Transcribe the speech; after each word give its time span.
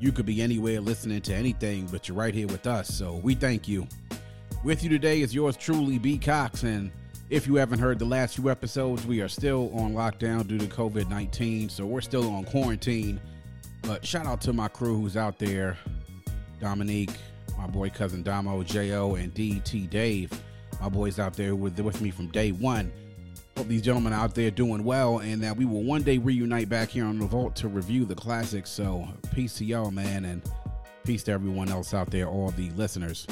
you 0.00 0.12
could 0.12 0.26
be 0.26 0.42
anywhere 0.42 0.80
listening 0.80 1.20
to 1.22 1.34
anything, 1.34 1.86
but 1.86 2.08
you're 2.08 2.16
right 2.16 2.34
here 2.34 2.46
with 2.46 2.66
us, 2.66 2.88
so 2.88 3.20
we 3.22 3.34
thank 3.34 3.68
you. 3.68 3.86
With 4.62 4.82
you 4.82 4.88
today 4.88 5.20
is 5.20 5.34
yours 5.34 5.56
truly, 5.56 5.98
B. 5.98 6.18
Cox, 6.18 6.62
and 6.62 6.90
if 7.30 7.46
you 7.46 7.56
haven't 7.56 7.78
heard 7.78 7.98
the 7.98 8.04
last 8.04 8.36
few 8.36 8.50
episodes, 8.50 9.06
we 9.06 9.20
are 9.20 9.28
still 9.28 9.70
on 9.74 9.94
lockdown 9.94 10.46
due 10.46 10.58
to 10.58 10.66
COVID 10.66 11.08
19, 11.08 11.68
so 11.68 11.86
we're 11.86 12.00
still 12.00 12.30
on 12.30 12.44
quarantine. 12.44 13.20
But 13.82 14.04
shout 14.04 14.26
out 14.26 14.40
to 14.42 14.52
my 14.52 14.68
crew 14.68 15.00
who's 15.00 15.16
out 15.16 15.38
there 15.38 15.76
Dominique, 16.60 17.12
my 17.58 17.66
boy 17.66 17.90
cousin 17.90 18.22
Damo, 18.22 18.62
J.O., 18.62 19.14
and 19.14 19.34
DT 19.34 19.88
Dave. 19.90 20.30
My 20.80 20.88
boys 20.88 21.18
out 21.18 21.34
there 21.34 21.54
with, 21.54 21.78
with 21.78 22.00
me 22.00 22.10
from 22.10 22.28
day 22.28 22.52
one. 22.52 22.92
Hope 23.56 23.68
these 23.68 23.82
gentlemen 23.82 24.12
out 24.12 24.34
there 24.34 24.50
doing 24.50 24.82
well 24.82 25.18
and 25.18 25.40
that 25.44 25.56
we 25.56 25.64
will 25.64 25.84
one 25.84 26.02
day 26.02 26.18
reunite 26.18 26.68
back 26.68 26.88
here 26.88 27.04
on 27.04 27.20
the 27.20 27.26
vault 27.26 27.54
to 27.56 27.68
review 27.68 28.04
the 28.04 28.14
classics. 28.14 28.68
So 28.68 29.06
peace 29.32 29.54
to 29.58 29.64
y'all, 29.64 29.92
man, 29.92 30.24
and 30.24 30.42
peace 31.04 31.22
to 31.24 31.32
everyone 31.32 31.68
else 31.68 31.94
out 31.94 32.10
there, 32.10 32.26
all 32.26 32.50
the 32.50 32.70
listeners. 32.70 33.28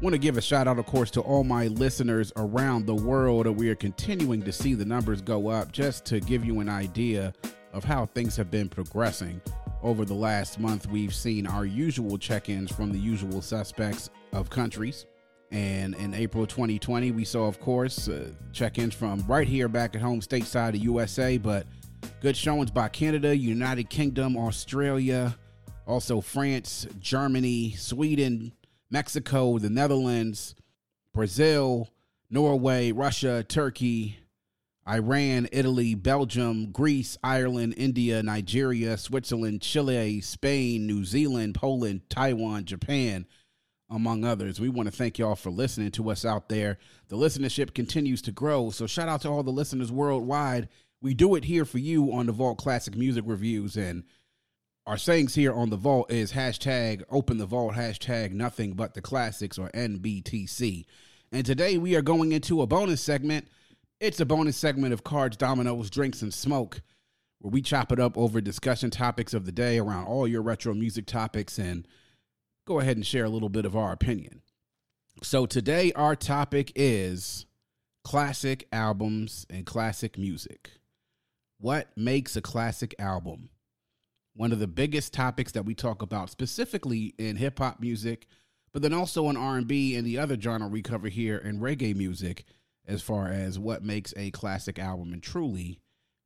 Want 0.00 0.14
to 0.14 0.18
give 0.18 0.36
a 0.36 0.40
shout 0.40 0.68
out, 0.68 0.78
of 0.78 0.86
course, 0.86 1.10
to 1.12 1.22
all 1.22 1.42
my 1.42 1.66
listeners 1.66 2.32
around 2.36 2.86
the 2.86 2.94
world. 2.94 3.48
We 3.48 3.68
are 3.68 3.74
continuing 3.74 4.42
to 4.42 4.52
see 4.52 4.74
the 4.74 4.84
numbers 4.84 5.20
go 5.20 5.48
up 5.48 5.72
just 5.72 6.04
to 6.06 6.20
give 6.20 6.44
you 6.44 6.60
an 6.60 6.68
idea 6.68 7.34
of 7.72 7.82
how 7.82 8.06
things 8.06 8.36
have 8.36 8.52
been 8.52 8.68
progressing. 8.68 9.40
Over 9.82 10.04
the 10.04 10.14
last 10.14 10.60
month, 10.60 10.86
we've 10.86 11.14
seen 11.14 11.48
our 11.48 11.64
usual 11.64 12.16
check 12.16 12.48
ins 12.48 12.70
from 12.70 12.92
the 12.92 12.98
usual 12.98 13.42
suspects 13.42 14.10
of 14.32 14.50
countries 14.50 15.06
and 15.50 15.94
in 15.94 16.14
April 16.14 16.46
2020, 16.46 17.10
we 17.12 17.24
saw, 17.24 17.46
of 17.46 17.60
course, 17.60 18.08
uh, 18.08 18.30
check 18.52 18.78
ins 18.78 18.94
from 18.94 19.24
right 19.26 19.48
here 19.48 19.68
back 19.68 19.94
at 19.94 20.02
home, 20.02 20.20
stateside 20.20 20.70
of 20.70 20.76
USA, 20.76 21.38
but 21.38 21.66
good 22.20 22.36
showings 22.36 22.70
by 22.70 22.88
Canada, 22.88 23.36
United 23.36 23.88
Kingdom, 23.88 24.36
Australia, 24.36 25.36
also 25.86 26.20
France, 26.20 26.86
Germany, 27.00 27.72
Sweden, 27.72 28.52
Mexico, 28.90 29.58
the 29.58 29.70
Netherlands, 29.70 30.54
Brazil, 31.14 31.88
Norway, 32.30 32.92
Russia, 32.92 33.42
Turkey, 33.42 34.18
Iran, 34.86 35.48
Italy, 35.52 35.94
Belgium, 35.94 36.70
Greece, 36.72 37.18
Ireland, 37.22 37.74
India, 37.76 38.22
Nigeria, 38.22 38.96
Switzerland, 38.96 39.60
Chile, 39.62 40.20
Spain, 40.20 40.86
New 40.86 41.04
Zealand, 41.04 41.54
Poland, 41.54 42.02
Taiwan, 42.08 42.64
Japan 42.64 43.26
among 43.90 44.24
others. 44.24 44.60
We 44.60 44.68
want 44.68 44.88
to 44.88 44.94
thank 44.94 45.18
y'all 45.18 45.34
for 45.34 45.50
listening 45.50 45.90
to 45.92 46.10
us 46.10 46.24
out 46.24 46.48
there. 46.48 46.78
The 47.08 47.16
listenership 47.16 47.74
continues 47.74 48.22
to 48.22 48.32
grow, 48.32 48.70
so 48.70 48.86
shout 48.86 49.08
out 49.08 49.22
to 49.22 49.28
all 49.28 49.42
the 49.42 49.50
listeners 49.50 49.90
worldwide. 49.90 50.68
We 51.00 51.14
do 51.14 51.34
it 51.36 51.44
here 51.44 51.64
for 51.64 51.78
you 51.78 52.12
on 52.12 52.26
the 52.26 52.32
Vault 52.32 52.58
Classic 52.58 52.96
Music 52.96 53.24
Reviews, 53.26 53.76
and 53.76 54.04
our 54.86 54.98
sayings 54.98 55.34
here 55.34 55.52
on 55.52 55.70
the 55.70 55.76
Vault 55.76 56.10
is 56.10 56.32
hashtag 56.32 57.02
open 57.10 57.38
the 57.38 57.46
vault, 57.46 57.74
hashtag 57.74 58.32
nothing 58.32 58.72
but 58.72 58.94
the 58.94 59.02
classics 59.02 59.58
or 59.58 59.70
NBTC. 59.70 60.86
And 61.30 61.44
today 61.44 61.76
we 61.76 61.94
are 61.94 62.02
going 62.02 62.32
into 62.32 62.62
a 62.62 62.66
bonus 62.66 63.02
segment. 63.02 63.48
It's 64.00 64.20
a 64.20 64.26
bonus 64.26 64.56
segment 64.56 64.94
of 64.94 65.04
Cards, 65.04 65.36
Dominoes, 65.36 65.90
Drinks, 65.90 66.22
and 66.22 66.32
Smoke, 66.32 66.80
where 67.40 67.50
we 67.50 67.60
chop 67.60 67.92
it 67.92 68.00
up 68.00 68.16
over 68.16 68.40
discussion 68.40 68.90
topics 68.90 69.34
of 69.34 69.44
the 69.44 69.52
day 69.52 69.78
around 69.78 70.06
all 70.06 70.26
your 70.26 70.40
retro 70.42 70.72
music 70.72 71.04
topics 71.04 71.58
and 71.58 71.86
go 72.68 72.80
ahead 72.80 72.98
and 72.98 73.06
share 73.06 73.24
a 73.24 73.30
little 73.30 73.48
bit 73.48 73.64
of 73.64 73.74
our 73.74 73.92
opinion. 73.92 74.42
So 75.22 75.46
today 75.46 75.90
our 75.94 76.14
topic 76.14 76.70
is 76.76 77.46
classic 78.04 78.68
albums 78.70 79.46
and 79.48 79.64
classic 79.64 80.18
music. 80.18 80.72
What 81.58 81.88
makes 81.96 82.36
a 82.36 82.42
classic 82.42 82.94
album? 82.98 83.48
One 84.34 84.52
of 84.52 84.58
the 84.58 84.66
biggest 84.66 85.14
topics 85.14 85.52
that 85.52 85.64
we 85.64 85.74
talk 85.74 86.02
about 86.02 86.28
specifically 86.28 87.14
in 87.18 87.36
hip 87.36 87.58
hop 87.58 87.80
music, 87.80 88.26
but 88.74 88.82
then 88.82 88.92
also 88.92 89.30
in 89.30 89.36
R&B 89.38 89.96
and 89.96 90.06
the 90.06 90.18
other 90.18 90.38
genre 90.38 90.68
we 90.68 90.82
cover 90.82 91.08
here 91.08 91.38
in 91.38 91.60
reggae 91.60 91.96
music 91.96 92.44
as 92.86 93.00
far 93.00 93.28
as 93.28 93.58
what 93.58 93.82
makes 93.82 94.12
a 94.18 94.30
classic 94.30 94.78
album 94.78 95.14
and 95.14 95.22
truly 95.22 95.80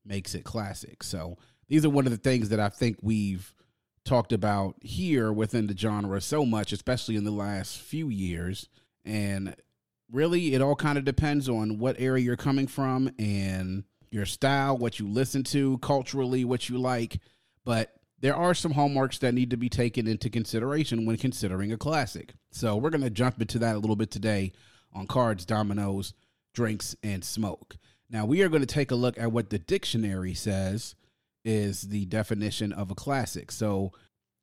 makes 0.05 0.35
it 0.35 0.43
classic. 0.43 1.05
So, 1.05 1.39
these 1.69 1.85
are 1.85 1.91
one 1.91 2.05
of 2.05 2.13
the 2.13 2.19
things 2.19 2.49
that 2.49 2.61
I 2.61 2.69
think 2.69 2.99
we've 3.01 3.55
talked 4.05 4.33
about 4.33 4.77
here 4.81 5.33
within 5.33 5.67
the 5.67 5.77
genre 5.77 6.21
so 6.21 6.45
much, 6.45 6.73
especially 6.73 7.17
in 7.17 7.25
the 7.25 7.31
last 7.31 7.79
few 7.79 8.09
years. 8.09 8.69
And 9.05 9.55
really, 10.11 10.55
it 10.55 10.63
all 10.63 10.77
kind 10.77 10.99
of 10.99 11.05
depends 11.05 11.49
on 11.49 11.79
what 11.79 12.01
area 12.01 12.25
you're 12.25 12.37
coming 12.37 12.67
from 12.67 13.11
and 13.19 13.85
your 14.11 14.27
style, 14.27 14.77
what 14.77 14.99
you 14.99 15.09
listen 15.09 15.43
to, 15.45 15.79
culturally, 15.79 16.45
what 16.45 16.69
you 16.69 16.79
like. 16.79 17.21
But 17.65 17.93
there 18.21 18.37
are 18.37 18.55
some 18.55 18.73
hallmarks 18.73 19.19
that 19.19 19.35
need 19.35 19.51
to 19.51 19.57
be 19.57 19.69
taken 19.69 20.07
into 20.07 20.31
consideration 20.31 21.07
when 21.07 21.17
considering 21.17 21.73
a 21.73 21.79
classic. 21.79 22.35
So 22.51 22.77
we're 22.77 22.91
going 22.91 23.03
to 23.03 23.11
jump 23.11 23.41
into 23.41 23.59
that 23.61 23.75
a 23.75 23.79
little 23.79 23.97
bit 23.97 24.11
today 24.11 24.53
on 24.93 25.07
cards, 25.07 25.45
dominoes, 25.45 26.13
drinks, 26.55 26.95
and 27.03 27.25
smoke. 27.25 27.77
Now, 28.11 28.27
we 28.27 28.43
are 28.43 28.49
going 28.49 28.63
to 28.63 28.67
take 28.67 28.91
a 28.91 28.97
look 28.97 29.19
at 29.19 29.33
what 29.33 29.51
the 29.51 29.59
dictionary 29.59 30.35
says 30.35 30.95
is 31.45 31.83
the 31.83 32.07
definition 32.07 32.73
of 32.73 32.91
a 32.91 32.95
classic. 32.95 33.51
So 33.51 33.93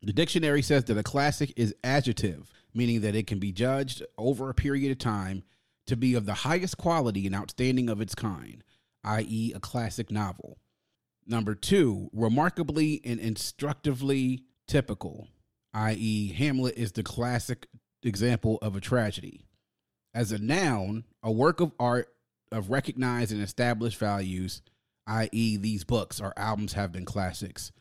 the 0.02 0.14
dictionary 0.14 0.62
says 0.62 0.86
that 0.86 0.98
a 0.98 1.04
classic 1.04 1.54
is 1.56 1.76
adjective, 1.84 2.52
meaning 2.74 3.02
that 3.02 3.16
it 3.16 3.28
can 3.28 3.40
be 3.40 3.52
judged 3.52 4.04
over 4.18 4.50
a 4.50 4.54
period 4.54 4.92
of 4.92 4.98
time 4.98 5.44
to 5.88 5.98
be 5.98 6.14
of 6.14 6.26
the 6.26 6.34
highest 6.34 6.78
quality 6.78 7.26
and 7.26 7.36
outstanding 7.36 7.90
of 7.90 8.00
its 8.00 8.16
kind, 8.16 8.64
i.e., 9.04 9.52
a 9.56 9.59
classic 9.59 10.12
novel. 10.12 10.58
Number 11.26 11.56
two, 11.56 12.09
remarkably 12.14 13.02
and 13.04 13.20
instructively 13.20 14.44
typical, 14.68 15.28
i.e., 15.74 16.34
Hamlet 16.34 16.78
is 16.78 16.94
the 16.94 17.04
classic 17.04 17.68
example 18.04 18.58
of 18.62 18.76
a 18.76 18.82
tragedy. 18.82 19.42
As 20.14 20.32
a 20.32 20.40
noun, 20.40 21.04
a 21.22 21.32
work 21.32 21.59
of 21.59 21.72
art 21.80 22.08
of 22.52 22.70
recognized 22.72 23.32
and 23.32 23.42
established 23.42 24.00
values 24.00 24.62
i.e., 25.09 25.58
these 25.58 25.84
books 25.84 26.22
or 26.22 26.34
albums 26.38 26.74
have 26.74 26.92
been 26.92 27.06
classics. 27.06 27.72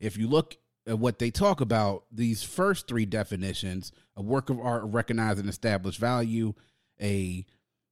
If 0.00 0.16
you 0.16 0.28
look 0.28 0.56
at 0.86 0.98
what 0.98 1.18
they 1.18 1.30
talk 1.30 1.60
about, 1.60 2.04
these 2.10 2.42
first 2.42 2.88
three 2.88 3.06
definitions 3.06 3.92
a 4.16 4.22
work 4.22 4.50
of 4.50 4.60
art 4.60 4.82
recognized 4.84 5.38
and 5.38 5.48
established 5.48 5.98
value, 5.98 6.54
a 7.00 7.46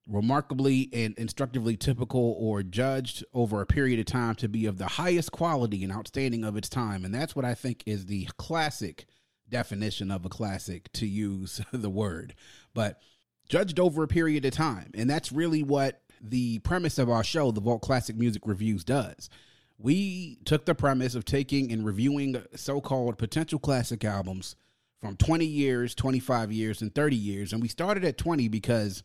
remarkably 0.08 0.90
and 0.92 1.16
instructively 1.16 1.76
typical 1.76 2.36
or 2.38 2.62
judged 2.62 3.24
over 3.32 3.60
a 3.60 3.66
period 3.66 4.00
of 4.00 4.06
time 4.06 4.34
to 4.34 4.48
be 4.48 4.66
of 4.66 4.78
the 4.78 4.86
highest 4.86 5.30
quality 5.32 5.84
and 5.84 5.92
outstanding 5.92 6.44
of 6.44 6.56
its 6.56 6.68
time. 6.68 7.04
And 7.04 7.14
that's 7.14 7.36
what 7.36 7.44
I 7.44 7.54
think 7.54 7.82
is 7.86 8.06
the 8.06 8.28
classic 8.36 9.06
definition 9.48 10.10
of 10.10 10.24
a 10.24 10.28
classic, 10.28 10.92
to 10.94 11.06
use 11.06 11.60
the 11.72 11.90
word. 11.90 12.34
But 12.74 13.00
judged 13.48 13.80
over 13.80 14.02
a 14.02 14.08
period 14.08 14.44
of 14.44 14.52
time. 14.52 14.90
And 14.94 15.10
that's 15.10 15.32
really 15.32 15.62
what 15.62 16.00
the 16.20 16.58
premise 16.60 16.98
of 16.98 17.08
our 17.08 17.24
show, 17.24 17.50
the 17.50 17.60
Vault 17.60 17.82
Classic 17.82 18.16
Music 18.16 18.42
Reviews, 18.44 18.84
does. 18.84 19.30
We 19.78 20.38
took 20.44 20.66
the 20.66 20.74
premise 20.74 21.14
of 21.14 21.24
taking 21.24 21.72
and 21.72 21.84
reviewing 21.84 22.42
so 22.54 22.80
called 22.80 23.16
potential 23.16 23.58
classic 23.58 24.04
albums 24.04 24.56
from 25.00 25.16
20 25.16 25.46
years, 25.46 25.94
25 25.94 26.52
years, 26.52 26.82
and 26.82 26.94
30 26.94 27.16
years. 27.16 27.52
And 27.52 27.62
we 27.62 27.68
started 27.68 28.04
at 28.04 28.18
20 28.18 28.48
because 28.48 29.02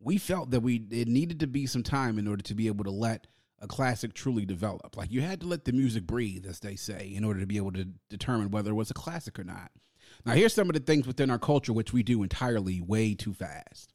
we 0.00 0.18
felt 0.18 0.50
that 0.50 0.60
we 0.60 0.86
it 0.90 1.08
needed 1.08 1.40
to 1.40 1.46
be 1.46 1.66
some 1.66 1.82
time 1.82 2.18
in 2.18 2.26
order 2.26 2.42
to 2.42 2.54
be 2.54 2.66
able 2.66 2.84
to 2.84 2.90
let 2.90 3.28
a 3.60 3.66
classic 3.66 4.12
truly 4.14 4.44
develop. 4.44 4.96
Like 4.96 5.12
you 5.12 5.22
had 5.22 5.40
to 5.40 5.46
let 5.46 5.64
the 5.64 5.72
music 5.72 6.06
breathe, 6.06 6.44
as 6.46 6.60
they 6.60 6.76
say, 6.76 7.12
in 7.14 7.24
order 7.24 7.40
to 7.40 7.46
be 7.46 7.56
able 7.56 7.72
to 7.72 7.86
determine 8.10 8.50
whether 8.50 8.72
it 8.72 8.74
was 8.74 8.90
a 8.90 8.94
classic 8.94 9.38
or 9.38 9.44
not. 9.44 9.70
Now, 10.24 10.32
here's 10.32 10.54
some 10.54 10.68
of 10.68 10.74
the 10.74 10.80
things 10.80 11.06
within 11.06 11.30
our 11.30 11.38
culture 11.38 11.72
which 11.72 11.92
we 11.92 12.02
do 12.02 12.22
entirely 12.22 12.80
way 12.80 13.14
too 13.14 13.32
fast. 13.32 13.92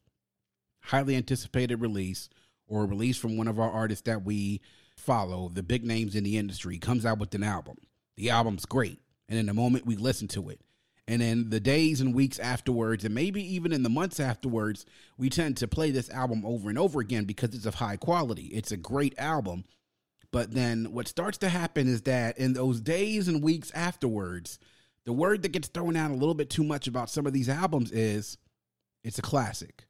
Highly 0.80 1.14
anticipated 1.14 1.80
release 1.80 2.28
or 2.72 2.84
a 2.84 2.86
release 2.86 3.18
from 3.18 3.36
one 3.36 3.48
of 3.48 3.60
our 3.60 3.70
artists 3.70 4.04
that 4.06 4.24
we 4.24 4.62
follow, 4.96 5.50
the 5.52 5.62
big 5.62 5.84
names 5.84 6.14
in 6.16 6.24
the 6.24 6.38
industry, 6.38 6.78
comes 6.78 7.04
out 7.04 7.18
with 7.18 7.34
an 7.34 7.42
album. 7.42 7.76
The 8.16 8.30
album's 8.30 8.64
great. 8.64 8.98
And 9.28 9.38
in 9.38 9.44
the 9.44 9.52
moment 9.52 9.84
we 9.84 9.94
listen 9.94 10.26
to 10.28 10.48
it, 10.48 10.62
and 11.06 11.20
in 11.20 11.50
the 11.50 11.60
days 11.60 12.00
and 12.00 12.14
weeks 12.14 12.38
afterwards, 12.38 13.04
and 13.04 13.14
maybe 13.14 13.42
even 13.54 13.72
in 13.72 13.82
the 13.82 13.90
months 13.90 14.18
afterwards, 14.18 14.86
we 15.18 15.28
tend 15.28 15.58
to 15.58 15.68
play 15.68 15.90
this 15.90 16.08
album 16.08 16.46
over 16.46 16.70
and 16.70 16.78
over 16.78 17.00
again 17.00 17.24
because 17.24 17.54
it's 17.54 17.66
of 17.66 17.74
high 17.74 17.96
quality. 17.96 18.46
It's 18.46 18.72
a 18.72 18.76
great 18.78 19.18
album. 19.18 19.64
But 20.30 20.52
then 20.52 20.92
what 20.92 21.08
starts 21.08 21.36
to 21.38 21.50
happen 21.50 21.88
is 21.88 22.02
that 22.02 22.38
in 22.38 22.54
those 22.54 22.80
days 22.80 23.28
and 23.28 23.42
weeks 23.42 23.70
afterwards, 23.74 24.58
the 25.04 25.12
word 25.12 25.42
that 25.42 25.52
gets 25.52 25.68
thrown 25.68 25.96
out 25.96 26.10
a 26.10 26.14
little 26.14 26.34
bit 26.34 26.48
too 26.48 26.64
much 26.64 26.86
about 26.86 27.10
some 27.10 27.26
of 27.26 27.34
these 27.34 27.50
albums 27.50 27.90
is 27.90 28.38
it's 29.04 29.18
a 29.18 29.22
classic. 29.22 29.84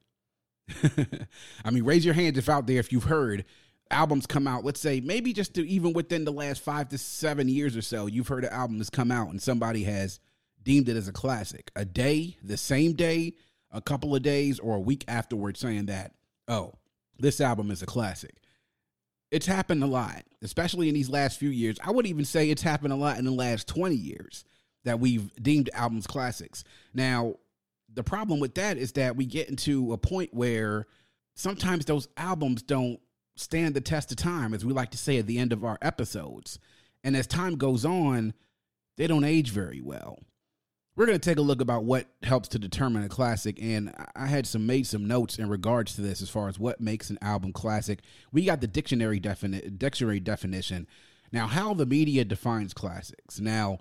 I 1.64 1.70
mean, 1.70 1.84
raise 1.84 2.04
your 2.04 2.14
hands 2.14 2.38
if 2.38 2.48
out 2.48 2.66
there 2.66 2.78
if 2.78 2.92
you've 2.92 3.04
heard 3.04 3.44
albums 3.92 4.26
come 4.26 4.48
out, 4.48 4.64
let's 4.64 4.80
say 4.80 5.00
maybe 5.00 5.32
just 5.32 5.54
to, 5.54 5.68
even 5.68 5.92
within 5.92 6.24
the 6.24 6.32
last 6.32 6.62
five 6.62 6.88
to 6.88 6.98
seven 6.98 7.48
years 7.48 7.76
or 7.76 7.82
so, 7.82 8.06
you've 8.06 8.28
heard 8.28 8.44
an 8.44 8.52
album 8.52 8.78
that's 8.78 8.90
come 8.90 9.12
out 9.12 9.28
and 9.28 9.40
somebody 9.40 9.84
has 9.84 10.18
deemed 10.62 10.88
it 10.88 10.96
as 10.96 11.08
a 11.08 11.12
classic. 11.12 11.70
A 11.76 11.84
day, 11.84 12.36
the 12.42 12.56
same 12.56 12.94
day, 12.94 13.34
a 13.70 13.80
couple 13.80 14.16
of 14.16 14.22
days, 14.22 14.58
or 14.58 14.76
a 14.76 14.80
week 14.80 15.04
afterwards 15.08 15.60
saying 15.60 15.86
that, 15.86 16.12
oh, 16.48 16.74
this 17.18 17.40
album 17.40 17.70
is 17.70 17.82
a 17.82 17.86
classic. 17.86 18.36
It's 19.30 19.46
happened 19.46 19.82
a 19.82 19.86
lot, 19.86 20.24
especially 20.42 20.88
in 20.88 20.94
these 20.94 21.08
last 21.08 21.38
few 21.38 21.48
years. 21.48 21.78
I 21.82 21.90
would 21.90 22.06
even 22.06 22.24
say 22.24 22.50
it's 22.50 22.62
happened 22.62 22.92
a 22.92 22.96
lot 22.96 23.18
in 23.18 23.24
the 23.24 23.30
last 23.30 23.66
20 23.68 23.94
years 23.94 24.44
that 24.84 25.00
we've 25.00 25.32
deemed 25.42 25.70
albums 25.72 26.06
classics. 26.06 26.64
Now, 26.92 27.36
the 27.94 28.02
problem 28.02 28.40
with 28.40 28.54
that 28.54 28.78
is 28.78 28.92
that 28.92 29.16
we 29.16 29.26
get 29.26 29.48
into 29.48 29.92
a 29.92 29.98
point 29.98 30.32
where 30.32 30.86
sometimes 31.34 31.84
those 31.84 32.08
albums 32.16 32.62
don't 32.62 33.00
stand 33.36 33.74
the 33.74 33.80
test 33.80 34.10
of 34.10 34.16
time, 34.16 34.54
as 34.54 34.64
we 34.64 34.72
like 34.72 34.90
to 34.90 34.98
say 34.98 35.18
at 35.18 35.26
the 35.26 35.38
end 35.38 35.52
of 35.52 35.64
our 35.64 35.78
episodes. 35.82 36.58
And 37.04 37.16
as 37.16 37.26
time 37.26 37.56
goes 37.56 37.84
on, 37.84 38.34
they 38.96 39.06
don't 39.06 39.24
age 39.24 39.50
very 39.50 39.80
well. 39.80 40.18
We're 40.94 41.06
going 41.06 41.18
to 41.18 41.30
take 41.30 41.38
a 41.38 41.42
look 41.42 41.62
about 41.62 41.84
what 41.84 42.06
helps 42.22 42.48
to 42.48 42.58
determine 42.58 43.02
a 43.02 43.08
classic, 43.08 43.58
and 43.62 43.94
I 44.14 44.26
had 44.26 44.46
some 44.46 44.66
made 44.66 44.86
some 44.86 45.08
notes 45.08 45.38
in 45.38 45.48
regards 45.48 45.94
to 45.94 46.02
this 46.02 46.20
as 46.20 46.28
far 46.28 46.48
as 46.48 46.58
what 46.58 46.82
makes 46.82 47.08
an 47.08 47.18
album 47.22 47.54
classic. 47.54 48.00
We 48.30 48.44
got 48.44 48.60
the 48.60 48.66
dictionary 48.66 49.18
defini- 49.18 49.78
dictionary 49.78 50.20
definition. 50.20 50.86
Now, 51.32 51.46
how 51.46 51.72
the 51.72 51.86
media 51.86 52.26
defines 52.26 52.74
classics. 52.74 53.40
Now, 53.40 53.78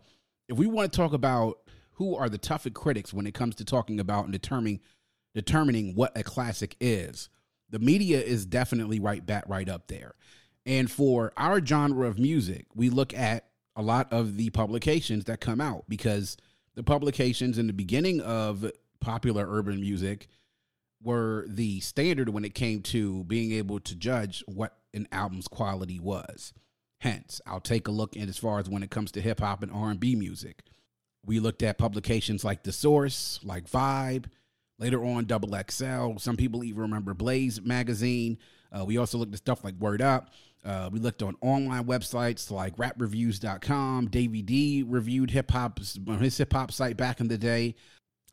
if 0.48 0.58
we 0.58 0.68
want 0.68 0.94
to 0.94 0.98
talk 0.98 1.12
about 1.12 1.58
who 1.94 2.16
are 2.16 2.30
the 2.30 2.38
toughest 2.38 2.76
critics 2.76 3.14
when 3.14 3.28
it 3.28 3.34
comes 3.34 3.56
to 3.56 3.66
talking 3.66 4.00
about 4.00 4.26
and 4.26 4.34
determining 4.34 4.80
determining 5.34 5.96
what 5.96 6.18
a 6.18 6.24
classic 6.24 6.76
is, 6.82 7.30
the 7.70 7.80
media 7.80 8.22
is 8.22 8.46
definitely 8.46 9.00
right 9.00 9.26
back 9.26 9.46
right 9.48 9.70
up 9.70 9.88
there. 9.88 10.14
And 10.66 10.92
for 10.92 11.32
our 11.38 11.66
genre 11.66 12.08
of 12.08 12.20
music, 12.20 12.66
we 12.76 12.90
look 12.90 13.14
at 13.14 13.46
a 13.76 13.82
lot 13.82 14.12
of 14.12 14.38
the 14.38 14.50
publications 14.50 15.26
that 15.26 15.40
come 15.40 15.62
out 15.62 15.86
because 15.88 16.38
the 16.76 16.84
publications 16.84 17.58
in 17.58 17.68
the 17.68 17.74
beginning 17.74 18.22
of 18.22 18.70
popular 19.00 19.46
urban 19.50 19.80
music 19.80 20.28
were 21.02 21.46
the 21.48 21.80
standard 21.80 22.30
when 22.30 22.46
it 22.46 22.54
came 22.54 22.82
to 22.82 23.24
being 23.24 23.52
able 23.54 23.80
to 23.80 23.96
judge 23.96 24.44
what 24.48 24.78
an 24.94 25.08
album's 25.12 25.48
quality 25.48 26.00
was. 26.00 26.54
Hence, 27.00 27.42
I'll 27.48 27.60
take 27.60 27.88
a 27.88 27.92
look 27.92 28.16
in 28.16 28.30
as 28.30 28.38
far 28.38 28.60
as 28.60 28.70
when 28.70 28.84
it 28.84 28.92
comes 28.92 29.12
to 29.14 29.22
hip 29.22 29.40
hop 29.40 29.64
and 29.64 29.72
R&B 29.72 30.16
music. 30.16 30.64
We 31.26 31.40
looked 31.40 31.64
at 31.64 31.78
publications 31.78 32.44
like 32.44 32.64
The 32.64 32.72
Source, 32.72 33.40
like 33.44 33.70
Vibe, 33.70 34.26
later 34.80 35.04
on 35.06 35.26
Double 35.26 35.56
XL. 35.70 36.18
Some 36.18 36.38
people 36.38 36.64
even 36.64 36.82
remember 36.82 37.14
Blaze 37.14 37.62
magazine. 37.62 38.38
Uh, 38.72 38.86
we 38.86 38.98
also 38.98 39.18
looked 39.18 39.34
at 39.34 39.40
stuff 39.40 39.64
like 39.64 39.76
Word 39.76 40.02
Up. 40.02 40.32
Uh, 40.64 40.90
we 40.92 41.00
looked 41.00 41.24
on 41.24 41.36
online 41.42 41.86
websites 41.86 42.52
like 42.52 42.76
rapreviews.com. 42.78 44.08
Davey 44.08 44.42
D 44.42 44.84
reviewed 44.88 45.32
hip 45.32 45.52
hop 45.52 45.80
his 45.80 46.38
hip 46.38 46.54
hop 46.54 46.72
site 46.72 46.98
back 46.98 47.20
in 47.20 47.28
the 47.28 47.38
day. 47.38 47.76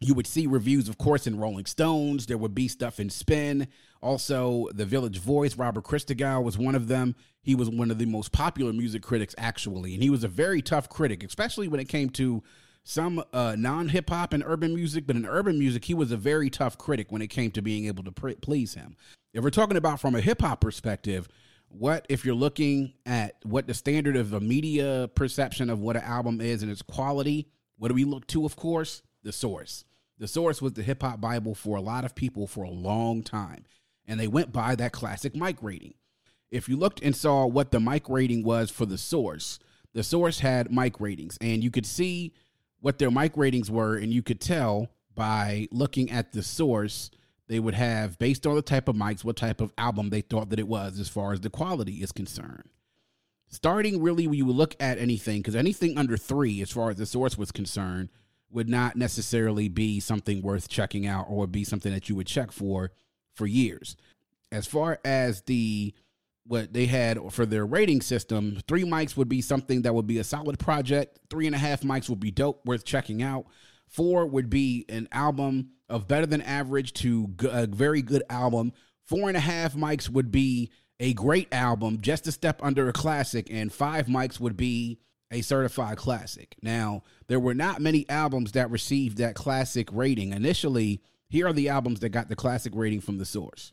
You 0.01 0.15
would 0.15 0.27
see 0.27 0.47
reviews, 0.47 0.89
of 0.89 0.97
course, 0.97 1.27
in 1.27 1.39
Rolling 1.39 1.67
Stones. 1.67 2.27
There 2.27 2.39
would 2.39 2.55
be 2.55 2.69
stuff 2.69 3.01
in 3.01 3.11
Spin. 3.11 3.67
Also, 4.01 4.69
the 4.73 4.85
Village 4.85 5.19
Voice, 5.19 5.57
Robert 5.57 5.85
Christgau 5.85 6.43
was 6.43 6.57
one 6.57 6.77
of 6.77 6.87
them. 6.87 7.17
He 7.43 7.57
was 7.57 7.69
one 7.69 7.91
of 7.91 7.99
the 7.99 8.07
most 8.07 8.31
popular 8.31 8.73
music 8.73 9.03
critics, 9.03 9.35
actually. 9.39 9.95
And 9.95 10.03
he 10.03 10.11
was 10.11 10.23
a 10.23 10.29
very 10.29 10.63
tough 10.63 10.89
critic, 10.89 11.25
especially 11.25 11.67
when 11.67 11.81
it 11.81 11.89
came 11.89 12.11
to 12.11 12.45
some 12.89 13.23
uh, 13.35 13.55
non 13.59 13.91
hip 13.91 14.09
hop 14.09 14.33
and 14.33 14.43
urban 14.47 14.75
music. 14.75 15.07
But 15.07 15.17
in 15.17 15.27
urban 15.27 15.59
music, 15.59 15.85
he 15.85 15.95
was 15.95 16.11
a 16.11 16.17
very 16.17 16.49
tough 16.49 16.79
critic 16.79 17.13
when 17.13 17.21
it 17.21 17.29
came 17.29 17.51
to 17.51 17.61
being 17.61 17.87
able 17.87 18.03
to 18.05 18.13
please 18.13 18.75
him. 18.75 18.97
If 19.35 19.45
we're 19.45 19.51
talking 19.51 19.77
about 19.77 20.01
from 20.01 20.15
a 20.15 20.23
hip 20.23 20.41
hop 20.41 20.63
perspective, 20.63 21.29
what 21.69 22.07
if 22.09 22.25
you're 22.25 22.35
looking 22.35 22.95
at 23.05 23.37
what 23.43 23.67
the 23.67 23.75
standard 23.75 24.17
of 24.17 24.31
the 24.31 24.41
media 24.41 25.11
perception 25.15 25.69
of 25.69 25.81
what 25.81 25.97
an 25.97 26.03
album 26.03 26.41
is 26.41 26.63
and 26.63 26.73
its 26.73 26.81
quality? 26.81 27.51
What 27.77 27.89
do 27.89 27.95
we 27.95 28.05
look 28.05 28.27
to? 28.29 28.47
Of 28.47 28.57
course, 28.57 29.03
the 29.23 29.33
source. 29.33 29.85
The 30.17 30.27
source 30.27 30.63
was 30.63 30.73
the 30.73 30.83
hip 30.83 31.03
hop 31.03 31.21
Bible 31.21 31.55
for 31.55 31.77
a 31.77 31.83
lot 31.83 32.07
of 32.07 32.15
people 32.15 32.47
for 32.47 32.65
a 32.65 32.71
long 32.71 33.23
time, 33.23 33.67
and 34.07 34.19
they 34.19 34.29
went 34.29 34.51
by 34.51 34.75
that 34.77 34.93
classic 34.93 35.37
mic 35.37 35.59
rating. 35.61 35.93
If 36.51 36.71
you 36.71 36.79
looked 36.79 37.03
and 37.03 37.15
saw 37.15 37.45
what 37.45 37.71
the 37.71 37.81
mic 37.81 38.09
rating 38.09 38.45
was 38.45 38.71
for 38.71 38.87
the 38.87 38.97
source, 38.97 39.59
the 39.93 40.03
source 40.03 40.41
had 40.41 40.73
mic 40.73 40.99
ratings, 41.01 41.37
and 41.43 41.63
you 41.63 41.71
could 41.71 41.85
see 41.85 42.33
what 42.81 42.99
their 42.99 43.11
mic 43.11 43.37
ratings 43.37 43.71
were, 43.71 43.97
and 43.97 44.13
you 44.13 44.23
could 44.23 44.41
tell 44.41 44.89
by 45.15 45.69
looking 45.73 46.11
at 46.11 46.33
the 46.33 46.43
source 46.43 47.11
they 47.49 47.59
would 47.59 47.75
have 47.75 48.19
based 48.19 48.47
on 48.47 48.55
the 48.55 48.63
type 48.63 48.89
of 48.89 48.95
mics 48.95 49.25
what 49.25 49.37
type 49.37 49.61
of 49.61 49.73
album 49.79 50.11
they 50.11 50.21
thought 50.21 50.51
that 50.51 50.61
it 50.61 50.69
was 50.69 51.01
as 51.01 51.09
far 51.09 51.33
as 51.33 51.41
the 51.41 51.51
quality 51.51 51.95
is 52.03 52.13
concerned. 52.13 52.69
Starting 53.49 54.03
really 54.03 54.27
when 54.27 54.39
you 54.39 54.47
look 54.47 54.77
at 54.79 54.99
anything 54.99 55.39
because 55.39 55.57
anything 55.57 55.97
under 55.97 56.17
three 56.17 56.61
as 56.61 56.71
far 56.71 56.91
as 56.91 56.99
the 56.99 57.07
source 57.07 57.39
was 57.39 57.51
concerned 57.51 58.11
would 58.51 58.69
not 58.69 58.97
necessarily 58.97 59.69
be 59.69 59.99
something 59.99 60.43
worth 60.43 60.69
checking 60.69 61.07
out 61.07 61.27
or 61.29 61.47
be 61.47 61.65
something 61.65 61.93
that 61.93 62.09
you 62.09 62.15
would 62.15 62.27
check 62.27 62.53
for 62.53 62.93
for 63.35 63.47
years. 63.47 63.97
As 64.53 64.67
far 64.67 65.01
as 65.05 65.43
the 65.43 65.95
what 66.49 66.73
they 66.73 66.87
had 66.87 67.19
for 67.31 67.47
their 67.47 67.65
rating 67.65 68.01
system 68.01 68.59
three 68.67 68.85
mics 68.85 69.17
would 69.17 69.29
be 69.29 69.41
something 69.41 69.83
that 69.83 69.95
would 69.95 70.07
be 70.07 70.19
a 70.19 70.25
solid 70.25 70.59
project 70.59 71.19
three 71.31 71.47
and 71.47 71.55
a 71.55 71.59
half 71.59 71.83
mics 71.83 72.09
would 72.09 72.21
be 72.21 72.31
dope 72.31 72.65
worth 72.67 72.85
checking 72.85 73.23
out 73.23 73.47
four 73.89 74.27
would 74.27 74.51
be 74.51 74.85
an 74.89 75.09
album 75.13 75.71
of 75.89 76.07
better 76.07 76.27
than 76.27 76.43
average 76.43 76.93
to 76.93 77.35
a 77.51 77.67
very 77.67 78.03
good 78.03 78.23
album. 78.29 78.73
Four 79.05 79.29
and 79.29 79.37
a 79.37 79.41
half 79.41 79.75
mics 79.75 80.09
would 80.09 80.31
be 80.31 80.71
a 81.01 81.15
great 81.15 81.49
album, 81.53 82.01
just 82.01 82.27
a 82.27 82.33
step 82.33 82.61
under 82.63 82.89
a 82.89 82.93
classic, 82.93 83.49
and 83.51 83.73
five 83.73 84.07
mics 84.07 84.39
would 84.39 84.57
be 84.57 84.99
a 85.31 85.41
certified 85.43 85.97
classic. 85.97 86.57
Now, 86.63 87.03
there 87.29 87.41
were 87.41 87.55
not 87.55 87.81
many 87.81 88.09
albums 88.09 88.53
that 88.53 88.71
received 88.71 89.19
that 89.19 89.35
classic 89.35 89.89
rating. 89.93 90.33
Initially, 90.33 91.03
here 91.29 91.47
are 91.47 91.53
the 91.53 91.69
albums 91.69 92.01
that 92.01 92.09
got 92.11 92.29
the 92.29 92.37
classic 92.37 92.73
rating 92.75 93.01
from 93.01 93.19
the 93.19 93.25
source. 93.25 93.73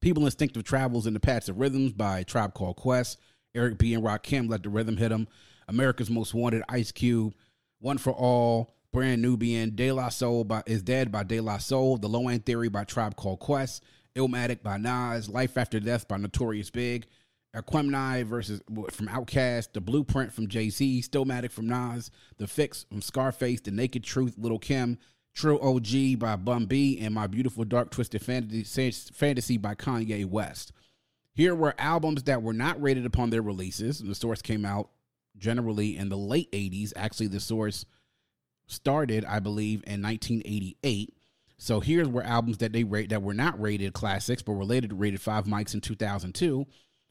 People 0.00 0.24
Instinctive 0.24 0.64
Travels 0.64 1.06
in 1.06 1.12
the 1.12 1.20
Paths 1.20 1.50
of 1.50 1.58
Rhythms 1.58 1.92
by 1.92 2.22
Tribe 2.22 2.54
Called 2.54 2.76
Quest. 2.76 3.18
Eric 3.54 3.78
B. 3.78 3.92
and 3.92 4.02
Rakim 4.02 4.48
let 4.48 4.62
the 4.62 4.70
rhythm 4.70 4.96
hit 4.96 5.10
them. 5.10 5.28
America's 5.68 6.08
Most 6.08 6.32
Wanted, 6.32 6.62
Ice 6.68 6.90
Cube. 6.90 7.34
One 7.80 7.98
for 7.98 8.12
All, 8.12 8.74
Brand 8.92 9.20
Nubian, 9.20 9.74
De 9.74 9.92
La 9.92 10.08
Soul 10.08 10.44
by, 10.44 10.62
is 10.66 10.82
Dead 10.82 11.12
by 11.12 11.22
De 11.22 11.40
La 11.40 11.58
Soul, 11.58 11.98
The 11.98 12.08
Low 12.08 12.28
End 12.28 12.46
Theory 12.46 12.68
by 12.68 12.84
Tribe 12.84 13.16
Called 13.16 13.40
Quest, 13.40 13.82
Illmatic 14.16 14.62
by 14.62 14.78
Nas, 14.78 15.28
Life 15.28 15.58
After 15.58 15.80
Death 15.80 16.08
by 16.08 16.16
Notorious 16.16 16.70
Big, 16.70 17.06
Aquemini 17.54 18.24
versus 18.24 18.62
from 18.90 19.08
Outkast, 19.08 19.72
The 19.72 19.80
Blueprint 19.80 20.32
from 20.32 20.48
Jay 20.48 20.70
Z, 20.70 21.02
Stillmatic 21.02 21.50
from 21.52 21.68
Nas, 21.68 22.10
The 22.38 22.46
Fix 22.46 22.84
from 22.88 23.02
Scarface, 23.02 23.60
The 23.60 23.70
Naked 23.70 24.04
Truth, 24.04 24.36
Little 24.38 24.58
Kim, 24.58 24.98
Trill 25.34 25.60
OG 25.62 26.18
by 26.18 26.36
Bun 26.36 26.66
B, 26.66 26.98
and 27.00 27.14
My 27.14 27.26
Beautiful 27.26 27.64
Dark 27.64 27.90
Twisted 27.90 28.22
Fantasy, 28.22 29.56
by 29.56 29.74
Kanye 29.74 30.26
West. 30.26 30.72
Here 31.32 31.54
were 31.54 31.74
albums 31.78 32.24
that 32.24 32.42
were 32.42 32.52
not 32.52 32.80
rated 32.82 33.06
upon 33.06 33.30
their 33.30 33.42
releases. 33.42 34.00
The 34.00 34.14
source 34.14 34.42
came 34.42 34.64
out 34.64 34.90
generally 35.36 35.96
in 35.96 36.08
the 36.08 36.16
late 36.16 36.50
80s. 36.52 36.92
Actually, 36.96 37.28
the 37.28 37.40
source 37.40 37.84
started, 38.66 39.24
I 39.24 39.38
believe, 39.40 39.82
in 39.86 40.02
1988. 40.02 41.14
So 41.56 41.80
here's 41.80 42.08
where 42.08 42.24
albums 42.24 42.58
that 42.58 42.72
they 42.72 42.84
rate 42.84 43.10
that 43.10 43.22
were 43.22 43.34
not 43.34 43.60
rated 43.60 43.92
classics 43.92 44.42
but 44.42 44.52
related 44.52 44.92
rated 44.92 45.20
five 45.20 45.44
mics 45.44 45.74
in 45.74 45.80
2002. 45.80 46.66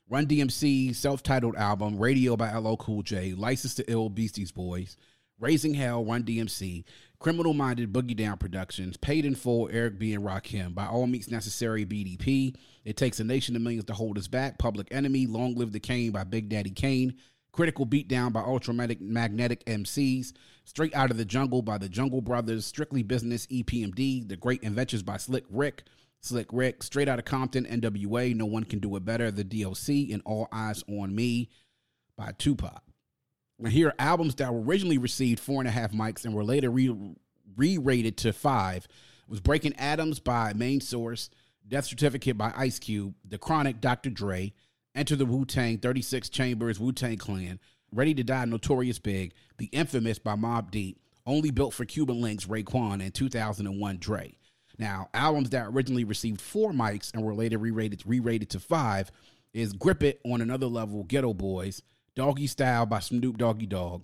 Run 0.09 0.25
DMC 0.25 0.95
self-titled 0.95 1.55
album, 1.55 1.99
Radio 1.99 2.35
by 2.35 2.51
LL 2.55 2.75
Cool 2.77 3.03
J, 3.03 3.33
License 3.33 3.75
to 3.75 3.91
Ill 3.91 4.09
Beasties 4.09 4.51
Boys, 4.51 4.97
Raising 5.39 5.73
Hell, 5.73 6.03
Run 6.03 6.23
DMC, 6.23 6.83
Criminal 7.19 7.53
Minded 7.53 7.93
Boogie 7.93 8.15
Down 8.15 8.37
Productions, 8.37 8.97
Paid 8.97 9.25
in 9.25 9.35
Full, 9.35 9.69
Eric 9.71 9.99
B. 9.99 10.13
and 10.13 10.23
Rakim, 10.23 10.73
By 10.75 10.85
All 10.85 11.07
Means 11.07 11.31
Necessary, 11.31 11.85
BDP, 11.85 12.55
It 12.85 12.97
Takes 12.97 13.19
a 13.19 13.23
Nation 13.23 13.55
of 13.55 13.61
Millions 13.61 13.85
to 13.85 13.93
Hold 13.93 14.17
Us 14.17 14.27
Back, 14.27 14.57
Public 14.57 14.87
Enemy, 14.91 15.27
Long 15.27 15.55
Live 15.55 15.71
the 15.71 15.79
Kane 15.79 16.11
by 16.11 16.23
Big 16.23 16.49
Daddy 16.49 16.71
Kane, 16.71 17.15
Critical 17.51 17.85
Beatdown 17.85 18.31
by 18.31 18.41
Ultramagnetic 18.41 19.01
Magnetic 19.01 19.65
MCs, 19.65 20.33
Straight 20.65 20.95
Out 20.95 21.11
of 21.11 21.17
the 21.17 21.25
Jungle 21.25 21.61
by 21.61 21.77
the 21.77 21.89
Jungle 21.89 22.21
Brothers, 22.21 22.65
Strictly 22.65 23.03
Business 23.03 23.47
EPMD, 23.47 24.27
The 24.27 24.37
Great 24.37 24.63
Adventures 24.63 25.03
by 25.03 25.17
Slick 25.17 25.45
Rick, 25.49 25.83
Slick 26.21 26.47
Rick, 26.51 26.83
Straight 26.83 27.07
Out 27.07 27.19
of 27.19 27.25
Compton, 27.25 27.65
NWA, 27.65 28.35
No 28.35 28.45
One 28.45 28.65
Can 28.65 28.79
Do 28.79 28.95
It 28.95 29.05
Better, 29.05 29.31
The 29.31 29.43
DOC, 29.43 30.11
and 30.11 30.21
All 30.25 30.47
Eyes 30.51 30.83
on 30.87 31.15
Me 31.15 31.49
by 32.17 32.33
Tupac. 32.37 32.83
Here 33.67 33.89
are 33.89 33.95
albums 33.99 34.35
that 34.35 34.53
were 34.53 34.61
originally 34.61 34.97
received 34.97 35.39
four 35.39 35.59
and 35.59 35.67
a 35.67 35.71
half 35.71 35.91
mics 35.91 36.23
and 36.23 36.33
were 36.33 36.45
later 36.45 36.69
re 36.71 37.77
rated 37.77 38.17
to 38.17 38.31
five. 38.31 38.85
It 38.85 39.29
was 39.29 39.41
Breaking 39.41 39.75
Atoms 39.75 40.19
by 40.19 40.53
Main 40.53 40.79
Source, 40.79 41.29
Death 41.67 41.85
Certificate 41.85 42.37
by 42.37 42.53
Ice 42.55 42.79
Cube, 42.79 43.15
The 43.27 43.37
Chronic, 43.37 43.81
Dr. 43.81 44.09
Dre, 44.09 44.53
Enter 44.95 45.15
the 45.15 45.25
Wu 45.25 45.45
Tang, 45.45 45.77
36 45.77 46.29
Chambers, 46.29 46.79
Wu 46.79 46.91
Tang 46.93 47.17
Clan, 47.17 47.59
Ready 47.91 48.13
to 48.13 48.23
Die, 48.23 48.45
Notorious 48.45 48.97
Big, 48.97 49.33
The 49.57 49.67
Infamous 49.67 50.19
by 50.19 50.35
Mobb 50.35 50.71
Deep, 50.71 50.99
Only 51.25 51.51
Built 51.51 51.73
for 51.73 51.85
Cuban 51.85 52.21
Links, 52.21 52.45
Raekwon, 52.45 53.03
and 53.03 53.13
2001 53.13 53.97
Dre. 53.97 54.35
Now, 54.77 55.09
albums 55.13 55.49
that 55.49 55.67
originally 55.67 56.05
received 56.05 56.39
four 56.39 56.71
mics 56.71 57.13
and 57.13 57.23
were 57.23 57.35
later 57.35 57.57
re-rated, 57.57 58.03
re-rated 58.05 58.49
to 58.51 58.59
five 58.59 59.11
is 59.53 59.73
Grip 59.73 60.01
It 60.03 60.21
on 60.25 60.41
Another 60.41 60.67
Level, 60.67 61.03
Geto 61.03 61.35
Boys, 61.35 61.81
Doggy 62.19 62.47
Style 62.47 62.85
by 62.85 62.99
Snoop 62.99 63.37
Doggy 63.37 63.65
Dogg, 63.65 64.03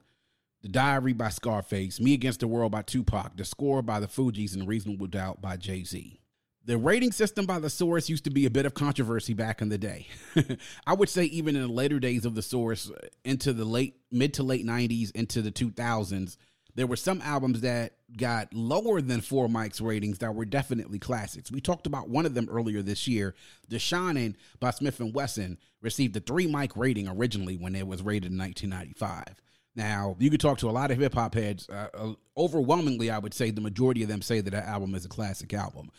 The 0.61 0.69
Diary 0.69 1.11
by 1.11 1.27
Scarface, 1.27 1.99
Me 1.99 2.13
Against 2.13 2.39
the 2.39 2.47
World 2.47 2.71
by 2.71 2.81
Tupac, 2.81 3.35
The 3.35 3.43
Score 3.43 3.81
by 3.81 3.99
the 3.99 4.07
Fugees, 4.07 4.53
and 4.53 4.65
Reasonable 4.65 5.07
Doubt 5.07 5.41
by 5.41 5.57
Jay-Z. 5.57 6.21
The 6.63 6.77
rating 6.77 7.11
system 7.11 7.45
by 7.45 7.59
the 7.59 7.69
source 7.69 8.07
used 8.07 8.23
to 8.23 8.29
be 8.29 8.45
a 8.45 8.49
bit 8.49 8.65
of 8.65 8.73
controversy 8.73 9.33
back 9.33 9.61
in 9.61 9.67
the 9.67 9.77
day. 9.77 10.07
I 10.87 10.93
would 10.93 11.09
say 11.09 11.25
even 11.25 11.57
in 11.57 11.63
the 11.63 11.67
later 11.67 11.99
days 11.99 12.23
of 12.23 12.35
the 12.35 12.41
source, 12.41 12.89
into 13.25 13.51
the 13.51 13.65
late 13.65 13.97
mid 14.11 14.33
to 14.35 14.43
late 14.43 14.65
90s, 14.65 15.11
into 15.11 15.41
the 15.41 15.51
2000s, 15.51 16.37
there 16.75 16.87
were 16.87 16.97
some 16.97 17.21
albums 17.21 17.61
that 17.61 17.93
got 18.17 18.53
lower 18.53 19.01
than 19.01 19.21
four 19.21 19.47
mics 19.47 19.81
ratings 19.81 20.19
that 20.19 20.35
were 20.35 20.45
definitely 20.45 20.99
classics. 20.99 21.51
We 21.51 21.61
talked 21.61 21.87
about 21.87 22.09
one 22.09 22.25
of 22.25 22.33
them 22.33 22.49
earlier 22.51 22.81
this 22.81 23.07
year. 23.07 23.33
The 23.69 23.79
Shining 23.79 24.35
by 24.59 24.69
Smif-N-Wessun 24.71 25.57
received 25.81 26.17
a 26.17 26.19
three 26.19 26.47
mic 26.47 26.75
rating 26.75 27.07
originally 27.07 27.55
when 27.55 27.75
it 27.75 27.87
was 27.87 28.03
rated 28.03 28.31
in 28.31 28.37
1995. 28.37 29.35
Now, 29.75 30.15
you 30.19 30.29
could 30.29 30.39
talk 30.39 30.57
to 30.59 30.69
a 30.69 30.71
lot 30.71 30.91
of 30.91 30.97
hip 30.97 31.13
hop 31.13 31.33
heads. 31.33 31.67
Uh, 31.69 31.87
uh, 31.93 32.13
overwhelmingly, 32.37 33.09
I 33.09 33.19
would 33.19 33.33
say 33.33 33.51
the 33.51 33.61
majority 33.61 34.03
of 34.03 34.09
them 34.09 34.21
say 34.21 34.41
that 34.41 34.51
that 34.51 34.67
album 34.67 34.95
is 34.95 35.05
a 35.05 35.09
classic 35.09 35.53
album. 35.53 35.91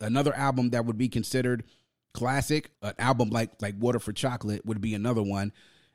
Another 0.00 0.34
album 0.34 0.70
that 0.70 0.84
would 0.84 0.98
be 0.98 1.08
considered 1.08 1.64
classic, 2.12 2.70
an 2.82 2.94
album 2.98 3.30
like 3.30 3.50
like 3.60 3.74
Water 3.78 3.98
for 3.98 4.12
Chocolate 4.12 4.64
would 4.66 4.80
be 4.80 4.94
another 4.94 5.22
one 5.22 5.52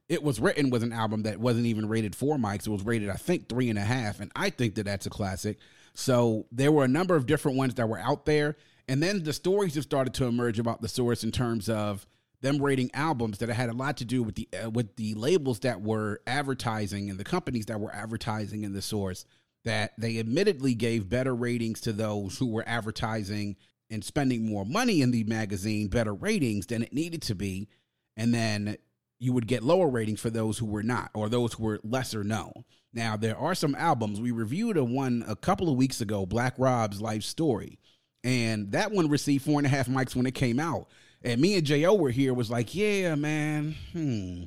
it 0.10 0.24
was 0.24 0.40
written 0.40 0.72
with 0.72 0.82
an 0.82 0.92
album 0.92 1.24
that 1.24 1.40
wasn't 1.40 1.68
even 1.68 1.88
rated 1.88 2.16
four 2.16 2.38
mics. 2.38 2.66
It 2.66 2.72
was 2.72 2.84
rated, 2.84 3.10
I 3.10 3.16
think, 3.16 3.48
three 3.48 3.70
and 3.70 3.78
a 3.78 3.84
half. 3.84 4.20
And 4.20 4.32
I 4.36 4.50
think 4.50 4.76
that 4.76 4.86
that's 4.86 5.06
a 5.06 5.12
classic. 5.12 5.60
So 5.94 6.48
there 6.52 6.72
were 6.72 6.84
a 6.84 6.90
number 6.90 7.16
of 7.16 7.28
different 7.28 7.58
ones 7.58 7.76
that 7.76 7.88
were 7.88 8.00
out 8.00 8.26
there. 8.26 8.58
And 8.88 9.04
then 9.04 9.24
the 9.24 9.34
stories 9.34 9.76
have 9.76 9.84
started 9.84 10.16
to 10.16 10.26
emerge 10.26 10.58
about 10.58 10.82
the 10.82 10.88
source 10.88 11.24
in 11.24 11.32
terms 11.32 11.70
of 11.70 12.08
them 12.42 12.58
rating 12.58 12.90
albums 12.96 13.38
that 13.38 13.50
had 13.50 13.70
a 13.70 13.74
lot 13.74 13.98
to 13.98 14.06
do 14.06 14.24
with 14.24 14.36
the 14.36 14.50
uh, 14.64 14.70
with 14.70 14.96
the 14.96 15.14
labels 15.14 15.60
that 15.60 15.82
were 15.82 16.22
advertising 16.26 17.10
and 17.10 17.20
the 17.20 17.24
companies 17.24 17.66
that 17.68 17.80
were 17.80 17.94
advertising 17.94 18.64
in 18.64 18.74
the 18.74 18.82
source 18.82 19.26
that 19.66 19.92
they 19.98 20.18
admittedly 20.18 20.74
gave 20.74 21.10
better 21.10 21.36
ratings 21.36 21.82
to 21.82 21.92
those 21.92 22.38
who 22.38 22.48
were 22.48 22.64
advertising 22.66 23.58
and 23.90 24.06
spending 24.06 24.50
more 24.50 24.66
money 24.66 25.02
in 25.02 25.12
the 25.12 25.26
magazine 25.26 25.90
better 25.90 26.14
ratings 26.14 26.66
than 26.68 26.82
it 26.82 26.94
needed 26.94 27.22
to 27.22 27.36
be 27.36 27.68
and 28.16 28.34
then 28.34 28.78
you 29.20 29.34
would 29.34 29.48
get 29.48 29.64
lower 29.64 29.88
ratings 29.88 30.22
for 30.22 30.30
those 30.30 30.58
who 30.58 30.66
were 30.66 30.84
not 30.84 31.12
or 31.14 31.30
those 31.30 31.54
who 31.54 31.64
were 31.64 31.80
lesser 31.84 32.24
known. 32.24 32.64
Now, 32.94 33.18
there 33.18 33.38
are 33.38 33.54
some 33.54 33.76
albums. 33.76 34.20
We 34.20 34.32
reviewed 34.32 34.78
a 34.78 34.84
one 34.84 35.24
a 35.28 35.36
couple 35.36 35.70
of 35.70 35.78
weeks 35.78 36.02
ago, 36.02 36.26
Black 36.26 36.56
Rob's 36.58 37.02
Life 37.02 37.24
Story. 37.24 37.78
And 38.24 38.72
that 38.72 38.92
one 38.92 39.10
received 39.10 39.46
four 39.46 39.60
and 39.60 39.68
a 39.68 39.70
half 39.70 39.88
mics 39.88 40.16
when 40.16 40.26
it 40.26 40.34
came 40.34 40.60
out. 40.60 40.88
And 41.22 41.40
me 41.40 41.56
and 41.56 41.66
J.O. 41.66 41.94
were 41.96 42.10
here, 42.10 42.34
was 42.34 42.50
like, 42.50 42.74
yeah, 42.74 43.16
man, 43.16 43.76
hmm. 43.92 44.44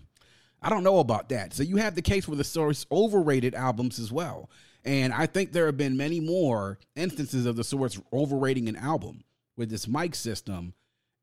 I 0.63 0.71
don't 0.71 0.85
know 0.85 1.01
about 1.01 1.29
that. 1.29 1.53
So 1.53 1.63
you 1.63 1.77
have 1.77 1.95
the 1.95 2.03
case 2.03 2.27
with 2.27 2.39
the 2.39 2.45
source 2.45 2.87
overrated 2.91 3.55
albums 3.55 3.99
as 3.99 4.11
well. 4.11 4.49
And 4.85 5.13
I 5.13 5.27
think 5.27 5.53
there 5.53 5.67
have 5.67 5.77
been 5.77 5.97
many 5.97 6.21
more 6.21 6.79
instances 6.97 7.47
of 7.47 7.57
the 7.57 7.65
source 7.65 8.01
overrating 8.13 8.69
an 8.69 8.77
album 8.77 9.25
with 9.57 9.71
this 9.71 9.87
mic 9.87 10.15
system. 10.15 10.75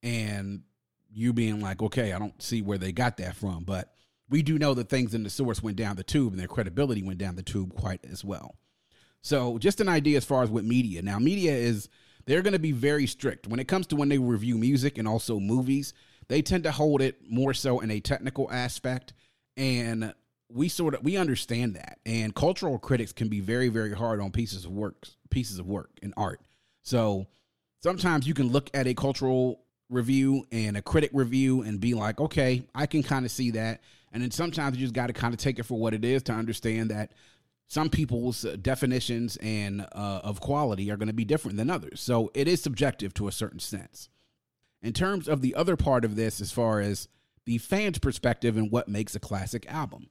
And 0.04 0.64
you 1.12 1.34
being 1.34 1.60
like, 1.60 1.82
okay, 1.82 2.14
I 2.14 2.20
don't 2.20 2.42
see 2.42 2.62
where 2.62 2.78
they 2.78 2.92
got 2.92 3.18
that 3.18 3.36
from, 3.36 3.64
but 3.64 3.94
we 4.30 4.42
do 4.44 4.60
know 4.60 4.74
that 4.76 4.90
things 4.90 5.14
in 5.14 5.24
the 5.24 5.30
source 5.30 5.64
went 5.64 5.78
down 5.78 5.96
the 5.96 6.04
tube 6.04 6.34
and 6.34 6.40
their 6.40 6.48
credibility 6.48 7.02
went 7.02 7.18
down 7.18 7.36
the 7.36 7.44
tube 7.44 7.74
quite 7.76 8.06
as 8.06 8.24
well. 8.24 8.56
So, 9.22 9.58
just 9.58 9.82
an 9.82 9.90
idea 9.90 10.18
as 10.18 10.26
far 10.26 10.44
as 10.44 10.50
with 10.50 10.64
media. 10.64 11.02
Now, 11.02 11.20
media 11.20 11.52
is 11.54 11.90
they're 12.26 12.42
going 12.42 12.54
to 12.54 12.60
be 12.60 12.72
very 12.72 13.08
strict 13.08 13.48
when 13.48 13.60
it 13.60 13.68
comes 13.68 13.88
to 13.88 13.96
when 13.96 14.10
they 14.10 14.18
review 14.18 14.58
music 14.58 14.98
and 14.98 15.08
also 15.08 15.40
movies. 15.40 15.94
They 16.28 16.42
tend 16.42 16.64
to 16.66 16.72
hold 16.72 17.02
it 17.02 17.20
more 17.28 17.54
so 17.54 17.80
in 17.80 17.92
a 17.92 18.00
technical 18.00 18.50
aspect, 18.52 19.14
and 19.58 20.14
we 20.48 20.70
sort 20.70 20.94
of 20.94 21.04
we 21.04 21.18
understand 21.18 21.76
that. 21.76 22.00
And 22.06 22.34
cultural 22.34 22.78
critics 22.78 23.12
can 23.12 23.30
be 23.30 23.40
very 23.40 23.68
very 23.68 23.94
hard 23.94 24.22
on 24.22 24.32
pieces 24.32 24.64
of 24.64 24.72
work, 24.72 25.08
pieces 25.30 25.60
of 25.60 25.68
work 25.68 25.90
and 26.02 26.14
art. 26.16 26.40
So 26.84 27.28
sometimes 27.82 28.28
you 28.28 28.34
can 28.34 28.50
look 28.50 28.70
at 28.74 28.88
a 28.88 28.94
cultural 28.94 29.64
review 29.90 30.48
and 30.52 30.78
a 30.78 30.82
critic 30.82 31.12
review 31.14 31.62
and 31.62 31.80
be 31.80 31.94
like, 31.94 32.20
okay, 32.20 32.64
I 32.76 32.86
can 32.86 33.04
kind 33.04 33.26
of 33.26 33.32
see 33.32 33.52
that. 33.52 33.82
And 34.12 34.24
then 34.24 34.32
sometimes 34.32 34.78
you 34.78 34.84
just 34.84 34.94
got 34.94 35.08
to 35.08 35.14
kind 35.14 35.34
of 35.34 35.40
take 35.40 35.60
it 35.60 35.64
for 35.64 35.78
what 35.78 35.94
it 35.94 36.06
is 36.06 36.24
to 36.24 36.34
understand 36.34 36.92
that 36.92 37.12
some 37.68 37.90
people's 37.90 38.42
definitions 38.62 39.38
and 39.42 39.82
uh, 39.82 40.22
of 40.24 40.42
quality 40.42 40.90
are 40.90 40.98
going 40.98 41.08
to 41.08 41.14
be 41.14 41.26
different 41.26 41.58
than 41.58 41.70
others. 41.70 42.02
So 42.02 42.32
it 42.34 42.48
is 42.48 42.62
subjective 42.62 43.14
to 43.16 43.28
a 43.28 43.32
certain 43.32 43.60
sense. 43.60 44.10
In 44.82 44.94
terms 44.94 45.28
of 45.28 45.42
the 45.42 45.54
other 45.56 45.76
part 45.76 46.06
of 46.06 46.16
this, 46.16 46.42
as 46.42 46.52
far 46.52 46.80
as 46.80 47.08
the 47.46 47.60
fans' 47.60 48.00
perspective 48.00 48.58
and 48.58 48.72
what 48.72 48.88
makes 48.88 49.16
a 49.16 49.20
classic 49.20 49.72
album, 49.72 50.10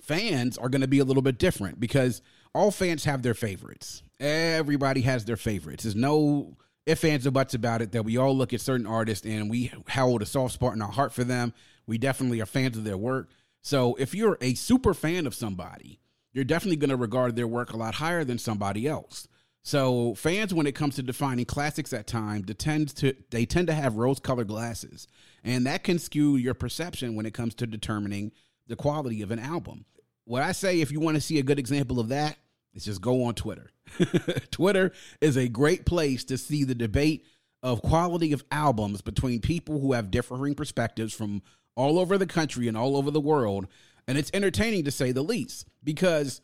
fans 0.00 0.58
are 0.58 0.68
going 0.68 0.82
to 0.82 0.88
be 0.88 0.98
a 0.98 1.04
little 1.04 1.22
bit 1.22 1.38
different 1.38 1.80
because 1.80 2.20
all 2.54 2.70
fans 2.70 3.04
have 3.04 3.22
their 3.22 3.34
favorites. 3.34 4.02
Everybody 4.20 5.02
has 5.02 5.24
their 5.24 5.36
favorites. 5.36 5.84
There's 5.84 5.96
no 5.96 6.56
if 6.86 6.98
fans 6.98 7.26
or 7.26 7.30
buts 7.30 7.54
about 7.54 7.82
it 7.82 7.92
that 7.92 8.04
we 8.04 8.16
all 8.16 8.36
look 8.36 8.52
at 8.52 8.60
certain 8.60 8.86
artists 8.86 9.26
and 9.26 9.50
we 9.50 9.72
hold 9.88 10.22
a 10.22 10.26
soft 10.26 10.54
spot 10.54 10.74
in 10.74 10.82
our 10.82 10.90
heart 10.90 11.12
for 11.12 11.24
them. 11.24 11.52
We 11.86 11.98
definitely 11.98 12.40
are 12.40 12.46
fans 12.46 12.76
of 12.76 12.84
their 12.84 12.96
work. 12.96 13.30
So 13.60 13.94
if 13.96 14.14
you're 14.14 14.38
a 14.40 14.54
super 14.54 14.94
fan 14.94 15.26
of 15.26 15.34
somebody, 15.34 16.00
you're 16.32 16.44
definitely 16.44 16.76
going 16.76 16.90
to 16.90 16.96
regard 16.96 17.36
their 17.36 17.46
work 17.46 17.72
a 17.72 17.76
lot 17.76 17.94
higher 17.94 18.24
than 18.24 18.38
somebody 18.38 18.86
else. 18.86 19.28
So 19.62 20.14
fans, 20.16 20.52
when 20.52 20.66
it 20.66 20.74
comes 20.74 20.96
to 20.96 21.02
defining 21.02 21.44
classics 21.44 21.92
at 21.92 22.08
they 22.08 22.54
tend 22.54 22.96
to 22.96 23.14
they 23.30 23.46
tend 23.46 23.68
to 23.68 23.74
have 23.74 23.94
rose-colored 23.94 24.48
glasses, 24.48 25.06
and 25.44 25.66
that 25.66 25.84
can 25.84 26.00
skew 26.00 26.36
your 26.36 26.54
perception 26.54 27.14
when 27.14 27.26
it 27.26 27.34
comes 27.34 27.54
to 27.56 27.66
determining 27.66 28.32
the 28.66 28.74
quality 28.74 29.22
of 29.22 29.30
an 29.30 29.38
album. 29.38 29.84
What 30.24 30.42
I 30.42 30.50
say, 30.52 30.80
if 30.80 30.90
you 30.90 30.98
want 30.98 31.16
to 31.16 31.20
see 31.20 31.38
a 31.38 31.44
good 31.44 31.60
example 31.60 32.00
of 32.00 32.08
that, 32.08 32.38
is 32.74 32.84
just 32.84 33.00
go 33.00 33.24
on 33.24 33.34
Twitter. 33.34 33.70
Twitter 34.50 34.92
is 35.20 35.36
a 35.36 35.48
great 35.48 35.84
place 35.84 36.24
to 36.24 36.38
see 36.38 36.64
the 36.64 36.74
debate 36.74 37.26
of 37.62 37.82
quality 37.82 38.32
of 38.32 38.44
albums 38.50 39.02
between 39.02 39.40
people 39.40 39.80
who 39.80 39.92
have 39.92 40.10
differing 40.10 40.54
perspectives 40.54 41.14
from 41.14 41.42
all 41.76 41.98
over 41.98 42.18
the 42.18 42.26
country 42.26 42.68
and 42.68 42.76
all 42.76 42.96
over 42.96 43.10
the 43.10 43.20
world. 43.20 43.66
And 44.08 44.18
it's 44.18 44.30
entertaining 44.34 44.84
to 44.84 44.90
say 44.90 45.12
the 45.12 45.22
least 45.22 45.68
because 45.84 46.40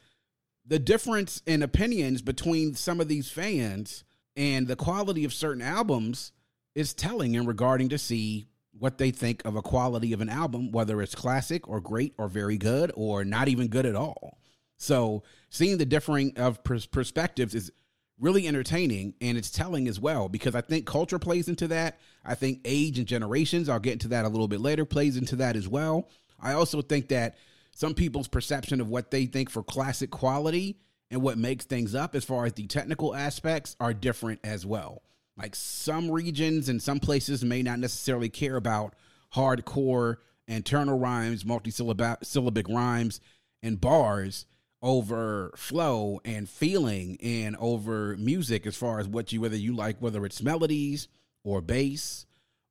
the 0.64 0.78
difference 0.78 1.42
in 1.46 1.62
opinions 1.62 2.22
between 2.22 2.74
some 2.74 3.00
of 3.00 3.08
these 3.08 3.30
fans 3.30 4.04
and 4.36 4.68
the 4.68 4.76
quality 4.76 5.24
of 5.24 5.34
certain 5.34 5.62
albums 5.62 6.32
is 6.74 6.94
telling 6.94 7.34
in 7.34 7.46
regarding 7.46 7.88
to 7.88 7.98
see 7.98 8.46
what 8.78 8.98
they 8.98 9.10
think 9.10 9.44
of 9.44 9.56
a 9.56 9.62
quality 9.62 10.12
of 10.12 10.20
an 10.20 10.28
album, 10.28 10.70
whether 10.70 11.02
it's 11.02 11.14
classic 11.14 11.68
or 11.68 11.80
great 11.80 12.14
or 12.16 12.28
very 12.28 12.56
good 12.56 12.92
or 12.94 13.24
not 13.24 13.48
even 13.48 13.66
good 13.66 13.86
at 13.86 13.96
all. 13.96 14.38
So 14.78 15.22
seeing 15.50 15.76
the 15.76 15.84
differing 15.84 16.32
of 16.36 16.64
pers- 16.64 16.86
perspectives 16.86 17.54
is 17.54 17.70
really 18.18 18.48
entertaining 18.48 19.14
and 19.20 19.36
it's 19.36 19.50
telling 19.50 19.86
as 19.86 20.00
well 20.00 20.28
because 20.28 20.54
I 20.54 20.60
think 20.60 20.86
culture 20.86 21.18
plays 21.18 21.48
into 21.48 21.68
that. 21.68 21.98
I 22.24 22.34
think 22.34 22.60
age 22.64 22.98
and 22.98 23.06
generations, 23.06 23.68
I'll 23.68 23.78
get 23.78 23.92
into 23.92 24.08
that 24.08 24.24
a 24.24 24.28
little 24.28 24.48
bit 24.48 24.60
later, 24.60 24.84
plays 24.84 25.16
into 25.16 25.36
that 25.36 25.56
as 25.56 25.68
well. 25.68 26.08
I 26.40 26.52
also 26.52 26.82
think 26.82 27.08
that 27.08 27.36
some 27.72 27.94
people's 27.94 28.28
perception 28.28 28.80
of 28.80 28.88
what 28.88 29.10
they 29.10 29.26
think 29.26 29.50
for 29.50 29.62
classic 29.62 30.10
quality 30.10 30.78
and 31.10 31.22
what 31.22 31.38
makes 31.38 31.64
things 31.64 31.94
up 31.94 32.14
as 32.14 32.24
far 32.24 32.44
as 32.46 32.52
the 32.52 32.66
technical 32.66 33.14
aspects 33.14 33.76
are 33.80 33.94
different 33.94 34.40
as 34.44 34.66
well. 34.66 35.02
Like 35.36 35.54
some 35.54 36.10
regions 36.10 36.68
and 36.68 36.82
some 36.82 36.98
places 36.98 37.44
may 37.44 37.62
not 37.62 37.78
necessarily 37.78 38.28
care 38.28 38.56
about 38.56 38.94
hardcore 39.34 40.16
internal 40.48 40.98
rhymes, 40.98 41.44
multi-syllabic 41.44 42.68
rhymes, 42.68 43.20
and 43.62 43.80
bars 43.80 44.46
over 44.80 45.52
flow 45.56 46.20
and 46.24 46.48
feeling 46.48 47.18
and 47.22 47.56
over 47.58 48.16
music 48.16 48.66
as 48.66 48.76
far 48.76 49.00
as 49.00 49.08
what 49.08 49.32
you 49.32 49.40
whether 49.40 49.56
you 49.56 49.74
like 49.74 49.96
whether 49.98 50.24
it's 50.24 50.40
melodies 50.40 51.08
or 51.42 51.60
bass 51.60 52.26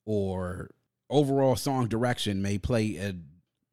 or 0.05 0.69
overall 1.09 1.57
song 1.57 1.87
direction 1.87 2.41
may 2.41 2.57
play 2.57 2.95
a 2.95 3.13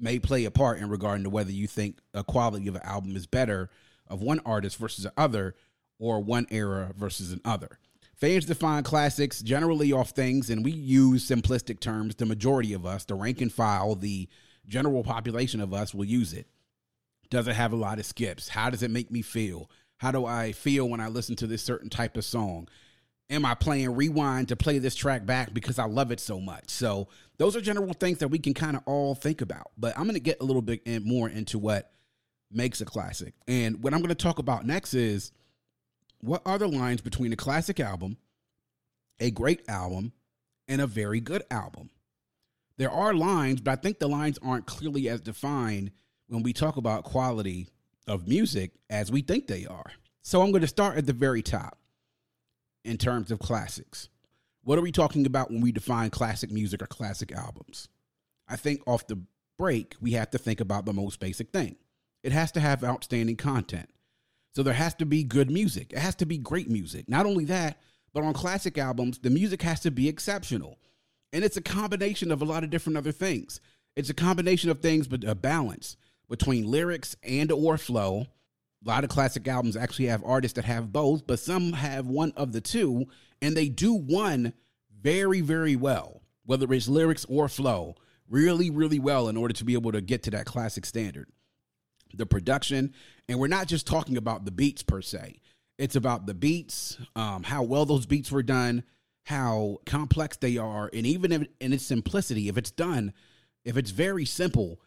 may 0.01 0.19
play 0.19 0.45
a 0.45 0.51
part 0.51 0.79
in 0.79 0.89
regarding 0.89 1.25
to 1.25 1.31
whether 1.31 1.53
you 1.53 1.67
think 1.67 1.99
a 2.13 2.25
quality 2.25 2.67
of 2.67 2.75
an 2.75 2.83
album 2.83 3.15
is 3.17 3.27
better 3.27 3.71
of 4.09 4.21
one 4.21 4.41
artist 4.45 4.77
versus 4.77 5.07
another 5.17 5.55
or 5.99 6.21
one 6.21 6.47
era 6.51 6.93
versus 6.97 7.33
another. 7.33 7.79
Fans 8.15 8.45
define 8.45 8.83
classics 8.83 9.43
generally 9.43 9.93
off 9.93 10.11
things, 10.11 10.51
and 10.51 10.65
we 10.65 10.71
use 10.71 11.29
simplistic 11.29 11.81
terms. 11.81 12.15
The 12.15 12.27
majority 12.27 12.73
of 12.73 12.87
us, 12.87 13.05
the 13.05 13.15
rank 13.15 13.41
and 13.41 13.53
file, 13.53 13.97
the 13.97 14.29
general 14.67 15.03
population 15.03 15.61
of 15.61 15.75
us 15.75 15.93
will 15.93 16.05
use 16.05 16.33
it. 16.33 16.47
Does 17.31 17.49
it 17.49 17.55
have 17.55 17.73
a 17.73 17.77
lot 17.77 17.99
of 17.99 18.07
skips? 18.07 18.49
How 18.49 18.71
does 18.71 18.83
it 18.83 18.91
make 18.91 19.11
me 19.11 19.23
feel? 19.23 19.71
How 19.99 20.11
do 20.11 20.27
I 20.27 20.53
feel 20.53 20.89
when 20.89 21.01
I 21.01 21.09
listen 21.09 21.37
to 21.37 21.47
this 21.47 21.63
certain 21.63 21.89
type 21.89 22.17
of 22.17 22.25
song? 22.25 22.69
Am 23.31 23.47
I 23.47 23.55
playing 23.55 23.95
rewind 23.95 24.49
to 24.49 24.57
play 24.57 24.79
this 24.79 24.95
track 24.95 25.25
back 25.25 25.55
because 25.55 25.79
I 25.79 25.87
love 25.87 26.11
it 26.11 26.21
so 26.21 26.41
much? 26.41 26.69
So, 26.69 27.09
those 27.39 27.57
are 27.57 27.61
general 27.61 27.93
things 27.95 28.19
that 28.19 28.29
we 28.29 28.39
can 28.39 28.55
kind 28.55 28.77
of 28.77 28.83
all 28.87 29.15
think 29.15 29.41
about. 29.41 29.73
But 29.77 29.97
I'm 29.97 30.05
going 30.05 30.15
to 30.15 30.21
get 30.21 30.41
a 30.41 30.45
little 30.45 30.63
bit 30.63 30.87
more 31.05 31.29
into 31.29 31.59
what 31.59 31.91
makes 32.51 32.81
a 32.81 32.85
classic. 32.85 33.35
And 33.49 33.83
what 33.83 33.93
I'm 33.93 34.01
going 34.01 34.11
to 34.11 34.15
talk 34.15 34.39
about 34.39 34.67
next 34.67 34.95
is 34.95 35.33
what 36.21 36.43
are 36.47 36.59
the 36.59 36.69
lines 36.69 37.01
between 37.01 37.33
a 37.33 37.37
classic 37.37 37.81
album, 37.81 38.19
a 39.19 39.31
great 39.31 39.63
album, 39.69 40.13
and 40.69 40.81
a 40.81 40.87
very 40.87 41.21
good 41.21 41.43
album? 41.51 41.91
There 42.77 42.91
are 42.91 43.15
lines, 43.15 43.61
but 43.61 43.73
I 43.73 43.77
think 43.77 43.99
the 43.99 44.09
lines 44.09 44.39
aren't 44.43 44.67
clearly 44.67 45.09
as 45.09 45.21
defined 45.21 45.91
when 46.29 46.43
we 46.43 46.53
talk 46.53 46.77
about 46.77 47.05
quality 47.05 47.69
of 48.07 48.29
music 48.29 48.73
as 48.91 49.11
we 49.11 49.23
think 49.23 49.47
they 49.47 49.67
are. 49.67 49.93
So 50.23 50.43
I'm 50.43 50.51
going 50.51 50.63
to 50.63 50.69
start 50.69 50.97
at 50.97 51.07
the 51.07 51.13
very 51.13 51.43
top 51.43 51.79
in 52.85 52.97
terms 52.97 53.31
of 53.31 53.39
classics. 53.39 54.09
What 54.63 54.79
are 54.79 54.83
we 54.83 54.93
talking 54.93 55.27
about 55.27 55.51
when 55.51 55.61
we 55.61 55.73
define 55.73 56.11
classic 56.11 56.51
music 56.51 56.83
or 56.83 56.87
classic 56.87 57.33
albums? 57.33 57.89
I 58.49 58.57
think 58.57 58.83
off 58.87 59.07
the 59.07 59.21
break, 59.59 59.95
we 60.01 60.13
have 60.13 60.31
to 60.31 60.39
think 60.39 60.61
about 60.61 60.87
the 60.87 60.93
most 60.93 61.21
basic 61.21 61.51
thing 61.51 61.77
it 62.23 62.33
has 62.33 62.51
to 62.53 62.61
have 62.61 62.83
outstanding 62.83 63.37
content. 63.37 63.91
So 64.55 64.63
there 64.63 64.73
has 64.73 64.95
to 64.95 65.05
be 65.05 65.23
good 65.25 65.51
music. 65.51 65.93
It 65.93 65.99
has 65.99 66.15
to 66.17 66.27
be 66.27 66.39
great 66.39 66.71
music. 66.71 67.07
Not 67.07 67.27
only 67.27 67.45
that, 67.45 67.79
but 68.15 68.25
on 68.25 68.33
classic 68.33 68.79
albums, 68.79 69.19
the 69.19 69.29
music 69.29 69.61
has 69.63 69.81
to 69.81 69.91
be 69.91 70.09
exceptional. 70.09 70.79
And 71.35 71.45
it's 71.45 71.59
a 71.59 71.63
combination 71.63 72.33
of 72.33 72.41
a 72.41 72.47
lot 72.47 72.65
of 72.65 72.71
different 72.71 72.97
other 72.97 73.13
things. 73.13 73.61
It's 73.95 74.09
a 74.09 74.15
combination 74.15 74.71
of 74.71 74.81
things, 74.81 75.07
but 75.07 75.23
a 75.25 75.35
balance 75.35 75.97
between 76.29 76.71
lyrics 76.71 77.17
and 77.23 77.51
or 77.53 77.79
flow. 77.79 78.27
A 78.85 78.89
lot 78.89 79.05
of 79.05 79.11
classic 79.11 79.47
albums 79.49 79.77
actually 79.77 80.07
have 80.07 80.23
artists 80.25 80.57
that 80.57 80.65
have 80.65 80.93
both, 80.93 81.27
but 81.27 81.39
some 81.39 81.73
have 81.73 82.07
one 82.07 82.33
of 82.37 82.53
the 82.53 82.61
two, 82.61 83.07
and 83.41 83.57
they 83.57 83.69
do 83.69 83.95
one 83.95 84.53
very, 85.03 85.41
very 85.41 85.77
well, 85.77 86.23
whether 86.45 86.71
it's 86.73 86.89
lyrics 86.89 87.25
or 87.29 87.49
flow, 87.49 87.95
really, 88.29 88.71
really 88.71 88.99
well 88.99 89.29
in 89.29 89.37
order 89.37 89.55
to 89.55 89.65
be 89.65 89.75
able 89.75 89.93
to 89.93 90.01
get 90.01 90.23
to 90.25 90.31
that 90.33 90.47
classic 90.47 90.85
standard. 90.85 91.29
The 92.13 92.27
production, 92.27 92.95
and 93.29 93.39
we're 93.39 93.49
not 93.49 93.67
just 93.67 93.87
talking 93.87 94.17
about 94.17 94.45
the 94.45 94.51
beats 94.51 94.83
per 94.83 95.03
se. 95.03 95.41
It's 95.79 95.97
about 95.97 96.27
the 96.27 96.35
beats, 96.35 96.99
um, 97.17 97.43
how 97.43 97.63
well 97.65 97.85
those 97.85 98.07
beats 98.07 98.31
were 98.31 98.43
done, 98.43 98.85
how 99.25 99.79
complex 99.87 100.37
they 100.37 100.59
are, 100.59 100.91
and 100.93 101.07
even 101.07 101.49
in 101.61 101.73
its 101.73 101.85
simplicity, 101.85 102.49
if 102.49 102.57
it's 102.57 102.71
done, 102.71 103.13
if 103.65 103.77
it's 103.77 103.91
very 103.91 104.25
simple, 104.25 104.81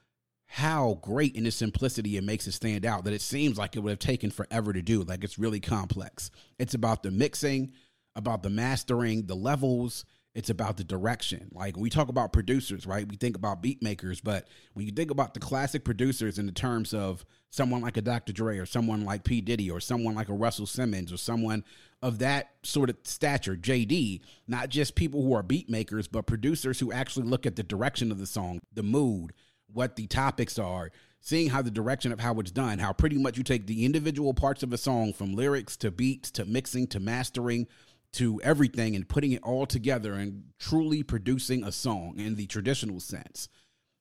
how 0.48 0.98
great 1.02 1.36
in 1.36 1.46
its 1.46 1.58
simplicity 1.58 2.18
it 2.18 2.24
makes 2.24 2.48
it 2.48 2.54
stand 2.54 2.86
out 2.86 3.04
that 3.04 3.14
it 3.14 3.22
seems 3.22 3.58
like 3.58 3.76
it 3.76 3.80
would 3.80 3.90
have 3.90 4.00
taken 4.00 4.32
forever 4.32 4.72
to 4.74 4.82
do. 4.82 5.04
Like 5.04 5.24
it's 5.24 5.38
really 5.38 5.60
complex. 5.60 6.32
It's 6.58 6.74
about 6.74 7.04
the 7.04 7.12
mixing, 7.12 7.74
about 8.16 8.44
the 8.44 8.50
mastering, 8.50 9.26
the 9.26 9.36
levels. 9.36 10.06
It's 10.34 10.50
about 10.50 10.78
the 10.78 10.84
direction. 10.84 11.50
Like 11.52 11.76
we 11.76 11.90
talk 11.90 12.10
about 12.10 12.32
producers, 12.32 12.86
right? 12.86 13.08
We 13.08 13.18
think 13.18 13.36
about 13.36 13.62
beat 13.62 13.82
makers, 13.84 14.22
but 14.22 14.48
when 14.74 14.86
you 14.86 14.92
think 14.92 15.12
about 15.12 15.34
the 15.34 15.40
classic 15.40 15.84
producers 15.84 16.40
in 16.40 16.46
the 16.46 16.52
terms 16.52 16.94
of 16.94 17.26
someone 17.50 17.82
like 17.82 17.98
a 17.98 18.02
Dr. 18.02 18.34
Dre 18.34 18.58
or 18.58 18.66
someone 18.66 19.04
like 19.04 19.24
P. 19.24 19.42
Diddy 19.42 19.70
or 19.70 19.80
someone 19.80 20.16
like 20.16 20.30
a 20.30 20.34
Russell 20.34 20.68
Simmons 20.68 21.12
or 21.12 21.18
someone 21.18 21.64
of 22.02 22.20
that 22.20 22.52
sort 22.64 22.90
of 22.90 22.98
stature, 23.04 23.56
JD, 23.56 24.22
not 24.48 24.70
just 24.70 24.96
people 24.96 25.24
who 25.24 25.34
are 25.34 25.44
beat 25.44 25.70
makers, 25.70 26.08
but 26.08 26.28
producers 26.28 26.80
who 26.80 26.92
actually 26.92 27.28
look 27.28 27.46
at 27.46 27.56
the 27.56 27.64
direction 27.64 28.12
of 28.12 28.20
the 28.20 28.28
song, 28.28 28.60
the 28.72 28.84
mood, 28.84 29.34
what 29.72 29.96
the 29.96 30.08
topics 30.08 30.58
are, 30.58 30.92
seeing 31.22 31.50
how 31.50 31.62
the 31.62 31.72
direction 31.72 32.12
of 32.12 32.20
how 32.20 32.40
it's 32.40 32.52
done, 32.52 32.80
how 32.80 32.94
pretty 32.94 33.18
much 33.18 33.38
you 33.38 33.44
take 33.44 33.68
the 33.68 33.86
individual 33.86 34.34
parts 34.34 34.64
of 34.64 34.74
a 34.74 34.78
song 34.78 35.14
from 35.14 35.36
lyrics 35.36 35.78
to 35.78 35.92
beats 35.92 36.32
to 36.32 36.46
mixing 36.46 36.88
to 36.88 37.00
mastering 37.00 37.68
to 38.14 38.42
everything 38.42 38.96
and 38.96 39.10
putting 39.10 39.34
it 39.34 39.44
all 39.44 39.66
together 39.66 40.14
and 40.14 40.44
truly 40.60 41.04
producing 41.04 41.64
a 41.64 41.72
song 41.72 42.16
in 42.18 42.36
the 42.36 42.48
traditional 42.48 43.00
sense. 43.00 43.50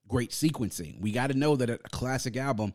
Great 0.08 0.30
sequencing. 0.30 1.00
We 1.00 1.10
got 1.10 1.28
to 1.28 1.38
know 1.38 1.56
that 1.56 1.68
a 1.68 1.78
classic 1.78 2.36
album 2.36 2.72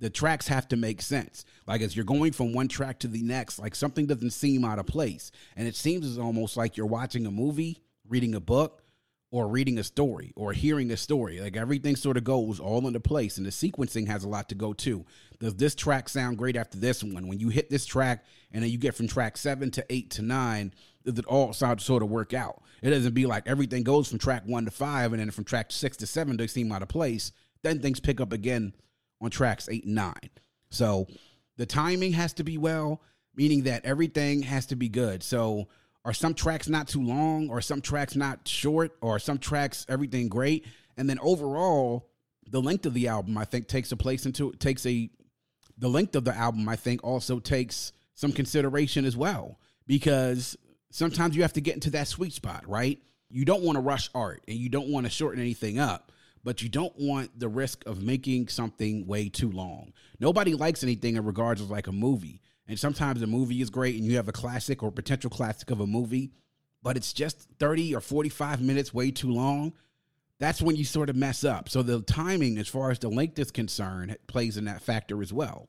the 0.00 0.10
tracks 0.10 0.48
have 0.48 0.66
to 0.68 0.76
make 0.76 1.02
sense. 1.02 1.44
Like 1.66 1.82
as 1.82 1.94
you're 1.94 2.04
going 2.04 2.32
from 2.32 2.52
one 2.52 2.68
track 2.68 2.98
to 3.00 3.08
the 3.08 3.22
next, 3.22 3.58
like 3.58 3.74
something 3.74 4.06
doesn't 4.06 4.30
seem 4.30 4.64
out 4.64 4.78
of 4.78 4.86
place. 4.86 5.30
And 5.56 5.68
it 5.68 5.76
seems 5.76 6.18
almost 6.18 6.56
like 6.56 6.76
you're 6.76 6.86
watching 6.86 7.26
a 7.26 7.30
movie, 7.30 7.82
reading 8.08 8.34
a 8.34 8.40
book, 8.40 8.79
or 9.32 9.46
reading 9.46 9.78
a 9.78 9.84
story 9.84 10.32
or 10.34 10.52
hearing 10.52 10.90
a 10.90 10.96
story. 10.96 11.40
Like 11.40 11.56
everything 11.56 11.96
sort 11.96 12.16
of 12.16 12.24
goes 12.24 12.58
all 12.58 12.86
into 12.86 13.00
place, 13.00 13.36
and 13.36 13.46
the 13.46 13.50
sequencing 13.50 14.06
has 14.08 14.24
a 14.24 14.28
lot 14.28 14.48
to 14.48 14.54
go 14.54 14.72
too. 14.72 15.04
Does 15.38 15.54
this 15.54 15.74
track 15.74 16.08
sound 16.08 16.36
great 16.36 16.56
after 16.56 16.78
this 16.78 17.02
one? 17.02 17.28
When 17.28 17.38
you 17.38 17.48
hit 17.48 17.70
this 17.70 17.86
track, 17.86 18.24
and 18.52 18.62
then 18.62 18.70
you 18.70 18.78
get 18.78 18.94
from 18.94 19.06
track 19.06 19.36
seven 19.36 19.70
to 19.72 19.86
eight 19.88 20.10
to 20.10 20.22
nine, 20.22 20.74
does 21.04 21.18
it 21.18 21.26
all 21.26 21.52
sort 21.52 22.02
of 22.02 22.10
work 22.10 22.34
out? 22.34 22.62
It 22.82 22.90
doesn't 22.90 23.14
be 23.14 23.26
like 23.26 23.46
everything 23.46 23.84
goes 23.84 24.08
from 24.08 24.18
track 24.18 24.42
one 24.46 24.64
to 24.64 24.70
five, 24.70 25.12
and 25.12 25.20
then 25.20 25.30
from 25.30 25.44
track 25.44 25.70
six 25.70 25.96
to 25.98 26.06
seven 26.06 26.36
they 26.36 26.46
seem 26.46 26.72
out 26.72 26.82
of 26.82 26.88
place. 26.88 27.32
Then 27.62 27.80
things 27.80 28.00
pick 28.00 28.20
up 28.20 28.32
again 28.32 28.74
on 29.20 29.30
tracks 29.30 29.68
eight 29.68 29.84
and 29.84 29.94
nine. 29.94 30.30
So 30.70 31.06
the 31.56 31.66
timing 31.66 32.12
has 32.12 32.32
to 32.34 32.44
be 32.44 32.58
well, 32.58 33.02
meaning 33.34 33.62
that 33.64 33.84
everything 33.84 34.42
has 34.42 34.66
to 34.66 34.76
be 34.76 34.88
good. 34.88 35.22
So 35.22 35.68
are 36.04 36.12
some 36.12 36.34
tracks 36.34 36.68
not 36.68 36.88
too 36.88 37.02
long 37.02 37.50
or 37.50 37.60
some 37.60 37.80
tracks 37.80 38.16
not 38.16 38.46
short 38.46 38.96
or 39.00 39.18
some 39.18 39.38
tracks 39.38 39.84
everything 39.88 40.28
great. 40.28 40.66
And 40.96 41.08
then 41.08 41.18
overall 41.20 42.08
the 42.48 42.60
length 42.60 42.84
of 42.84 42.94
the 42.94 43.06
album 43.06 43.38
i 43.38 43.44
think 43.44 43.68
takes 43.68 43.92
a 43.92 43.96
place 43.96 44.26
into 44.26 44.50
it 44.50 44.58
takes 44.58 44.84
a 44.86 45.08
the 45.78 45.88
length 45.88 46.16
of 46.16 46.24
the 46.24 46.34
album 46.36 46.68
i 46.68 46.74
think 46.74 47.04
also 47.04 47.38
takes 47.38 47.92
some 48.14 48.32
consideration 48.32 49.04
as 49.04 49.16
well. 49.16 49.58
Because 49.86 50.56
sometimes 50.90 51.34
you 51.34 51.42
have 51.42 51.54
to 51.54 51.60
get 51.60 51.74
into 51.74 51.90
that 51.90 52.08
sweet 52.08 52.32
spot 52.32 52.68
right? 52.68 52.98
You 53.28 53.44
don't 53.44 53.62
want 53.62 53.76
to 53.76 53.80
rush 53.80 54.10
art 54.14 54.42
and 54.48 54.56
you 54.56 54.68
don't 54.68 54.88
want 54.88 55.06
to 55.06 55.10
shorten 55.10 55.40
anything 55.40 55.78
up 55.78 56.12
but 56.42 56.62
you 56.62 56.68
don't 56.68 56.94
want 56.98 57.38
the 57.38 57.48
risk 57.48 57.84
of 57.86 58.02
making 58.02 58.48
something 58.48 59.06
way 59.06 59.28
too 59.28 59.50
long. 59.50 59.92
Nobody 60.18 60.54
likes 60.54 60.82
anything 60.82 61.16
in 61.16 61.24
regards 61.24 61.60
of 61.60 61.70
like 61.70 61.86
a 61.86 61.92
movie 61.92 62.40
and 62.70 62.78
sometimes 62.78 63.20
a 63.20 63.26
movie 63.26 63.60
is 63.60 63.68
great 63.68 63.96
and 63.96 64.04
you 64.04 64.14
have 64.14 64.28
a 64.28 64.32
classic 64.32 64.80
or 64.84 64.92
potential 64.92 65.28
classic 65.28 65.72
of 65.72 65.80
a 65.80 65.86
movie, 65.88 66.30
but 66.84 66.96
it's 66.96 67.12
just 67.12 67.48
30 67.58 67.96
or 67.96 68.00
45 68.00 68.62
minutes 68.62 68.94
way 68.94 69.10
too 69.10 69.32
long. 69.32 69.72
That's 70.38 70.62
when 70.62 70.76
you 70.76 70.84
sort 70.84 71.10
of 71.10 71.16
mess 71.16 71.42
up. 71.42 71.68
So 71.68 71.82
the 71.82 72.00
timing, 72.02 72.58
as 72.58 72.68
far 72.68 72.92
as 72.92 73.00
the 73.00 73.08
length 73.08 73.40
is 73.40 73.50
concerned, 73.50 74.16
plays 74.28 74.56
in 74.56 74.66
that 74.66 74.82
factor 74.82 75.20
as 75.20 75.32
well. 75.32 75.68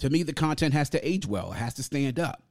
To 0.00 0.10
me, 0.10 0.22
the 0.22 0.32
content 0.32 0.74
has 0.74 0.90
to 0.90 1.08
age 1.08 1.26
well, 1.26 1.52
it 1.52 1.56
has 1.56 1.74
to 1.74 1.82
stand 1.82 2.18
up. 2.18 2.42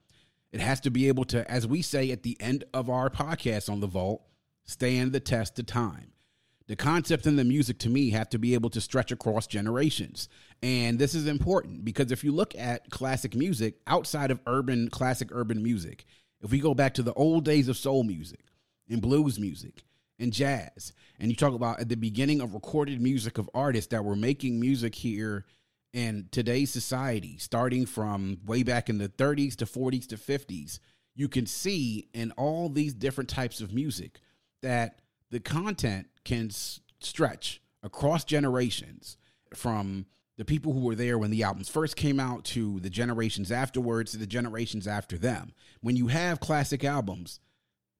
It 0.51 0.61
has 0.61 0.79
to 0.81 0.89
be 0.89 1.07
able 1.07 1.25
to, 1.25 1.49
as 1.49 1.67
we 1.67 1.81
say 1.81 2.11
at 2.11 2.23
the 2.23 2.37
end 2.39 2.63
of 2.73 2.89
our 2.89 3.09
podcast 3.09 3.69
on 3.69 3.81
the 3.81 3.87
Vault, 3.87 4.23
stand 4.63 5.11
the 5.11 5.19
test 5.19 5.59
of 5.59 5.65
time. 5.65 6.11
The 6.67 6.75
concept 6.75 7.27
and 7.27 7.37
the 7.37 7.43
music 7.43 7.77
to 7.79 7.89
me 7.89 8.09
have 8.11 8.29
to 8.29 8.39
be 8.39 8.55
able 8.55 8.71
to 8.71 8.81
stretch 8.81 9.11
across 9.11 9.45
generations. 9.45 10.29
And 10.63 10.97
this 10.97 11.13
is 11.13 11.27
important 11.27 11.85
because 11.85 12.11
if 12.11 12.23
you 12.23 12.31
look 12.31 12.55
at 12.55 12.89
classic 12.89 13.35
music 13.35 13.75
outside 13.85 14.31
of 14.31 14.39
urban, 14.47 14.89
classic 14.89 15.29
urban 15.31 15.61
music, 15.61 16.05
if 16.41 16.51
we 16.51 16.59
go 16.59 16.73
back 16.73 16.95
to 16.95 17.03
the 17.03 17.13
old 17.13 17.45
days 17.45 17.67
of 17.67 17.77
soul 17.77 18.03
music 18.03 18.45
and 18.89 19.01
blues 19.01 19.39
music 19.39 19.83
and 20.17 20.33
jazz, 20.33 20.93
and 21.19 21.29
you 21.29 21.35
talk 21.35 21.53
about 21.53 21.79
at 21.79 21.89
the 21.89 21.97
beginning 21.97 22.41
of 22.41 22.55
recorded 22.55 22.99
music 22.99 23.37
of 23.37 23.49
artists 23.53 23.91
that 23.91 24.03
were 24.03 24.15
making 24.15 24.59
music 24.59 24.95
here 24.95 25.45
in 25.95 26.27
today's 26.29 26.69
society, 26.69 27.37
starting 27.37 27.85
from 27.85 28.37
way 28.45 28.63
back 28.63 28.89
in 28.89 28.97
the 28.97 29.07
30s 29.07 29.55
to 29.55 29.65
40s 29.65 30.05
to 30.07 30.17
50s, 30.17 30.79
you 31.15 31.29
can 31.29 31.45
see 31.45 32.09
in 32.13 32.31
all 32.31 32.67
these 32.67 32.93
different 32.93 33.29
types 33.29 33.61
of 33.61 33.73
music 33.73 34.19
that 34.61 34.99
the 35.31 35.39
content 35.39 36.07
can 36.25 36.47
s- 36.47 36.81
stretch 36.99 37.61
across 37.81 38.25
generations 38.25 39.15
from 39.53 40.05
the 40.37 40.43
people 40.43 40.73
who 40.73 40.81
were 40.81 40.95
there 40.95 41.17
when 41.17 41.31
the 41.31 41.43
albums 41.43 41.69
first 41.69 41.95
came 41.95 42.19
out 42.19 42.43
to 42.43 42.81
the 42.81 42.89
generations 42.89 43.49
afterwards 43.49 44.11
to 44.11 44.17
the 44.17 44.27
generations 44.27 44.87
after 44.87 45.17
them. 45.17 45.53
When 45.79 45.95
you 45.95 46.07
have 46.07 46.41
classic 46.41 46.83
albums, 46.83 47.39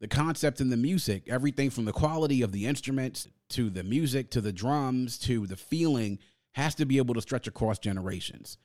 the 0.02 0.10
concept 0.10 0.60
and 0.60 0.70
the 0.70 0.76
music, 0.76 1.30
everything 1.30 1.70
from 1.70 1.86
the 1.86 1.94
quality 1.94 2.42
of 2.42 2.52
the 2.52 2.66
instruments 2.66 3.30
to 3.52 3.70
the 3.70 3.84
music 3.84 4.32
to 4.32 4.42
the 4.42 4.52
drums 4.52 5.18
to 5.20 5.48
the 5.48 5.56
feeling 5.56 6.20
has 6.56 6.74
to 6.76 6.86
be 6.86 6.98
able 6.98 7.14
to 7.14 7.22
stretch 7.22 7.48
across 7.48 7.80
generations. 7.80 8.58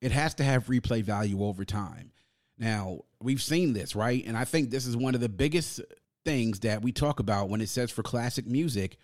It 0.00 0.10
has 0.10 0.34
to 0.34 0.44
have 0.44 0.66
replay 0.66 1.04
value 1.04 1.44
over 1.44 1.64
time. 1.64 2.10
Now, 2.58 3.02
we've 3.22 3.40
seen 3.40 3.74
this, 3.74 3.94
right? 3.94 4.24
And 4.26 4.36
I 4.36 4.44
think 4.44 4.70
this 4.70 4.86
is 4.86 4.96
one 4.96 5.14
of 5.14 5.20
the 5.20 5.28
biggest 5.28 5.80
things 6.24 6.60
that 6.60 6.82
we 6.82 6.90
talk 6.90 7.20
about 7.20 7.48
when 7.48 7.60
it 7.60 7.68
says 7.68 7.92
for 7.92 8.02
classic 8.02 8.46
music, 8.48 8.96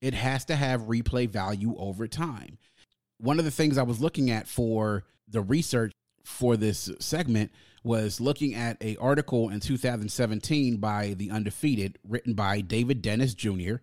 it 0.00 0.14
has 0.14 0.44
to 0.44 0.54
have 0.54 0.82
replay 0.82 1.28
value 1.28 1.74
over 1.76 2.06
time. 2.06 2.58
One 3.18 3.40
of 3.40 3.44
the 3.44 3.50
things 3.50 3.76
I 3.76 3.82
was 3.82 4.00
looking 4.00 4.30
at 4.30 4.46
for 4.46 5.02
the 5.26 5.42
research 5.42 5.92
for 6.22 6.56
this 6.56 6.90
segment 7.00 7.50
was 7.82 8.20
looking 8.20 8.54
at 8.54 8.82
a 8.82 8.96
article 8.96 9.50
in 9.50 9.58
2017 9.58 10.76
by 10.76 11.14
the 11.14 11.30
undefeated 11.30 11.98
written 12.08 12.32
by 12.32 12.62
david 12.62 13.02
dennis 13.02 13.34
jr 13.34 13.74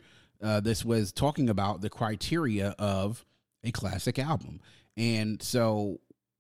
uh, 0.42 0.60
this 0.60 0.84
was 0.84 1.12
talking 1.12 1.50
about 1.50 1.82
the 1.82 1.90
criteria 1.90 2.70
of 2.80 3.24
a 3.64 3.72
classic 3.72 4.20
album. 4.20 4.62
And 4.98 5.42
so 5.42 6.00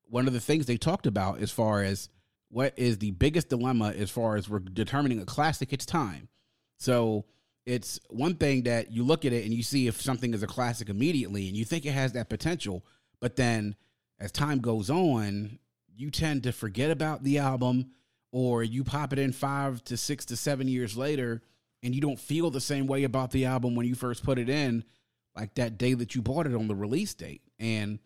one 0.10 0.27
of 0.27 0.34
the 0.34 0.39
things 0.39 0.65
they 0.65 0.77
talked 0.77 1.07
about 1.07 1.39
as 1.39 1.51
far 1.51 1.84
as 1.84 2.10
what 2.49 2.73
is 2.77 2.97
the 2.97 3.12
biggest 3.12 3.49
dilemma 3.49 3.93
as 3.97 4.10
far 4.10 4.36
as 4.36 4.49
we're 4.49 4.60
determining 4.60 5.19
a 5.19 5.25
classic 5.25 5.71
it's 5.71 5.86
time. 5.86 6.27
So 6.77 7.25
it's 7.65 7.99
one 8.10 8.36
thing 8.36 8.63
that 8.63 8.91
you 8.91 9.03
look 9.03 9.25
at 9.25 9.34
it 9.34 9.45
and 9.45 9.53
you 9.53 9.63
see 9.63 9.88
if 9.88 10.01
something 10.01 10.34
is 10.34 10.43
a 10.43 10.47
classic 10.47 10.89
immediately 10.89 11.47
and 11.47 11.55
you 11.55 11.65
think 11.65 11.86
it 11.86 11.91
has 11.91 12.13
that 12.13 12.29
potential 12.29 12.84
but 13.19 13.36
then 13.36 13.75
as 14.19 14.31
time 14.31 14.60
goes 14.60 14.89
on 14.89 15.60
you 15.95 16.10
tend 16.10 16.43
to 16.43 16.51
forget 16.51 16.89
about 16.89 17.23
the 17.23 17.38
album 17.38 17.91
or 18.31 18.63
you 18.63 18.84
pop 18.84 19.13
it 19.13 19.19
in 19.19 19.31
five 19.31 19.84
to 19.84 19.95
six 19.95 20.25
to 20.25 20.36
seven 20.36 20.67
years 20.67 20.97
later 20.97 21.41
and 21.84 21.93
you 21.93 22.01
don't 22.01 22.19
feel 22.19 22.49
the 22.49 22.62
same 22.62 22.88
way 22.88 23.03
about 23.03 23.31
the 23.31 23.45
album 23.45 23.75
when 23.75 23.86
you 23.86 23.95
first 23.95 24.23
put 24.23 24.39
it 24.39 24.49
in 24.49 24.84
like 25.36 25.56
that 25.56 25.78
day 25.78 25.94
that 25.94 26.15
you 26.15 26.22
bought 26.22 26.48
it 26.48 26.56
on 26.56 26.67
the 26.67 26.76
release 26.76 27.13
date. 27.13 27.41
And 27.60 28.00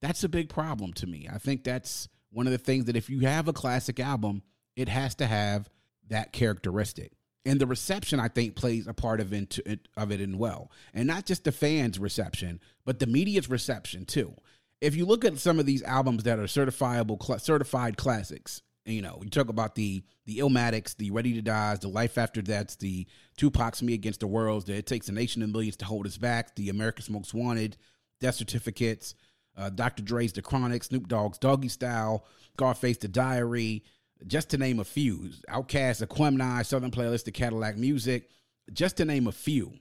that's 0.00 0.24
a 0.24 0.28
big 0.28 0.48
problem 0.48 0.92
to 0.94 1.06
me. 1.06 1.28
I 1.32 1.38
think 1.38 1.64
that's 1.64 2.08
one 2.30 2.46
of 2.46 2.52
the 2.52 2.58
things 2.58 2.84
that 2.86 2.96
if 2.96 3.10
you 3.10 3.20
have 3.20 3.48
a 3.48 3.52
classic 3.52 3.98
album 4.00 4.42
it 4.76 4.88
has 4.88 5.16
to 5.16 5.26
have 5.26 5.68
that 6.08 6.32
characteristic. 6.32 7.12
And 7.44 7.60
the 7.60 7.66
reception 7.66 8.20
i 8.20 8.28
think 8.28 8.54
plays 8.54 8.86
a 8.86 8.94
part 8.94 9.20
of 9.20 9.32
it, 9.32 9.88
of 9.96 10.12
it 10.12 10.20
in 10.20 10.38
well. 10.38 10.70
And 10.94 11.06
not 11.06 11.26
just 11.26 11.44
the 11.44 11.52
fans 11.52 11.98
reception 11.98 12.60
but 12.84 12.98
the 12.98 13.06
media's 13.06 13.50
reception 13.50 14.04
too. 14.04 14.34
If 14.80 14.94
you 14.94 15.06
look 15.06 15.24
at 15.24 15.38
some 15.38 15.58
of 15.58 15.66
these 15.66 15.82
albums 15.82 16.22
that 16.24 16.38
are 16.38 16.44
certifiable 16.44 17.40
certified 17.40 17.96
classics 17.96 18.62
you 18.88 19.02
know 19.02 19.18
you 19.22 19.30
talk 19.30 19.48
about 19.48 19.74
the 19.74 20.02
the 20.26 20.38
illmatics 20.38 20.96
the 20.96 21.10
ready 21.10 21.32
to 21.34 21.42
dies 21.42 21.78
the 21.80 21.88
life 21.88 22.18
after 22.18 22.42
deaths 22.42 22.76
the 22.76 23.06
tupac's 23.36 23.82
me 23.82 23.94
against 23.94 24.20
the 24.20 24.26
worlds 24.26 24.64
the 24.64 24.74
it 24.74 24.86
takes 24.86 25.08
a 25.08 25.12
nation 25.12 25.42
of 25.42 25.50
millions 25.50 25.76
to 25.76 25.84
hold 25.84 26.06
us 26.06 26.16
back 26.16 26.54
the 26.56 26.68
america's 26.68 27.10
most 27.10 27.34
wanted 27.34 27.76
death 28.20 28.34
certificates 28.34 29.14
uh, 29.56 29.68
dr 29.70 30.02
dre's 30.02 30.32
the 30.32 30.42
chronic 30.42 30.82
snoop 30.82 31.06
dogg's 31.08 31.38
doggy 31.38 31.68
style 31.68 32.24
scarface 32.54 32.98
the 32.98 33.08
diary 33.08 33.84
just 34.26 34.50
to 34.50 34.58
name 34.58 34.80
a 34.80 34.84
few. 34.84 35.30
Outkast 35.48 36.06
aquemini 36.06 36.64
Southernplayalisticadillacmuzik 36.64 38.24
just 38.72 38.96
to 38.96 39.04
name 39.04 39.26
a 39.26 39.32
few. 39.32 39.72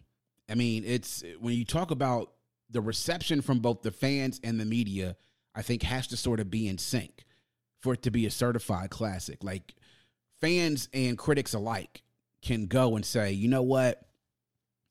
I 0.50 0.56
mean 0.56 0.84
it's 0.86 1.24
when 1.40 1.56
you 1.56 1.66
talk 1.66 1.92
about 1.92 2.32
the 2.70 2.82
reception 2.82 3.42
from 3.42 3.60
both 3.60 3.82
the 3.82 3.92
fans 3.92 4.40
and 4.44 4.60
the 4.60 4.66
media, 4.66 5.16
I 5.56 5.62
think, 5.62 5.84
has 5.84 6.08
to 6.08 6.18
sort 6.18 6.40
of 6.40 6.52
be 6.52 6.68
in 6.68 6.78
sync 6.78 7.26
for 7.80 7.94
it 7.94 8.02
to 8.04 8.12
be 8.12 8.26
a 8.26 8.32
certified 8.32 8.90
classic. 8.90 9.44
Like 9.44 9.76
fans 10.40 10.90
and 10.94 11.18
critics 11.18 11.54
alike 11.54 12.04
can 12.42 12.68
go 12.68 12.96
and 12.96 13.06
say, 13.06 13.32
you 13.32 13.48
know 13.48 13.64
what? 13.64 14.04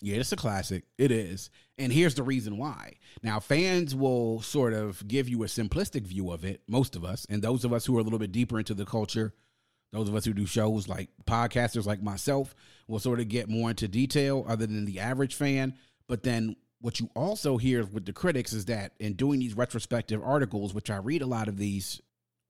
Yeah, 0.01 0.17
it's 0.17 0.33
a 0.33 0.37
classic. 0.37 0.85
It 0.99 1.11
is. 1.11 1.51
And 1.79 1.93
here's 1.93 2.15
the 2.15 2.23
reason 2.23 2.59
why. 2.59 2.95
Now, 3.23 3.41
fans 3.41 3.95
will 3.95 4.43
sort 4.43 4.73
of 4.73 5.07
give 5.09 5.29
you 5.29 5.43
a 5.43 5.47
simplistic 5.47 6.03
view 6.03 6.31
of 6.31 6.45
it, 6.45 6.63
most 6.69 6.97
of 6.97 7.05
us, 7.05 7.27
and 7.29 7.43
those 7.43 7.65
of 7.65 7.73
us 7.73 7.87
who 7.87 7.97
are 7.97 8.01
a 8.01 8.03
little 8.03 8.19
bit 8.19 8.33
deeper 8.33 8.59
into 8.59 8.75
the 8.75 8.85
culture, 8.85 9.35
those 9.93 10.09
of 10.09 10.15
us 10.15 10.25
who 10.25 10.35
do 10.35 10.47
shows 10.47 10.89
like 10.89 11.09
podcasters 11.27 11.87
like 11.87 12.03
myself, 12.03 12.55
will 12.89 12.99
sort 12.99 13.21
of 13.21 13.29
get 13.29 13.49
more 13.49 13.71
into 13.71 13.89
detail 13.89 14.45
other 14.49 14.67
than 14.67 14.85
the 14.85 15.01
average 15.01 15.35
fan. 15.35 15.75
But 16.09 16.23
then 16.23 16.57
what 16.81 17.01
you 17.01 17.11
also 17.17 17.57
hear 17.57 17.85
with 17.85 18.05
the 18.05 18.13
critics 18.13 18.53
is 18.53 18.67
that 18.67 18.93
in 19.01 19.15
doing 19.15 19.41
these 19.41 19.57
retrospective 19.57 20.23
articles, 20.23 20.75
which 20.75 20.91
I 20.91 20.97
read 20.97 21.23
a 21.23 21.27
lot 21.27 21.49
of 21.49 21.57
these, 21.57 22.01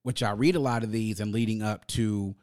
which 0.07 0.23
I 0.23 0.31
read 0.31 0.55
a 0.55 0.61
lot 0.61 0.85
of 0.85 0.93
these 0.93 1.19
and 1.19 1.33
leading 1.33 1.61
up 1.61 1.85
to 1.87 2.33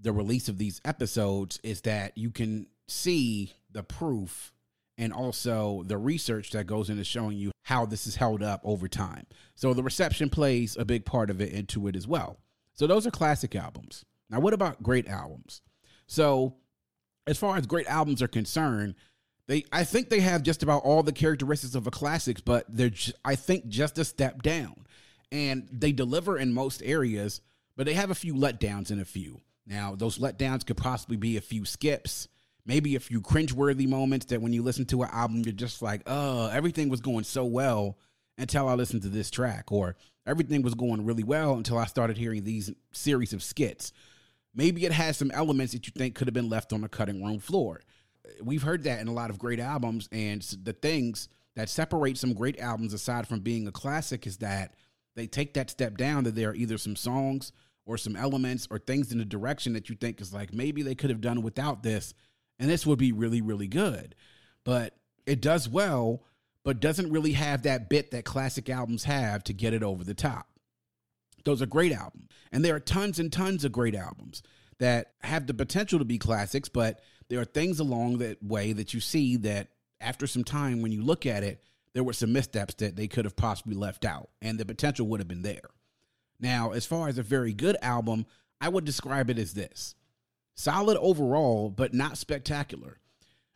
the 0.00 0.10
release 0.10 0.48
of 0.48 0.56
these 0.56 0.80
episodes, 0.86 1.60
is 1.62 1.82
that 1.82 2.16
you 2.16 2.30
can 2.30 2.66
see 2.88 3.52
the 3.70 3.82
proof 3.82 4.54
and 4.96 5.12
also 5.12 5.82
the 5.84 5.98
research 5.98 6.52
that 6.52 6.66
goes 6.66 6.88
into 6.88 7.04
showing 7.04 7.36
you 7.36 7.50
how 7.64 7.84
this 7.84 8.06
is 8.06 8.16
held 8.16 8.42
up 8.42 8.62
over 8.64 8.88
time. 8.88 9.26
So 9.54 9.74
the 9.74 9.82
reception 9.82 10.30
plays 10.30 10.78
a 10.78 10.86
big 10.86 11.04
part 11.04 11.28
of 11.28 11.42
it 11.42 11.52
into 11.52 11.88
it 11.88 11.94
as 11.94 12.08
well. 12.08 12.38
So 12.72 12.86
those 12.86 13.06
are 13.06 13.10
classic 13.10 13.54
albums. 13.54 14.06
Now, 14.30 14.40
what 14.40 14.54
about 14.54 14.82
great 14.82 15.06
albums? 15.06 15.60
So, 16.06 16.56
as 17.26 17.36
far 17.36 17.58
as 17.58 17.66
great 17.66 17.86
albums 17.86 18.22
are 18.22 18.28
concerned, 18.28 18.94
they, 19.46 19.64
I 19.70 19.84
think 19.84 20.08
they 20.08 20.20
have 20.20 20.42
just 20.42 20.62
about 20.62 20.84
all 20.84 21.02
the 21.02 21.12
characteristics 21.12 21.74
of 21.74 21.86
a 21.86 21.90
classic, 21.90 22.46
but 22.46 22.64
they're, 22.66 22.92
I 23.26 23.34
think, 23.34 23.68
just 23.68 23.98
a 23.98 24.06
step 24.06 24.40
down. 24.40 24.83
And 25.34 25.68
they 25.70 25.92
deliver 25.92 26.38
in 26.38 26.54
most 26.54 26.82
areas, 26.84 27.40
but 27.76 27.86
they 27.86 27.94
have 27.94 28.10
a 28.10 28.14
few 28.14 28.34
letdowns 28.34 28.90
in 28.90 29.00
a 29.00 29.04
few. 29.04 29.40
Now, 29.66 29.94
those 29.94 30.18
letdowns 30.18 30.64
could 30.64 30.76
possibly 30.76 31.16
be 31.16 31.36
a 31.36 31.40
few 31.40 31.64
skips, 31.64 32.28
maybe 32.64 32.94
a 32.94 33.00
few 33.00 33.20
cringeworthy 33.20 33.88
moments 33.88 34.26
that 34.26 34.40
when 34.40 34.52
you 34.52 34.62
listen 34.62 34.84
to 34.86 35.02
an 35.02 35.08
album, 35.12 35.42
you're 35.44 35.52
just 35.52 35.82
like, 35.82 36.02
oh, 36.06 36.48
everything 36.50 36.88
was 36.88 37.00
going 37.00 37.24
so 37.24 37.44
well 37.44 37.98
until 38.38 38.68
I 38.68 38.74
listened 38.74 39.02
to 39.02 39.08
this 39.08 39.30
track, 39.30 39.72
or 39.72 39.96
everything 40.26 40.62
was 40.62 40.74
going 40.74 41.04
really 41.04 41.24
well 41.24 41.54
until 41.54 41.78
I 41.78 41.86
started 41.86 42.16
hearing 42.16 42.44
these 42.44 42.70
series 42.92 43.32
of 43.32 43.42
skits. 43.42 43.92
Maybe 44.54 44.84
it 44.84 44.92
has 44.92 45.16
some 45.16 45.30
elements 45.32 45.72
that 45.72 45.86
you 45.86 45.92
think 45.96 46.14
could 46.14 46.28
have 46.28 46.34
been 46.34 46.48
left 46.48 46.72
on 46.72 46.80
the 46.80 46.88
cutting 46.88 47.24
room 47.24 47.40
floor 47.40 47.80
we've 48.42 48.62
heard 48.62 48.84
that 48.84 49.00
in 49.00 49.08
a 49.08 49.12
lot 49.12 49.30
of 49.30 49.38
great 49.38 49.60
albums, 49.60 50.08
and 50.12 50.42
the 50.62 50.72
things 50.72 51.28
that 51.56 51.68
separate 51.68 52.18
some 52.18 52.34
great 52.34 52.58
albums 52.58 52.92
aside 52.92 53.26
from 53.26 53.40
being 53.40 53.66
a 53.66 53.72
classic 53.72 54.26
is 54.26 54.38
that 54.38 54.74
they 55.14 55.26
take 55.26 55.54
that 55.54 55.70
step 55.70 55.96
down 55.96 56.24
that 56.24 56.34
there 56.34 56.50
are 56.50 56.54
either 56.54 56.78
some 56.78 56.96
songs 56.96 57.52
or 57.86 57.98
some 57.98 58.16
elements 58.16 58.66
or 58.70 58.78
things 58.78 59.12
in 59.12 59.18
the 59.18 59.24
direction 59.24 59.74
that 59.74 59.88
you 59.88 59.96
think 59.96 60.20
is 60.20 60.32
like 60.32 60.52
maybe 60.52 60.82
they 60.82 60.94
could 60.94 61.10
have 61.10 61.20
done 61.20 61.42
without 61.42 61.82
this 61.82 62.14
and 62.58 62.70
this 62.70 62.86
would 62.86 62.98
be 62.98 63.12
really 63.12 63.40
really 63.40 63.68
good. 63.68 64.14
But 64.64 64.96
it 65.26 65.40
does 65.40 65.68
well 65.68 66.22
but 66.64 66.80
doesn't 66.80 67.12
really 67.12 67.32
have 67.32 67.62
that 67.62 67.90
bit 67.90 68.10
that 68.10 68.24
classic 68.24 68.70
albums 68.70 69.04
have 69.04 69.44
to 69.44 69.52
get 69.52 69.74
it 69.74 69.82
over 69.82 70.02
the 70.02 70.14
top. 70.14 70.48
Those 71.44 71.60
are 71.60 71.66
great 71.66 71.92
albums 71.92 72.28
and 72.52 72.64
there 72.64 72.74
are 72.74 72.80
tons 72.80 73.18
and 73.18 73.32
tons 73.32 73.64
of 73.64 73.72
great 73.72 73.94
albums 73.94 74.42
that 74.78 75.12
have 75.20 75.46
the 75.46 75.54
potential 75.54 75.98
to 75.98 76.04
be 76.04 76.18
classics 76.18 76.68
but 76.68 77.00
there 77.28 77.40
are 77.40 77.44
things 77.44 77.80
along 77.80 78.18
that 78.18 78.42
way 78.42 78.72
that 78.72 78.92
you 78.92 79.00
see 79.00 79.36
that 79.36 79.68
after 80.04 80.26
some 80.26 80.44
time, 80.44 80.82
when 80.82 80.92
you 80.92 81.02
look 81.02 81.26
at 81.26 81.42
it, 81.42 81.62
there 81.94 82.04
were 82.04 82.12
some 82.12 82.32
missteps 82.32 82.74
that 82.74 82.96
they 82.96 83.08
could 83.08 83.24
have 83.24 83.36
possibly 83.36 83.74
left 83.74 84.04
out, 84.04 84.28
and 84.42 84.58
the 84.58 84.66
potential 84.66 85.06
would 85.06 85.20
have 85.20 85.28
been 85.28 85.42
there. 85.42 85.70
Now, 86.40 86.72
as 86.72 86.84
far 86.84 87.08
as 87.08 87.16
a 87.16 87.22
very 87.22 87.54
good 87.54 87.76
album, 87.80 88.26
I 88.60 88.68
would 88.68 88.84
describe 88.84 89.30
it 89.30 89.38
as 89.38 89.54
this 89.54 89.94
solid 90.56 90.96
overall, 90.98 91.70
but 91.70 91.94
not 91.94 92.18
spectacular. 92.18 92.98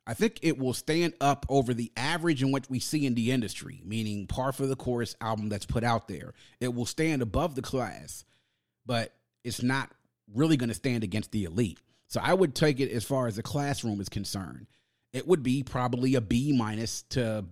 I 0.07 0.15
think 0.15 0.39
it 0.41 0.59
will 0.59 0.73
stand 0.73 1.13
up 1.21 1.45
over 1.51 1.75
the 1.75 1.93
average 1.97 2.43
in 2.43 2.51
what 2.51 2.69
we 2.71 2.79
see 2.79 3.05
in 3.05 3.15
the 3.15 3.31
industry, 3.31 3.83
meaning 3.85 4.27
par 4.27 4.53
for 4.53 4.67
the 4.67 4.75
course 4.75 5.15
album 5.21 5.51
that's 5.51 5.67
put 5.67 5.85
out 5.85 6.09
there. 6.09 6.33
It 6.61 6.75
will 6.75 6.87
stand 6.87 7.21
above 7.21 7.55
the 7.55 7.63
class, 7.63 8.25
but 8.87 9.15
it's 9.45 9.63
not 9.63 9.91
really 10.35 10.57
going 10.57 10.71
to 10.71 10.75
stand 10.75 11.05
against 11.05 11.31
the 11.31 11.45
elite. 11.45 11.79
So 12.07 12.21
I 12.23 12.33
would 12.33 12.55
take 12.55 12.81
it 12.81 12.91
as 12.91 13.05
far 13.05 13.27
as 13.27 13.37
the 13.37 13.43
classroom 13.43 14.01
is 14.01 14.09
concerned. 14.09 14.67
It 15.13 15.27
would 15.27 15.43
be 15.43 15.63
probably 15.63 16.15
a 16.15 16.23
B 16.23 16.57
minus 16.57 17.03
to 17.11 17.45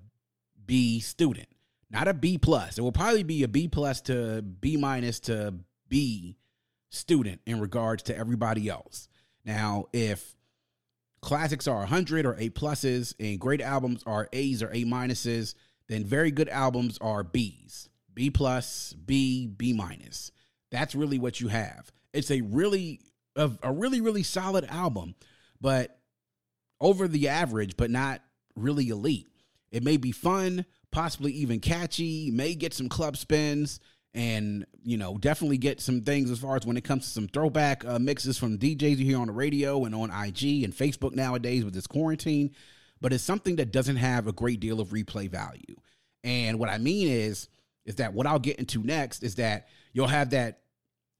B 0.66 1.00
student, 1.00 1.48
not 1.90 2.08
a 2.08 2.14
B 2.14 2.38
plus. 2.38 2.78
It 2.78 2.82
will 2.82 2.92
probably 2.92 3.22
be 3.22 3.42
a 3.42 3.48
B 3.48 3.68
plus 3.68 4.00
to 4.02 4.42
B 4.42 4.76
minus 4.76 5.20
to 5.20 5.54
B 5.88 6.36
student 6.90 7.40
in 7.46 7.60
regards 7.60 8.02
to 8.04 8.16
everybody 8.16 8.68
else. 8.68 9.08
Now, 9.44 9.86
if 9.92 10.34
classics 11.20 11.66
are 11.66 11.78
100 11.78 12.26
or 12.26 12.34
A 12.34 12.50
pluses 12.50 13.14
and 13.18 13.38
great 13.38 13.60
albums 13.60 14.02
are 14.06 14.28
A's 14.32 14.62
or 14.62 14.70
A 14.70 14.84
minuses, 14.84 15.54
then 15.88 16.04
very 16.04 16.30
good 16.30 16.48
albums 16.48 16.98
are 17.00 17.22
B's. 17.22 17.88
B 18.14 18.30
plus, 18.30 18.94
B, 18.94 19.46
B 19.46 19.72
minus. 19.72 20.32
That's 20.70 20.94
really 20.94 21.18
what 21.18 21.40
you 21.40 21.48
have. 21.48 21.92
It's 22.12 22.30
a 22.30 22.40
really 22.40 23.00
a, 23.36 23.50
a 23.62 23.72
really 23.72 24.00
really 24.00 24.22
solid 24.22 24.64
album, 24.64 25.14
but 25.60 25.98
over 26.80 27.06
the 27.06 27.28
average, 27.28 27.76
but 27.76 27.90
not 27.90 28.22
really 28.56 28.88
elite. 28.88 29.28
It 29.70 29.82
may 29.82 29.96
be 29.96 30.12
fun, 30.12 30.64
possibly 30.90 31.32
even 31.32 31.60
catchy, 31.60 32.30
may 32.30 32.54
get 32.54 32.72
some 32.72 32.88
club 32.88 33.16
spins, 33.16 33.80
and 34.14 34.64
you 34.82 34.96
know 34.96 35.18
definitely 35.18 35.58
get 35.58 35.80
some 35.80 36.00
things 36.00 36.30
as 36.30 36.38
far 36.38 36.56
as 36.56 36.64
when 36.64 36.76
it 36.76 36.84
comes 36.84 37.04
to 37.04 37.10
some 37.10 37.28
throwback 37.28 37.84
uh, 37.84 37.98
mixes 37.98 38.38
from 38.38 38.58
DJs 38.58 38.96
you 38.96 39.04
hear 39.04 39.18
on 39.18 39.26
the 39.26 39.32
radio 39.32 39.84
and 39.84 39.94
on 39.94 40.10
IG 40.10 40.62
and 40.64 40.74
Facebook 40.74 41.14
nowadays 41.14 41.64
with 41.64 41.74
this 41.74 41.86
quarantine. 41.86 42.50
But 43.00 43.12
it's 43.12 43.22
something 43.22 43.56
that 43.56 43.72
doesn't 43.72 43.96
have 43.96 44.26
a 44.26 44.32
great 44.32 44.58
deal 44.58 44.80
of 44.80 44.88
replay 44.88 45.28
value. 45.28 45.76
And 46.24 46.58
what 46.58 46.70
I 46.70 46.78
mean 46.78 47.08
is, 47.08 47.48
is 47.84 47.96
that 47.96 48.14
what 48.14 48.26
I'll 48.26 48.38
get 48.38 48.56
into 48.58 48.82
next 48.82 49.22
is 49.22 49.34
that 49.34 49.68
you'll 49.92 50.06
have 50.06 50.30
that 50.30 50.60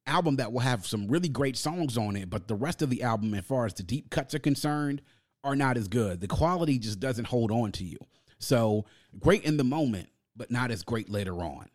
album 0.07 0.37
that 0.37 0.53
will 0.53 0.61
have 0.61 0.87
some 0.87 1.09
really 1.09 1.29
great 1.29 1.57
songs 1.57 1.99
on 1.99 2.17
it, 2.17 2.31
but 2.31 2.49
the 2.49 2.55
rest 2.55 2.81
of 2.81 2.91
the 2.91 3.03
album, 3.03 3.35
as 3.35 3.45
far 3.45 3.67
as 3.67 3.75
the 3.75 3.83
deep 3.83 4.11
cuts 4.11 4.35
are 4.35 4.39
concerned, 4.39 5.03
are 5.45 5.57
not 5.57 5.77
as 5.77 5.89
good. 5.89 6.21
The 6.21 6.29
quality 6.29 6.79
just 6.79 6.99
doesn't 6.99 7.27
hold 7.27 7.51
on 7.51 7.73
to 7.73 7.85
you. 7.85 7.99
So 8.39 8.85
great 9.19 9.45
in 9.45 9.57
the 9.57 9.65
moment, 9.65 10.09
but 10.37 10.51
not 10.51 10.71
as 10.71 10.83
great 10.83 11.09
later 11.09 11.35
on. 11.43 11.69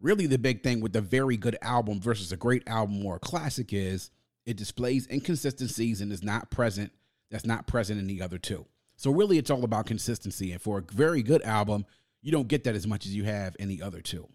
Really 0.00 0.26
the 0.26 0.38
big 0.38 0.62
thing 0.62 0.80
with 0.80 0.94
a 0.96 1.00
very 1.00 1.36
good 1.36 1.56
album 1.62 2.00
versus 2.00 2.32
a 2.32 2.36
great 2.36 2.62
album 2.66 3.04
or 3.06 3.16
a 3.16 3.20
classic 3.20 3.72
is 3.72 4.10
it 4.44 4.56
displays 4.56 5.06
inconsistencies 5.10 6.00
and 6.00 6.12
is 6.12 6.22
not 6.22 6.50
present 6.50 6.92
that's 7.30 7.46
not 7.46 7.66
present 7.66 7.98
in 7.98 8.06
the 8.06 8.20
other 8.22 8.38
two. 8.38 8.66
So 8.96 9.10
really 9.10 9.38
it's 9.38 9.50
all 9.50 9.64
about 9.64 9.86
consistency. 9.86 10.52
And 10.52 10.60
for 10.60 10.78
a 10.78 10.94
very 10.94 11.22
good 11.22 11.42
album 11.42 11.86
you 12.20 12.32
don't 12.32 12.48
get 12.48 12.64
that 12.64 12.74
as 12.74 12.86
much 12.86 13.04
as 13.06 13.14
you 13.14 13.24
have 13.24 13.54
in 13.58 13.68
the 13.68 13.82
other 13.82 14.00
two. 14.00 14.28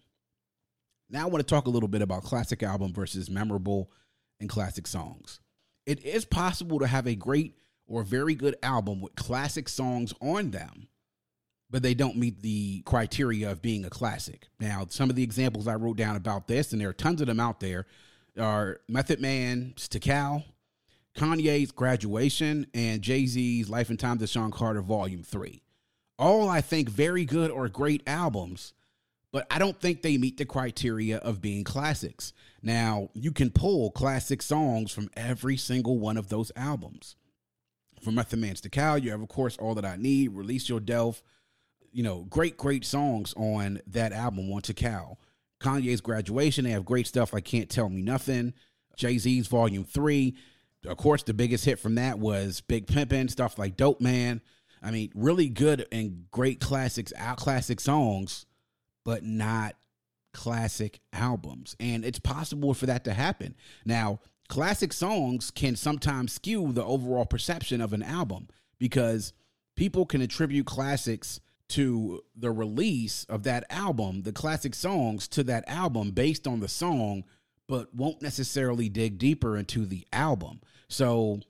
Now 1.08 1.22
i 1.22 1.28
want 1.28 1.46
to 1.46 1.54
talk 1.54 1.66
a 1.66 1.70
little 1.70 1.88
bit 1.88 2.02
about 2.02 2.22
classic 2.22 2.62
album 2.62 2.92
versus 2.92 3.28
memorable 3.28 3.90
and 4.40 4.48
classic 4.48 4.86
songs. 4.86 5.40
It 5.86 6.04
is 6.04 6.24
possible 6.24 6.78
to 6.78 6.86
have 6.86 7.06
a 7.06 7.14
great 7.14 7.56
or 7.86 8.02
very 8.02 8.34
good 8.34 8.56
album 8.62 9.00
with 9.00 9.16
classic 9.16 9.68
songs 9.68 10.14
on 10.20 10.52
them 10.52 10.88
but 11.70 11.82
they 11.82 11.94
don't 11.94 12.16
meet 12.16 12.42
the 12.42 12.82
criteria 12.82 13.50
of 13.50 13.62
being 13.62 13.84
a 13.84 13.90
classic. 13.90 14.48
Now, 14.58 14.86
some 14.88 15.08
of 15.08 15.16
the 15.16 15.22
examples 15.22 15.68
I 15.68 15.74
wrote 15.74 15.96
down 15.96 16.16
about 16.16 16.48
this, 16.48 16.72
and 16.72 16.80
there 16.80 16.88
are 16.88 16.94
tons 16.94 17.20
of 17.20 17.26
them 17.26 17.40
out 17.40 17.60
there, 17.60 17.86
are 18.38 18.80
Method 18.88 19.20
Man's 19.20 19.88
Tical, 19.88 20.44
Kanye's 21.16 21.70
Graduation, 21.70 22.66
and 22.74 23.02
Jay 23.02 23.26
Z's 23.26 23.68
Life 23.68 23.90
and 23.90 23.98
Times 23.98 24.22
of 24.22 24.28
Sean 24.28 24.50
Carter 24.50 24.82
Volume 24.82 25.22
3. 25.22 25.62
All, 26.18 26.48
I 26.48 26.60
think, 26.60 26.88
very 26.88 27.24
good 27.24 27.50
or 27.50 27.68
great 27.68 28.02
albums, 28.06 28.74
but 29.32 29.46
I 29.50 29.58
don't 29.58 29.80
think 29.80 30.02
they 30.02 30.18
meet 30.18 30.36
the 30.38 30.44
criteria 30.44 31.18
of 31.18 31.40
being 31.40 31.64
classics. 31.64 32.32
Now, 32.62 33.10
you 33.14 33.32
can 33.32 33.50
pull 33.50 33.90
classic 33.90 34.42
songs 34.42 34.92
from 34.92 35.08
every 35.16 35.56
single 35.56 35.98
one 35.98 36.16
of 36.16 36.28
those 36.28 36.50
albums. 36.56 37.16
From 38.02 38.16
Method 38.16 38.38
Man's 38.38 38.60
Tical, 38.60 39.02
you 39.02 39.10
have, 39.10 39.22
of 39.22 39.28
course, 39.28 39.56
All 39.58 39.74
That 39.74 39.84
I 39.84 39.96
Need, 39.96 40.32
Release 40.32 40.68
Your 40.68 40.80
Delf, 40.80 41.22
you 41.92 42.02
know, 42.02 42.26
great, 42.30 42.56
great 42.56 42.84
songs 42.84 43.34
on 43.36 43.80
that 43.86 44.12
album 44.12 44.50
on 44.52 44.62
Tical. 44.62 45.16
Kanye's 45.60 46.00
graduation, 46.00 46.64
they 46.64 46.70
have 46.70 46.84
great 46.84 47.06
stuff 47.06 47.32
like 47.32 47.44
Can't 47.44 47.68
Tell 47.68 47.88
Me 47.88 48.02
Nothing. 48.02 48.54
Jay 48.96 49.18
Z's 49.18 49.46
Volume 49.46 49.84
3. 49.84 50.36
Of 50.86 50.96
course, 50.96 51.22
the 51.22 51.34
biggest 51.34 51.64
hit 51.64 51.78
from 51.78 51.96
that 51.96 52.18
was 52.18 52.60
Big 52.60 52.86
Pimpin', 52.86 53.30
stuff 53.30 53.58
like 53.58 53.76
Dope 53.76 54.00
Man. 54.00 54.40
I 54.82 54.90
mean, 54.90 55.10
really 55.14 55.48
good 55.48 55.86
and 55.92 56.26
great 56.30 56.60
classics, 56.60 57.12
out 57.16 57.36
classic 57.36 57.80
songs, 57.80 58.46
but 59.04 59.24
not 59.24 59.76
classic 60.32 61.00
albums. 61.12 61.76
And 61.80 62.04
it's 62.04 62.18
possible 62.18 62.72
for 62.72 62.86
that 62.86 63.04
to 63.04 63.12
happen. 63.12 63.54
Now, 63.84 64.20
classic 64.48 64.92
songs 64.92 65.50
can 65.50 65.76
sometimes 65.76 66.32
skew 66.32 66.72
the 66.72 66.84
overall 66.84 67.26
perception 67.26 67.80
of 67.80 67.92
an 67.92 68.02
album 68.02 68.48
because 68.78 69.32
people 69.76 70.06
can 70.06 70.22
attribute 70.22 70.66
classics 70.66 71.40
to 71.70 72.22
the 72.36 72.50
release 72.50 73.24
of 73.24 73.44
that 73.44 73.64
album, 73.70 74.22
the 74.22 74.32
classic 74.32 74.74
songs 74.74 75.26
to 75.28 75.42
that 75.44 75.64
album 75.68 76.10
based 76.10 76.46
on 76.46 76.60
the 76.60 76.68
song, 76.68 77.24
but 77.68 77.94
won't 77.94 78.22
necessarily 78.22 78.88
dig 78.88 79.18
deeper 79.18 79.56
into 79.56 79.86
the 79.86 80.06
album. 80.12 80.60
So 80.88 81.40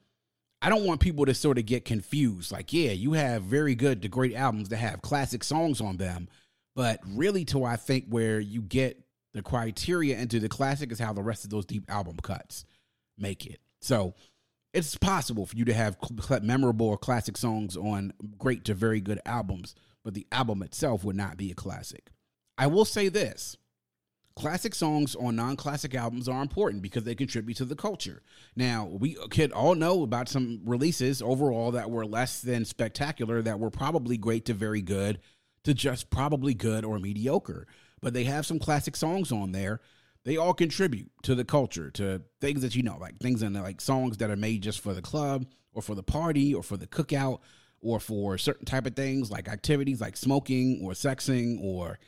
I 0.61 0.69
don't 0.69 0.85
want 0.85 1.01
people 1.01 1.25
to 1.25 1.33
sort 1.33 1.57
of 1.57 1.65
get 1.65 1.85
confused. 1.85 2.51
Like, 2.51 2.71
yeah, 2.71 2.91
you 2.91 3.13
have 3.13 3.43
very 3.43 3.75
good 3.75 4.03
to 4.03 4.07
great 4.07 4.35
albums 4.35 4.69
that 4.69 4.77
have 4.77 5.01
classic 5.01 5.43
songs 5.43 5.81
on 5.81 5.97
them, 5.97 6.29
but 6.75 6.99
really, 7.05 7.43
to 7.45 7.63
I 7.65 7.75
think 7.75 8.05
where 8.07 8.39
you 8.39 8.61
get 8.61 9.01
the 9.33 9.41
criteria 9.41 10.17
into 10.17 10.39
the 10.39 10.49
classic 10.49 10.91
is 10.91 10.99
how 10.99 11.13
the 11.13 11.23
rest 11.23 11.43
of 11.43 11.49
those 11.49 11.65
deep 11.65 11.89
album 11.89 12.17
cuts 12.21 12.65
make 13.17 13.45
it. 13.45 13.59
So 13.81 14.13
it's 14.73 14.95
possible 14.97 15.45
for 15.45 15.57
you 15.57 15.65
to 15.65 15.73
have 15.73 15.97
memorable 16.43 16.87
or 16.87 16.97
classic 16.97 17.37
songs 17.37 17.75
on 17.75 18.13
great 18.37 18.65
to 18.65 18.73
very 18.73 19.01
good 19.01 19.19
albums 19.25 19.75
but 20.03 20.13
the 20.13 20.27
album 20.31 20.61
itself 20.61 21.03
would 21.03 21.15
not 21.15 21.37
be 21.37 21.51
a 21.51 21.55
classic. 21.55 22.09
I 22.57 22.67
will 22.67 22.85
say 22.85 23.09
this 23.09 23.57
classic 24.35 24.73
songs 24.73 25.15
on 25.15 25.35
non 25.35 25.55
classic 25.55 25.93
albums 25.93 26.27
are 26.27 26.41
important 26.41 26.81
because 26.81 27.03
they 27.03 27.15
contribute 27.15 27.57
to 27.57 27.65
the 27.65 27.75
culture. 27.75 28.21
Now, 28.55 28.85
we 28.85 29.15
could 29.29 29.51
all 29.51 29.75
know 29.75 30.03
about 30.03 30.29
some 30.29 30.61
releases 30.65 31.21
overall 31.21 31.71
that 31.71 31.91
were 31.91 32.05
less 32.05 32.41
than 32.41 32.65
spectacular, 32.65 33.41
that 33.41 33.59
were 33.59 33.69
probably 33.69 34.17
great 34.17 34.45
to 34.45 34.53
very 34.53 34.81
good 34.81 35.19
to 35.63 35.73
just 35.73 36.09
probably 36.09 36.53
good 36.53 36.83
or 36.83 36.97
mediocre, 36.99 37.67
but 38.01 38.13
they 38.13 38.23
have 38.23 38.45
some 38.45 38.59
classic 38.59 38.95
songs 38.95 39.31
on 39.31 39.51
there. 39.51 39.79
They 40.23 40.37
all 40.37 40.53
contribute 40.53 41.11
to 41.23 41.35
the 41.35 41.45
culture, 41.45 41.89
to 41.91 42.21
things 42.39 42.61
that 42.61 42.75
you 42.75 42.83
know, 42.83 42.97
like 42.99 43.17
things 43.19 43.41
in 43.41 43.53
like 43.53 43.81
songs 43.81 44.17
that 44.17 44.29
are 44.29 44.35
made 44.35 44.61
just 44.61 44.79
for 44.79 44.93
the 44.93 45.01
club 45.01 45.45
or 45.73 45.81
for 45.81 45.95
the 45.95 46.03
party 46.03 46.53
or 46.53 46.63
for 46.63 46.77
the 46.77 46.87
cookout 46.87 47.39
or 47.81 47.99
for 47.99 48.37
certain 48.37 48.65
type 48.65 48.85
of 48.85 48.95
things 48.95 49.31
like 49.31 49.47
activities 49.47 50.01
like 50.01 50.15
smoking 50.15 50.81
or 50.83 50.91
sexing 50.91 51.61
or 51.63 51.99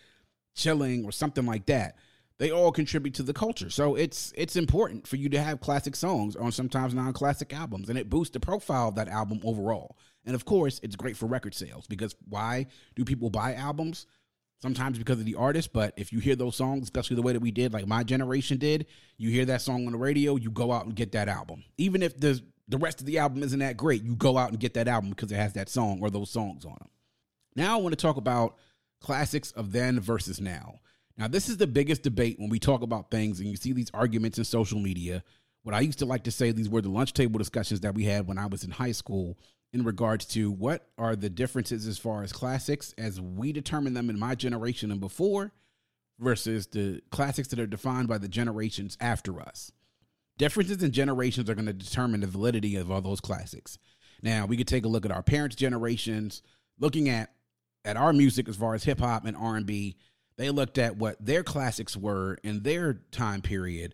chilling 0.55 1.03
or 1.05 1.11
something 1.11 1.45
like 1.45 1.65
that 1.65 1.95
they 2.39 2.51
all 2.51 2.71
contribute 2.71 3.13
to 3.15 3.23
the 3.23 3.33
culture. 3.33 3.69
So 3.69 3.95
it's 3.95 4.33
it's 4.35 4.55
important 4.55 5.07
for 5.07 5.15
you 5.15 5.29
to 5.29 5.41
have 5.41 5.61
classic 5.61 5.95
songs 5.95 6.35
on 6.35 6.51
sometimes 6.51 6.93
non-classic 6.93 7.53
albums 7.53 7.89
and 7.89 7.97
it 7.97 8.09
boosts 8.09 8.33
the 8.33 8.39
profile 8.39 8.89
of 8.89 8.95
that 8.95 9.07
album 9.07 9.39
overall. 9.43 9.97
And 10.25 10.35
of 10.35 10.45
course 10.45 10.79
it's 10.83 10.95
great 10.95 11.15
for 11.15 11.27
record 11.27 11.53
sales 11.53 11.85
because 11.87 12.15
why 12.27 12.67
do 12.95 13.05
people 13.05 13.29
buy 13.29 13.53
albums? 13.53 14.07
Sometimes 14.61 14.97
because 14.97 15.19
of 15.19 15.25
the 15.25 15.35
artist 15.35 15.73
but 15.73 15.93
if 15.97 16.11
you 16.11 16.19
hear 16.19 16.35
those 16.35 16.55
songs 16.55 16.83
especially 16.83 17.15
the 17.15 17.21
way 17.21 17.33
that 17.33 17.41
we 17.41 17.51
did 17.51 17.73
like 17.73 17.87
my 17.87 18.03
generation 18.03 18.57
did 18.57 18.87
you 19.17 19.29
hear 19.29 19.45
that 19.45 19.61
song 19.61 19.85
on 19.85 19.91
the 19.91 19.97
radio 19.97 20.37
you 20.37 20.49
go 20.49 20.71
out 20.71 20.85
and 20.85 20.95
get 20.95 21.11
that 21.11 21.27
album. 21.27 21.63
Even 21.77 22.01
if 22.01 22.19
the 22.19 22.41
the 22.67 22.77
rest 22.77 22.99
of 22.99 23.05
the 23.05 23.17
album 23.17 23.43
isn't 23.43 23.59
that 23.59 23.77
great, 23.77 24.03
you 24.03 24.15
go 24.15 24.37
out 24.37 24.49
and 24.49 24.59
get 24.59 24.73
that 24.75 24.87
album 24.87 25.09
because 25.09 25.31
it 25.31 25.35
has 25.35 25.53
that 25.53 25.69
song 25.69 25.99
or 26.01 26.09
those 26.09 26.29
songs 26.29 26.65
on 26.65 26.75
them. 26.79 26.89
Now 27.55 27.77
I 27.77 27.81
want 27.81 27.93
to 27.93 28.01
talk 28.01 28.17
about 28.17 28.57
classics 28.99 29.51
of 29.51 29.71
then 29.71 29.99
versus 29.99 30.39
now. 30.39 30.79
Now, 31.17 31.27
this 31.27 31.47
is 31.47 31.57
the 31.57 31.67
biggest 31.67 32.01
debate 32.01 32.39
when 32.39 32.49
we 32.49 32.57
talk 32.57 32.81
about 32.81 33.11
things 33.11 33.39
and 33.39 33.47
you 33.47 33.55
see 33.55 33.71
these 33.71 33.91
arguments 33.93 34.37
in 34.39 34.43
social 34.45 34.79
media. 34.79 35.23
What 35.61 35.75
I 35.75 35.81
used 35.81 35.99
to 35.99 36.05
like 36.05 36.23
to 36.23 36.31
say, 36.31 36.51
these 36.51 36.69
were 36.69 36.81
the 36.81 36.89
lunch 36.89 37.13
table 37.13 37.37
discussions 37.37 37.81
that 37.81 37.93
we 37.93 38.05
had 38.05 38.27
when 38.27 38.39
I 38.39 38.47
was 38.47 38.63
in 38.63 38.71
high 38.71 38.91
school 38.91 39.37
in 39.71 39.83
regards 39.83 40.25
to 40.25 40.51
what 40.51 40.87
are 40.97 41.15
the 41.15 41.29
differences 41.29 41.87
as 41.87 41.97
far 41.97 42.23
as 42.23 42.33
classics 42.33 42.93
as 42.97 43.21
we 43.21 43.51
determine 43.51 43.93
them 43.93 44.09
in 44.09 44.19
my 44.19 44.35
generation 44.35 44.91
and 44.91 44.99
before 44.99 45.51
versus 46.19 46.67
the 46.67 47.01
classics 47.11 47.47
that 47.49 47.59
are 47.59 47.67
defined 47.67 48.07
by 48.07 48.17
the 48.17 48.27
generations 48.27 48.97
after 48.99 49.39
us. 49.39 49.71
Differences 50.37 50.81
in 50.81 50.91
generations 50.91 51.49
are 51.49 51.55
going 51.55 51.67
to 51.67 51.73
determine 51.73 52.21
the 52.21 52.27
validity 52.27 52.75
of 52.75 52.89
all 52.91 53.01
those 53.01 53.21
classics. 53.21 53.77
Now, 54.21 54.45
we 54.45 54.57
could 54.57 54.67
take 54.67 54.85
a 54.85 54.89
look 54.89 55.05
at 55.05 55.11
our 55.11 55.21
parents' 55.21 55.55
generations, 55.55 56.41
looking 56.79 57.09
at 57.09 57.31
at 57.85 57.97
our 57.97 58.13
music 58.13 58.47
as 58.47 58.55
far 58.55 58.73
as 58.73 58.85
hip 58.85 58.99
hop 58.99 59.25
and 59.25 59.35
R&B. 59.35 59.97
They 60.37 60.49
looked 60.49 60.77
at 60.77 60.97
what 60.97 61.23
their 61.23 61.43
classics 61.43 61.97
were 61.97 62.37
in 62.43 62.63
their 62.63 62.93
time 63.11 63.41
period, 63.41 63.93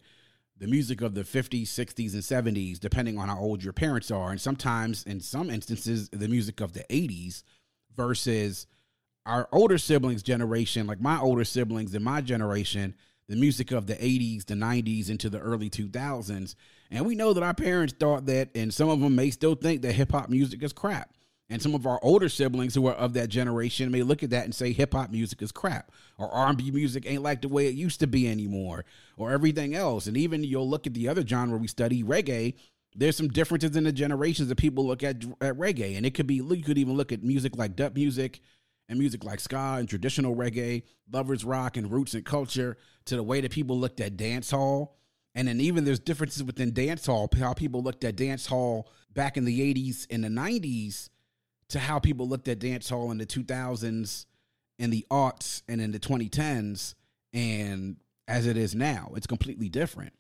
the 0.57 0.67
music 0.67 1.01
of 1.01 1.15
the 1.15 1.23
50s, 1.23 1.63
60s 1.63 2.13
and 2.13 2.21
70s, 2.21 2.79
depending 2.79 3.17
on 3.17 3.29
how 3.29 3.39
old 3.39 3.63
your 3.63 3.73
parents 3.73 4.11
are, 4.11 4.29
and 4.29 4.39
sometimes 4.39 5.03
in 5.03 5.19
some 5.21 5.49
instances 5.49 6.09
the 6.09 6.27
music 6.27 6.61
of 6.61 6.73
the 6.73 6.85
80s 6.89 7.43
versus 7.95 8.67
our 9.25 9.49
older 9.51 9.77
siblings 9.77 10.23
generation, 10.23 10.87
like 10.87 11.01
my 11.01 11.19
older 11.19 11.43
siblings 11.43 11.93
in 11.95 12.03
my 12.03 12.21
generation, 12.21 12.95
the 13.29 13.35
music 13.35 13.71
of 13.71 13.85
the 13.85 13.95
80s, 13.95 14.45
the 14.45 14.55
90s, 14.55 15.09
into 15.09 15.29
the 15.29 15.39
early 15.39 15.69
2000s. 15.69 16.55
And 16.91 17.05
we 17.05 17.15
know 17.15 17.31
that 17.33 17.43
our 17.43 17.53
parents 17.53 17.93
thought 17.97 18.25
that, 18.25 18.49
and 18.55 18.73
some 18.73 18.89
of 18.89 18.99
them 18.99 19.15
may 19.15 19.29
still 19.29 19.55
think 19.55 19.83
that 19.83 19.93
hip 19.93 20.11
hop 20.11 20.29
music 20.29 20.63
is 20.63 20.73
crap. 20.73 21.13
And 21.47 21.61
some 21.61 21.73
of 21.73 21.87
our 21.87 21.99
older 22.03 22.29
siblings 22.29 22.75
who 22.75 22.87
are 22.87 22.93
of 22.93 23.13
that 23.13 23.29
generation 23.29 23.91
may 23.91 24.03
look 24.03 24.21
at 24.23 24.31
that 24.31 24.45
and 24.45 24.53
say 24.53 24.73
hip 24.73 24.93
hop 24.93 25.11
music 25.11 25.41
is 25.43 25.51
crap, 25.51 25.91
or 26.17 26.27
R&B 26.29 26.71
music 26.71 27.05
ain't 27.07 27.23
like 27.23 27.41
the 27.41 27.47
way 27.47 27.67
it 27.67 27.75
used 27.75 27.99
to 27.99 28.07
be 28.07 28.27
anymore, 28.27 28.83
or 29.15 29.31
everything 29.31 29.75
else. 29.75 30.07
And 30.07 30.17
even 30.17 30.43
you'll 30.43 30.69
look 30.69 30.87
at 30.87 30.95
the 30.95 31.07
other 31.07 31.25
genre 31.25 31.57
we 31.57 31.67
study, 31.67 32.03
reggae. 32.03 32.55
There's 32.95 33.15
some 33.15 33.27
differences 33.27 33.75
in 33.75 33.83
the 33.83 33.91
generations 33.91 34.49
that 34.49 34.57
people 34.57 34.87
look 34.87 35.03
at 35.03 35.23
at 35.41 35.55
reggae, 35.55 35.95
and 35.95 36.05
it 36.05 36.15
could 36.15 36.25
be 36.25 36.35
you 36.35 36.63
could 36.63 36.79
even 36.79 36.95
look 36.95 37.11
at 37.11 37.23
music 37.23 37.55
like 37.55 37.75
dub 37.75 37.95
music 37.95 38.41
and 38.89 38.97
music 38.97 39.23
like 39.23 39.39
ska 39.39 39.75
and 39.77 39.87
traditional 39.87 40.35
reggae, 40.35 40.83
lovers 41.11 41.45
rock 41.45 41.77
and 41.77 41.91
roots 41.91 42.15
and 42.15 42.25
culture 42.25 42.75
to 43.05 43.15
the 43.15 43.23
way 43.23 43.39
that 43.39 43.51
people 43.51 43.79
looked 43.79 44.01
at 44.01 44.17
dance 44.17 44.51
hall. 44.51 44.97
And 45.35 45.47
then 45.47 45.61
even 45.61 45.85
there's 45.85 45.99
differences 45.99 46.43
within 46.43 46.73
dance 46.73 47.05
hall, 47.05 47.29
how 47.39 47.53
people 47.53 47.83
looked 47.83 48.03
at 48.03 48.15
dance 48.15 48.47
hall 48.47 48.91
back 49.13 49.37
in 49.37 49.45
the 49.45 49.73
80s 49.73 50.07
and 50.09 50.23
the 50.23 50.27
90s 50.27 51.09
to 51.69 51.79
how 51.79 51.99
people 51.99 52.27
looked 52.27 52.47
at 52.47 52.59
dance 52.59 52.89
hall 52.89 53.11
in 53.11 53.19
the 53.19 53.27
2000s 53.27 54.25
in 54.79 54.89
the 54.89 55.05
aughts 55.11 55.61
and 55.67 55.79
in 55.81 55.91
the 55.91 55.99
2010s 55.99 56.95
and 57.31 57.97
as 58.27 58.47
it 58.47 58.57
is 58.57 58.73
now. 58.73 59.11
It's 59.15 59.27
completely 59.27 59.69
different. 59.69 60.13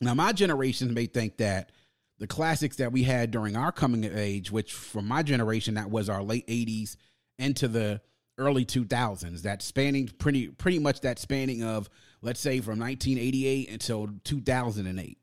Now, 0.00 0.14
my 0.14 0.32
generation 0.32 0.94
may 0.94 1.06
think 1.06 1.38
that 1.38 1.72
the 2.18 2.26
classics 2.26 2.76
that 2.76 2.92
we 2.92 3.02
had 3.02 3.30
during 3.30 3.56
our 3.56 3.72
coming 3.72 4.04
of 4.04 4.16
age, 4.16 4.50
which 4.50 4.72
for 4.72 5.02
my 5.02 5.22
generation, 5.22 5.74
that 5.74 5.90
was 5.90 6.08
our 6.08 6.22
late 6.22 6.46
80s 6.46 6.96
into 7.38 7.68
the 7.68 8.00
early 8.38 8.64
2000s, 8.64 9.42
that 9.42 9.62
spanning 9.62 10.08
pretty 10.18 10.48
pretty 10.48 10.78
much 10.78 11.00
that 11.00 11.18
spanning 11.18 11.62
of 11.62 11.88
let's 12.22 12.40
say 12.40 12.60
from 12.60 12.78
1988 12.78 13.70
until 13.70 14.08
2008. 14.24 15.18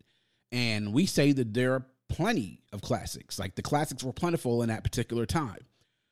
And 0.51 0.93
we 0.93 1.05
say 1.05 1.31
that 1.31 1.53
there 1.53 1.73
are 1.73 1.85
plenty 2.09 2.61
of 2.71 2.81
classics. 2.81 3.39
Like 3.39 3.55
the 3.55 3.61
classics 3.61 4.03
were 4.03 4.13
plentiful 4.13 4.61
in 4.61 4.69
that 4.69 4.83
particular 4.83 5.25
time. 5.25 5.59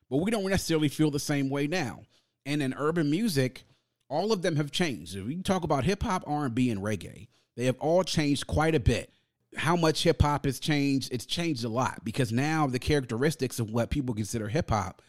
But 0.09 0.17
we 0.17 0.31
don't 0.31 0.49
necessarily 0.49 0.89
feel 0.89 1.11
the 1.11 1.19
same 1.19 1.49
way 1.49 1.67
now. 1.67 2.01
And 2.45 2.61
in 2.61 2.73
urban 2.75 3.09
music, 3.09 3.63
all 4.09 4.33
of 4.33 4.41
them 4.41 4.57
have 4.57 4.71
changed. 4.71 5.15
If 5.15 5.25
we 5.25 5.41
talk 5.41 5.63
about 5.63 5.85
hip 5.85 6.03
hop, 6.03 6.23
R&B 6.27 6.69
and 6.69 6.81
reggae, 6.81 7.27
they 7.55 7.65
have 7.65 7.77
all 7.79 8.03
changed 8.03 8.47
quite 8.47 8.75
a 8.75 8.79
bit. 8.79 9.13
How 9.55 9.75
much 9.75 10.03
hip 10.03 10.21
hop 10.21 10.45
has 10.45 10.59
changed? 10.59 11.13
It's 11.13 11.25
changed 11.25 11.63
a 11.63 11.69
lot 11.69 12.03
because 12.03 12.31
now 12.31 12.67
the 12.67 12.79
characteristics 12.79 13.59
of 13.59 13.69
what 13.69 13.89
people 13.89 14.15
consider 14.15 14.47
hip 14.47 14.69
hop 14.69 15.01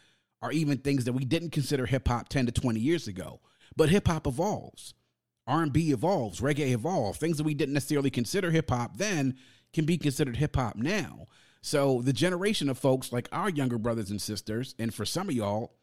are 0.43 0.51
even 0.51 0.77
things 0.77 1.05
that 1.05 1.13
we 1.13 1.23
didn't 1.23 1.51
consider 1.51 1.85
hip 1.85 2.07
hop 2.07 2.27
10 2.27 2.47
to 2.47 2.51
20 2.51 2.79
years 2.79 3.07
ago. 3.07 3.39
But 3.77 3.89
hip 3.89 4.07
hop 4.07 4.27
evolves. 4.27 4.93
R&B 5.47 5.91
evolves, 5.91 6.41
reggae 6.41 6.71
evolves. 6.71 7.17
Things 7.17 7.37
that 7.37 7.45
we 7.45 7.53
didn't 7.53 7.73
necessarily 7.73 8.09
consider 8.09 8.51
hip 8.51 8.69
hop 8.69 8.97
then 8.97 9.37
can 9.71 9.85
be 9.85 9.97
considered 9.97 10.35
hip 10.37 10.57
hop 10.57 10.75
now. 10.75 11.27
So 11.61 12.01
the 12.01 12.13
generation 12.13 12.69
of 12.69 12.77
folks 12.77 13.13
like 13.13 13.29
our 13.31 13.49
younger 13.49 13.77
brothers 13.77 14.11
and 14.11 14.21
sisters, 14.21 14.75
and 14.77 14.93
for 14.93 15.05
some 15.05 15.29
of 15.29 15.35
y'all, 15.35 15.73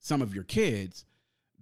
some 0.00 0.22
of 0.22 0.34
your 0.34 0.44
kids, 0.44 1.04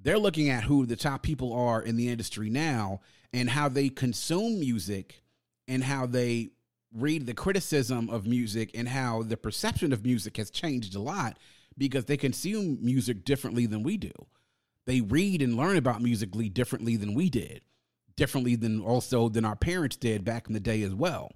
they're 0.00 0.16
looking 0.16 0.48
at 0.48 0.62
who 0.62 0.86
the 0.86 0.96
top 0.96 1.24
people 1.24 1.52
are 1.52 1.82
in 1.82 1.96
the 1.96 2.08
industry 2.08 2.48
now 2.50 3.00
and 3.32 3.50
how 3.50 3.68
they 3.68 3.88
consume 3.88 4.60
music 4.60 5.22
and 5.66 5.82
how 5.82 6.06
they 6.06 6.50
read 6.94 7.26
the 7.26 7.34
criticism 7.34 8.08
of 8.08 8.26
music 8.26 8.70
and 8.74 8.88
how 8.88 9.22
the 9.22 9.36
perception 9.36 9.92
of 9.92 10.04
music 10.04 10.36
has 10.36 10.50
changed 10.50 10.94
a 10.94 11.00
lot 11.00 11.36
because 11.78 12.04
they 12.04 12.16
consume 12.16 12.78
music 12.82 13.24
differently 13.24 13.66
than 13.66 13.82
we 13.82 13.96
do. 13.96 14.12
They 14.86 15.00
read 15.00 15.40
and 15.40 15.56
learn 15.56 15.76
about 15.76 16.02
musically 16.02 16.48
differently 16.48 16.96
than 16.96 17.14
we 17.14 17.30
did, 17.30 17.62
differently 18.16 18.56
than 18.56 18.80
also 18.80 19.28
than 19.28 19.44
our 19.44 19.56
parents 19.56 19.96
did 19.96 20.24
back 20.24 20.48
in 20.48 20.54
the 20.54 20.60
day 20.60 20.82
as 20.82 20.94
well. 20.94 21.32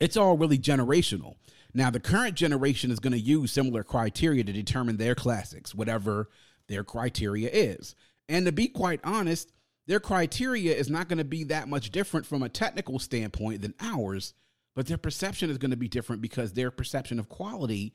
It's 0.00 0.16
all 0.16 0.36
really 0.36 0.58
generational. 0.58 1.36
Now, 1.74 1.90
the 1.90 2.00
current 2.00 2.34
generation 2.34 2.90
is 2.90 2.98
going 2.98 3.12
to 3.12 3.18
use 3.18 3.52
similar 3.52 3.84
criteria 3.84 4.44
to 4.44 4.52
determine 4.52 4.96
their 4.96 5.14
classics, 5.14 5.74
whatever 5.74 6.28
their 6.68 6.84
criteria 6.84 7.48
is. 7.52 7.94
And 8.28 8.46
to 8.46 8.52
be 8.52 8.68
quite 8.68 9.00
honest, 9.04 9.52
their 9.86 10.00
criteria 10.00 10.74
is 10.74 10.90
not 10.90 11.08
going 11.08 11.18
to 11.18 11.24
be 11.24 11.44
that 11.44 11.68
much 11.68 11.90
different 11.90 12.26
from 12.26 12.42
a 12.42 12.48
technical 12.48 12.98
standpoint 12.98 13.62
than 13.62 13.74
ours, 13.80 14.34
but 14.74 14.86
their 14.86 14.98
perception 14.98 15.50
is 15.50 15.58
going 15.58 15.70
to 15.70 15.76
be 15.76 15.88
different 15.88 16.22
because 16.22 16.52
their 16.52 16.70
perception 16.70 17.18
of 17.18 17.28
quality 17.28 17.94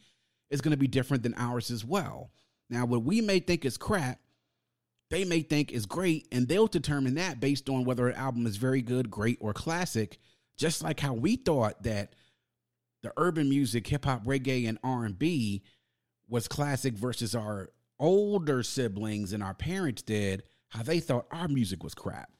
is 0.50 0.62
going 0.62 0.72
to 0.72 0.78
be 0.78 0.88
different 0.88 1.24
than 1.24 1.34
ours 1.36 1.72
as 1.72 1.84
well. 1.84 2.32
Now, 2.70 2.86
what 2.86 3.04
we 3.04 3.22
may 3.22 3.40
think 3.40 3.66
is 3.66 3.78
crap, 3.78 4.20
they 5.10 5.24
may 5.24 5.42
think 5.42 5.72
is 5.72 5.86
great, 5.86 6.28
and 6.32 6.48
they'll 6.48 6.68
determine 6.68 7.16
that 7.16 7.40
based 7.40 7.70
on 7.70 7.86
whether 7.86 8.08
an 8.08 8.16
album 8.16 8.46
is 8.46 8.58
very 8.58 8.82
good, 8.82 9.10
great, 9.10 9.38
or 9.40 9.54
classic 9.54 10.20
just 10.58 10.84
like 10.84 11.00
how 11.00 11.14
we 11.14 11.36
thought 11.36 11.84
that 11.84 12.14
the 13.04 13.14
urban 13.16 13.48
music, 13.48 13.88
hip 13.88 14.06
hop, 14.06 14.26
reggae, 14.26 14.68
and 14.68 14.80
R 14.84 15.06
and 15.06 15.18
B 15.18 15.64
was 16.28 16.48
classic 16.48 16.96
versus 16.96 17.36
our 17.36 17.70
older 18.00 18.64
siblings 18.64 19.34
and 19.34 19.44
our 19.44 19.54
parents 19.54 20.02
did, 20.02 20.44
how 20.70 20.84
they 20.84 21.00
thought 21.00 21.28
our 21.32 21.48
music 21.48 21.84
was 21.84 21.94
crap. 21.94 22.32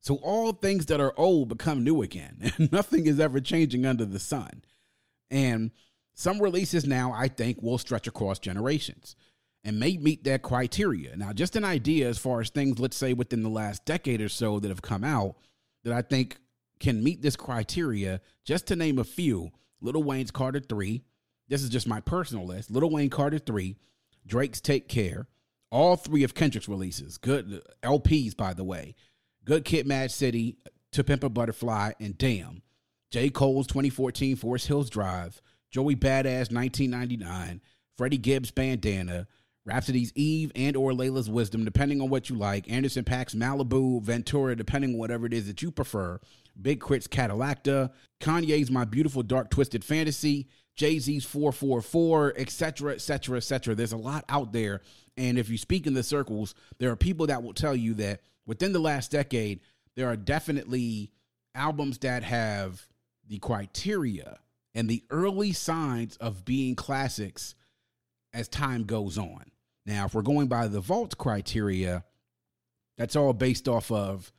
So 0.00 0.16
all 0.16 0.52
things 0.52 0.86
that 0.86 1.00
are 1.00 1.14
old 1.16 1.48
become 1.48 1.84
new 1.84 2.02
again, 2.02 2.52
and 2.56 2.72
nothing 2.72 3.06
is 3.06 3.20
ever 3.20 3.40
changing 3.40 3.84
under 3.84 4.04
the 4.04 4.18
sun. 4.18 4.62
And 5.30 5.70
some 6.16 6.40
releases 6.40 6.86
now, 6.86 7.12
I 7.12 7.28
think, 7.28 7.62
will 7.62 7.76
stretch 7.76 8.06
across 8.06 8.38
generations 8.38 9.16
and 9.62 9.78
may 9.78 9.98
meet 9.98 10.24
that 10.24 10.40
criteria. 10.42 11.14
Now, 11.14 11.34
just 11.34 11.56
an 11.56 11.64
idea 11.64 12.08
as 12.08 12.16
far 12.16 12.40
as 12.40 12.48
things, 12.48 12.78
let's 12.78 12.96
say, 12.96 13.12
within 13.12 13.42
the 13.42 13.50
last 13.50 13.84
decade 13.84 14.22
or 14.22 14.30
so 14.30 14.58
that 14.58 14.68
have 14.68 14.80
come 14.80 15.04
out 15.04 15.36
that 15.84 15.92
I 15.92 16.00
think 16.00 16.38
can 16.80 17.04
meet 17.04 17.20
this 17.20 17.36
criteria, 17.36 18.22
just 18.44 18.66
to 18.68 18.76
name 18.76 18.98
a 18.98 19.04
few 19.04 19.50
Lil 19.82 20.02
Wayne's 20.02 20.30
Carter 20.30 20.60
3. 20.60 21.02
This 21.48 21.62
is 21.62 21.68
just 21.68 21.86
my 21.86 22.00
personal 22.00 22.46
list. 22.46 22.70
Lil 22.70 22.90
Wayne 22.90 23.10
Carter 23.10 23.38
3, 23.38 23.76
Drake's 24.26 24.60
Take 24.62 24.88
Care, 24.88 25.28
all 25.70 25.96
three 25.96 26.22
of 26.24 26.34
Kendrick's 26.34 26.68
releases. 26.68 27.18
Good 27.18 27.62
uh, 27.84 27.98
LPs, 27.98 28.34
by 28.34 28.54
the 28.54 28.64
way. 28.64 28.94
Good 29.44 29.66
Kid 29.66 29.86
Mad 29.86 30.10
City, 30.10 30.56
To 30.92 31.04
Pimp 31.04 31.24
a 31.24 31.28
Butterfly, 31.28 31.92
and 32.00 32.16
Damn. 32.16 32.62
J. 33.10 33.28
Cole's 33.30 33.66
2014 33.66 34.36
Forest 34.36 34.66
Hills 34.66 34.90
Drive, 34.90 35.40
Joey 35.76 35.94
Badass 35.94 36.50
1999, 36.50 37.60
Freddie 37.98 38.16
Gibbs 38.16 38.50
Bandana, 38.50 39.26
Rapsody's 39.66 40.10
Eve 40.14 40.50
and 40.56 40.74
or 40.74 40.94
Laila's 40.94 41.28
Wisdom, 41.28 41.66
depending 41.66 42.00
on 42.00 42.08
what 42.08 42.30
you 42.30 42.36
like. 42.36 42.72
Anderson 42.72 43.04
.Paak's 43.04 43.34
Malibu, 43.34 44.00
Ventura, 44.00 44.56
depending 44.56 44.92
on 44.92 44.98
whatever 44.98 45.26
it 45.26 45.34
is 45.34 45.48
that 45.48 45.60
you 45.60 45.70
prefer. 45.70 46.18
Big 46.58 46.80
K.R.I.T's 46.80 47.08
Cadillactica, 47.08 47.90
Kanye's 48.22 48.70
My 48.70 48.86
Beautiful 48.86 49.22
Dark 49.22 49.50
Twisted 49.50 49.84
Fantasy, 49.84 50.48
Jay 50.76 50.98
Z's 50.98 51.26
444, 51.26 52.32
etc., 52.38 52.94
etc., 52.94 53.36
etc. 53.36 53.74
There's 53.74 53.92
a 53.92 53.98
lot 53.98 54.24
out 54.30 54.54
there. 54.54 54.80
And 55.18 55.38
if 55.38 55.50
you 55.50 55.58
speak 55.58 55.86
in 55.86 55.92
the 55.92 56.02
circles, 56.02 56.54
there 56.78 56.90
are 56.90 56.96
people 56.96 57.26
that 57.26 57.42
will 57.42 57.52
tell 57.52 57.76
you 57.76 57.92
that 57.96 58.22
within 58.46 58.72
the 58.72 58.78
last 58.78 59.10
decade, 59.10 59.60
there 59.94 60.08
are 60.08 60.16
definitely 60.16 61.10
albums 61.54 61.98
that 61.98 62.22
have 62.22 62.88
the 63.28 63.38
criteria 63.40 64.38
and 64.76 64.88
the 64.90 65.02
early 65.10 65.52
signs 65.52 66.16
of 66.18 66.44
being 66.44 66.76
classics 66.76 67.54
as 68.34 68.46
time 68.46 68.84
goes 68.84 69.16
on. 69.16 69.50
Now, 69.86 70.04
if 70.04 70.14
we're 70.14 70.22
going 70.22 70.48
by 70.48 70.68
the 70.68 70.80
vault 70.80 71.16
criteria, 71.16 72.04
that's 72.98 73.16
all 73.16 73.32
based 73.32 73.68
off 73.68 73.90
of 73.90 74.30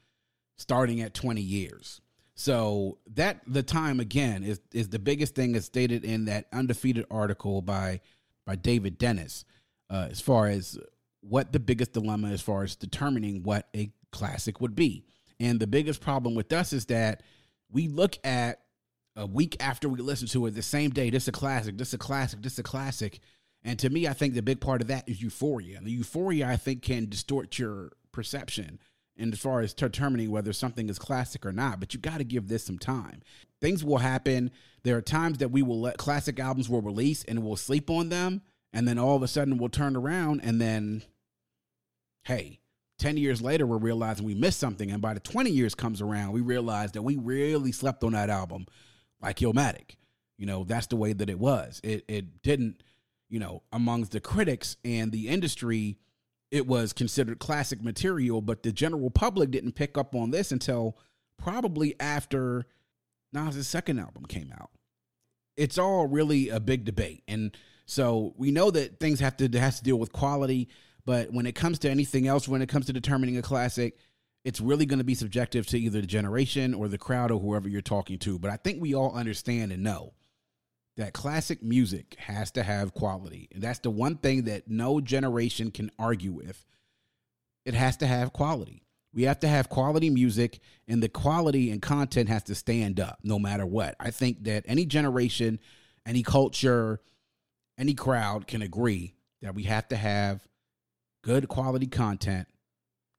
starting 0.58 1.02
at 1.02 1.16
20 1.16 1.42
years. 1.42 2.02
So 2.36 3.00
that 3.16 3.42
the 3.48 3.64
time 3.64 4.00
again 4.00 4.44
is 4.44 4.62
is 4.72 4.90
the 4.90 5.00
biggest 5.00 5.34
thing 5.34 5.54
that's 5.54 5.66
stated 5.66 6.06
in 6.06 6.26
that 6.26 6.46
undefeated 6.54 7.08
article 7.10 7.64
by 7.64 8.00
by 8.46 8.56
David 8.56 9.00
Dennis, 9.00 9.44
uh, 9.90 10.08
as 10.12 10.22
far 10.22 10.48
as 10.48 10.78
what 11.22 11.52
the 11.52 11.60
biggest 11.60 11.94
dilemma 11.94 12.30
as 12.30 12.42
far 12.42 12.62
as 12.62 12.76
determining 12.76 13.42
what 13.42 13.68
a 13.76 13.92
classic 14.12 14.62
would 14.62 14.76
be. 14.76 15.04
And 15.40 15.60
the 15.60 15.66
biggest 15.66 16.00
problem 16.00 16.36
with 16.36 16.54
us 16.54 16.74
is 16.74 16.86
that 16.86 17.24
we 17.72 17.88
look 17.88 18.20
at 18.24 18.62
a 19.18 19.26
week 19.26 19.58
after 19.60 19.90
we 19.90 20.00
listen 20.00 20.28
to 20.30 20.46
it, 20.46 20.52
the 20.52 20.62
same 20.62 20.92
day, 20.92 21.10
this 21.10 21.24
is 21.24 21.30
a 21.30 21.34
classic, 21.34 21.78
this 21.78 21.90
is 21.90 21.96
a 21.96 21.98
classic, 21.98 22.42
this 22.42 22.54
is 22.54 22.60
a 22.60 22.64
classic. 22.64 23.20
And 23.64 23.78
to 23.80 23.90
me, 23.90 24.08
I 24.08 24.14
think 24.14 24.36
the 24.36 24.42
big 24.42 24.62
part 24.62 24.82
of 24.82 24.88
that 24.88 25.10
is 25.10 25.22
euphoria. 25.22 25.78
And 25.78 25.88
the 25.88 25.92
euphoria, 25.92 26.48
I 26.48 26.56
think, 26.56 26.84
can 26.84 27.10
distort 27.10 27.58
your 27.58 27.92
perception 28.12 28.80
and 29.18 29.34
as 29.34 29.40
far 29.40 29.62
as 29.62 29.74
determining 29.74 30.30
whether 30.30 30.54
something 30.54 30.90
is 30.90 31.00
classic 31.00 31.46
or 31.46 31.52
not, 31.52 31.80
but 31.80 31.94
you 31.94 32.00
got 32.00 32.20
to 32.20 32.24
give 32.24 32.48
this 32.48 32.64
some 32.64 32.78
time. 32.78 33.24
Things 33.60 33.84
will 33.84 33.98
happen. 33.98 34.52
There 34.84 34.96
are 34.96 35.02
times 35.02 35.40
that 35.40 35.50
we 35.50 35.64
will 35.64 35.82
let 35.82 35.98
classic 35.98 36.40
albums 36.40 36.70
will 36.70 36.84
release 36.84 37.24
and 37.24 37.44
we'll 37.44 37.56
sleep 37.56 37.90
on 37.90 38.10
them, 38.10 38.44
and 38.72 38.88
then 38.88 39.00
all 39.00 39.16
of 39.16 39.24
a 39.24 39.28
sudden 39.28 39.58
we'll 39.58 39.70
turn 39.70 39.96
around 39.96 40.42
and 40.44 40.62
then, 40.62 41.02
hey, 42.26 42.60
10 43.00 43.18
years 43.18 43.42
later 43.42 43.66
we're 43.66 43.78
realizing 43.78 44.26
we 44.26 44.36
missed 44.36 44.60
something, 44.60 44.92
and 44.92 45.02
by 45.02 45.16
the 45.16 45.20
20 45.20 45.50
years 45.50 45.74
comes 45.74 46.00
around, 46.00 46.32
we 46.32 46.42
realize 46.42 46.92
that 46.92 47.02
we 47.02 47.16
really 47.16 47.72
slept 47.72 48.04
on 48.04 48.14
that 48.14 48.30
album 48.30 48.68
like 49.22 49.38
Illmatic. 49.38 49.96
You 50.38 50.46
know, 50.46 50.64
that's 50.64 50.88
the 50.88 50.96
way 50.96 51.14
that 51.14 51.30
it 51.30 51.40
was. 51.40 51.82
It 51.84 52.06
it 52.08 52.42
didn't, 52.44 52.84
you 53.30 53.40
know, 53.40 53.64
amongst 53.72 54.12
the 54.12 54.20
critics 54.20 54.78
and 54.86 55.12
the 55.12 55.30
industry 55.30 55.98
it 56.52 56.66
was 56.66 56.94
considered 56.94 57.40
classic 57.40 57.82
material, 57.84 58.42
but 58.42 58.64
the 58.64 58.72
general 58.72 59.10
public 59.10 59.52
didn't 59.52 59.74
pick 59.74 59.98
up 59.98 60.16
on 60.16 60.32
this 60.32 60.52
until 60.52 60.98
probably 61.38 61.96
after 62.00 62.66
Nas' 63.34 63.68
second 63.68 64.00
album 64.00 64.26
came 64.26 64.52
out. 64.54 64.72
It's 65.58 65.78
all 65.78 66.08
really 66.08 66.50
a 66.50 66.60
big 66.60 66.86
debate. 66.86 67.24
And 67.28 67.58
so 67.86 68.34
we 68.38 68.52
know 68.52 68.72
that 68.72 69.00
things 69.00 69.20
have 69.20 69.36
to 69.38 69.50
has 69.60 69.78
to 69.80 69.84
deal 69.84 69.98
with 69.98 70.14
quality, 70.14 70.70
but 71.06 71.32
when 71.32 71.46
it 71.46 71.56
comes 71.56 71.80
to 71.80 71.90
anything 71.90 72.28
else, 72.28 72.48
when 72.48 72.62
it 72.62 72.70
comes 72.70 72.86
to 72.86 72.94
determining 72.94 73.38
a 73.38 73.42
classic, 73.42 73.98
it's 74.44 74.62
really 74.62 74.86
going 74.86 75.00
to 75.00 75.06
be 75.06 75.16
subjective 75.16 75.66
to 75.68 75.80
either 75.80 76.02
the 76.02 76.08
generation 76.08 76.74
or 76.74 76.88
the 76.88 76.98
crowd 76.98 77.32
or 77.32 77.40
whoever 77.40 77.68
you're 77.68 77.82
talking 77.82 78.18
to. 78.20 78.40
But 78.40 78.52
I 78.52 78.58
think 78.58 78.82
we 78.82 78.94
all 78.94 79.14
understand 79.14 79.72
and 79.72 79.84
know 79.84 80.14
that 80.96 81.14
classic 81.14 81.62
music 81.62 82.16
has 82.18 82.52
to 82.52 82.64
have 82.64 82.94
quality. 82.94 83.50
And 83.54 83.62
that's 83.62 83.80
the 83.80 83.90
one 83.90 84.18
thing 84.18 84.46
that 84.46 84.68
no 84.68 85.00
generation 85.00 85.72
can 85.72 85.92
argue 86.00 86.32
with. 86.32 86.66
It 87.66 87.74
has 87.74 87.98
to 87.98 88.08
have 88.08 88.34
quality. 88.34 88.84
We 89.14 89.24
have 89.24 89.40
to 89.40 89.48
have 89.48 89.70
quality 89.70 90.10
music, 90.10 90.60
and 90.88 91.02
the 91.02 91.10
quality 91.10 91.72
and 91.72 91.82
content 91.82 92.30
has 92.30 92.44
to 92.44 92.56
stand 92.56 93.00
up 93.00 93.20
no 93.24 93.40
matter 93.40 93.66
what. 93.66 93.96
I 94.00 94.12
think 94.12 94.44
that 94.44 94.64
any 94.68 94.86
generation, 94.86 95.60
any 96.06 96.24
culture, 96.24 97.02
any 97.78 97.94
crowd 97.94 98.48
can 98.48 98.62
agree 98.62 99.16
that 99.42 99.56
we 99.56 99.64
have 99.64 99.88
to 99.90 99.96
have 99.96 100.48
good 101.24 101.48
quality 101.48 101.88
content 101.88 102.48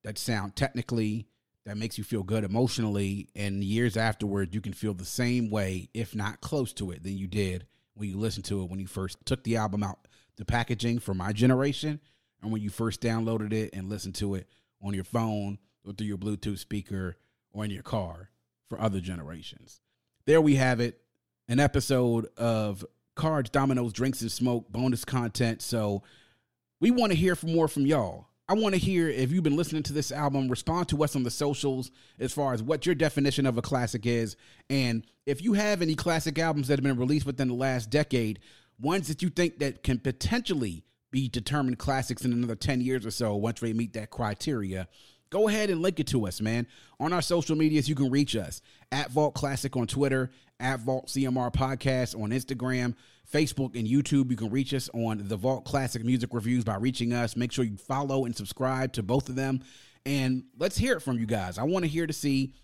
that 0.05 0.19
sound 0.19 0.57
technically 0.57 1.27
that 1.65 1.77
makes 1.77 1.99
you 1.99 2.05
feel 2.05 2.23
good 2.23 2.45
emotionally 2.45 3.29
and 3.35 3.63
years 3.63 3.97
afterward 3.97 4.55
you 4.55 4.61
can 4.61 4.73
feel 4.73 4.95
the 4.95 5.05
same 5.05 5.51
way 5.51 5.89
if 5.95 6.15
not 6.15 6.41
close 6.41 6.73
to 6.73 6.91
it 6.91 7.03
than 7.03 7.17
you 7.17 7.27
did 7.27 7.67
when 7.95 8.09
you 8.09 8.17
listened 8.17 8.45
to 8.45 8.63
it 8.63 8.71
when 8.71 8.81
you 8.81 8.87
first 8.87 9.19
took 9.27 9.43
the 9.45 9.57
album 9.57 9.83
out 9.83 10.09
the 10.37 10.45
packaging 10.45 10.99
for 10.99 11.15
my 11.15 11.33
generation 11.33 12.01
and 12.43 12.53
when 12.53 12.63
you 12.63 12.71
first 12.71 13.01
downloaded 13.01 13.53
it 13.53 13.71
and 13.75 13.89
listened 13.89 14.15
to 14.15 14.35
it 14.35 14.49
on 14.83 14.95
your 14.95 15.05
phone 15.05 15.59
or 15.85 15.93
through 15.93 16.07
your 16.07 16.19
bluetooth 16.19 16.59
speaker 16.59 17.17
or 17.53 17.65
in 17.65 17.71
your 17.71 17.83
car 17.83 18.31
for 18.69 18.81
other 18.81 19.01
generations. 19.01 19.81
There 20.27 20.41
we 20.41 20.57
have 20.57 20.81
it 20.81 21.01
an 21.49 21.59
episode 21.59 22.29
of 22.37 22.85
cards 23.15 23.51
dominoes 23.51 23.93
drinks 23.93 24.21
and 24.21 24.31
smoke 24.31 24.71
bonus 24.71 25.05
content. 25.05 25.63
So 25.63 26.03
we 26.81 26.91
want 26.91 27.11
to 27.11 27.19
hear 27.19 27.35
from 27.35 27.55
more 27.55 27.69
from 27.69 27.87
y'all 27.87 28.28
I 28.51 28.55
want 28.55 28.75
to 28.75 28.81
hear 28.81 29.11
if 29.11 29.31
you've 29.31 29.45
been 29.45 29.59
listening 29.59 29.83
to 29.85 29.93
this 29.93 30.11
album, 30.11 30.49
respond 30.49 30.89
to 30.89 31.05
us 31.05 31.15
on 31.15 31.23
the 31.23 31.31
socials 31.31 31.91
as 32.19 32.33
far 32.33 32.55
as 32.55 32.63
what 32.63 32.87
your 32.87 32.95
definition 32.95 33.45
of 33.45 33.59
a 33.59 33.63
classic 33.63 34.07
is. 34.07 34.37
And 34.71 35.05
if 35.27 35.43
you 35.43 35.53
have 35.53 35.83
any 35.83 35.95
classic 35.95 36.39
albums 36.39 36.69
that 36.69 36.79
have 36.79 36.83
been 36.83 36.97
released 36.97 37.27
within 37.27 37.49
the 37.49 37.55
last 37.55 37.91
decade, 37.91 38.39
ones 38.81 39.07
that 39.09 39.21
you 39.21 39.29
think 39.29 39.59
that 39.59 39.83
can 39.83 39.99
potentially 39.99 40.83
be 41.11 41.29
determined 41.29 41.79
classics 41.79 42.25
in 42.25 42.33
another 42.33 42.55
10 42.55 42.81
years 42.81 43.05
or 43.05 43.11
so 43.11 43.37
once 43.37 43.61
they 43.61 43.75
meet 43.75 43.93
that 43.93 44.09
criteria, 44.09 44.89
go 45.31 45.49
ahead 45.49 45.71
and 45.71 45.83
link 45.83 46.01
it 46.01 46.07
to 46.09 46.27
us, 46.27 46.41
man. 46.41 46.67
On 47.01 47.13
our 47.13 47.23
social 47.23 47.57
medias, 47.57 47.89
you 47.89 47.95
can 47.95 48.11
reach 48.11 48.37
us 48.37 48.61
at 48.93 49.11
Vault 49.11 49.35
Classic 49.35 49.77
on 49.77 49.87
Twitter, 49.87 50.31
at 50.61 50.81
Vault 50.81 51.07
CMR 51.09 51.53
Podcast 51.53 52.21
on 52.21 52.31
Instagram. 52.31 52.95
Facebook 53.33 53.79
and 53.79 53.87
YouTube. 53.87 54.31
You 54.31 54.37
can 54.37 54.51
reach 54.51 54.73
us 54.73 54.89
on 54.95 55.29
the 55.29 55.37
Vault 55.37 55.65
Classic 55.65 56.03
Music 56.05 56.31
Reviews 56.33 56.65
by 56.65 56.77
reaching 56.77 57.13
us. 57.13 57.37
Make 57.37 57.53
sure 57.53 57.65
you 57.65 57.77
follow 57.77 58.25
and 58.25 58.35
subscribe 58.35 58.93
to 58.95 59.03
both 59.03 59.29
of 59.29 59.37
them. 59.37 59.61
And 60.07 60.45
let's 60.59 60.79
hear 60.79 60.97
it 60.97 61.01
from 61.01 61.19
you 61.19 61.27
guys. 61.27 61.59
I 61.59 61.65
want 61.65 61.85
to 61.85 61.91
hear 61.91 62.07
to 62.07 62.13
see 62.13 62.55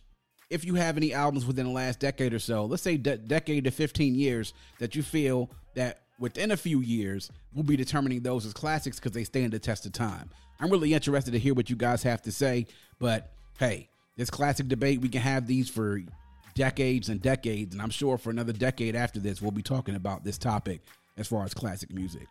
if 0.50 0.64
you 0.64 0.74
have 0.76 0.96
any 0.96 1.12
albums 1.12 1.44
within 1.44 1.66
the 1.66 1.72
last 1.72 2.00
decade 2.00 2.32
or 2.32 2.38
so, 2.38 2.64
let's 2.64 2.82
say 2.82 2.96
de- 2.96 3.18
decade 3.18 3.64
to 3.64 3.70
15 3.70 4.14
years, 4.14 4.54
that 4.78 4.94
you 4.94 5.02
feel 5.02 5.50
that 5.74 6.03
within 6.18 6.50
a 6.50 6.56
few 6.56 6.80
years 6.80 7.30
we'll 7.54 7.64
be 7.64 7.76
determining 7.76 8.20
those 8.20 8.46
as 8.46 8.52
classics 8.52 8.98
because 8.98 9.12
they 9.12 9.24
stand 9.24 9.52
the 9.52 9.58
test 9.58 9.86
of 9.86 9.92
time. 9.92 10.30
I'm 10.60 10.70
really 10.70 10.94
interested 10.94 11.32
to 11.32 11.38
hear 11.38 11.54
what 11.54 11.70
you 11.70 11.76
guys 11.76 12.02
have 12.02 12.22
to 12.22 12.32
say. 12.32 12.66
But 12.98 13.32
hey, 13.58 13.88
this 14.16 14.30
classic 14.30 14.68
debate, 14.68 15.00
we 15.00 15.08
can 15.08 15.20
have 15.20 15.46
these 15.46 15.68
for 15.68 16.00
decades 16.54 17.08
and 17.08 17.20
decades. 17.20 17.74
And 17.74 17.82
I'm 17.82 17.90
sure 17.90 18.16
for 18.16 18.30
another 18.30 18.52
decade 18.52 18.94
after 18.96 19.20
this, 19.20 19.42
we'll 19.42 19.50
be 19.50 19.62
talking 19.62 19.96
about 19.96 20.24
this 20.24 20.38
topic 20.38 20.82
as 21.16 21.26
far 21.28 21.44
as 21.44 21.54
classic 21.54 21.92
music. 21.92 22.26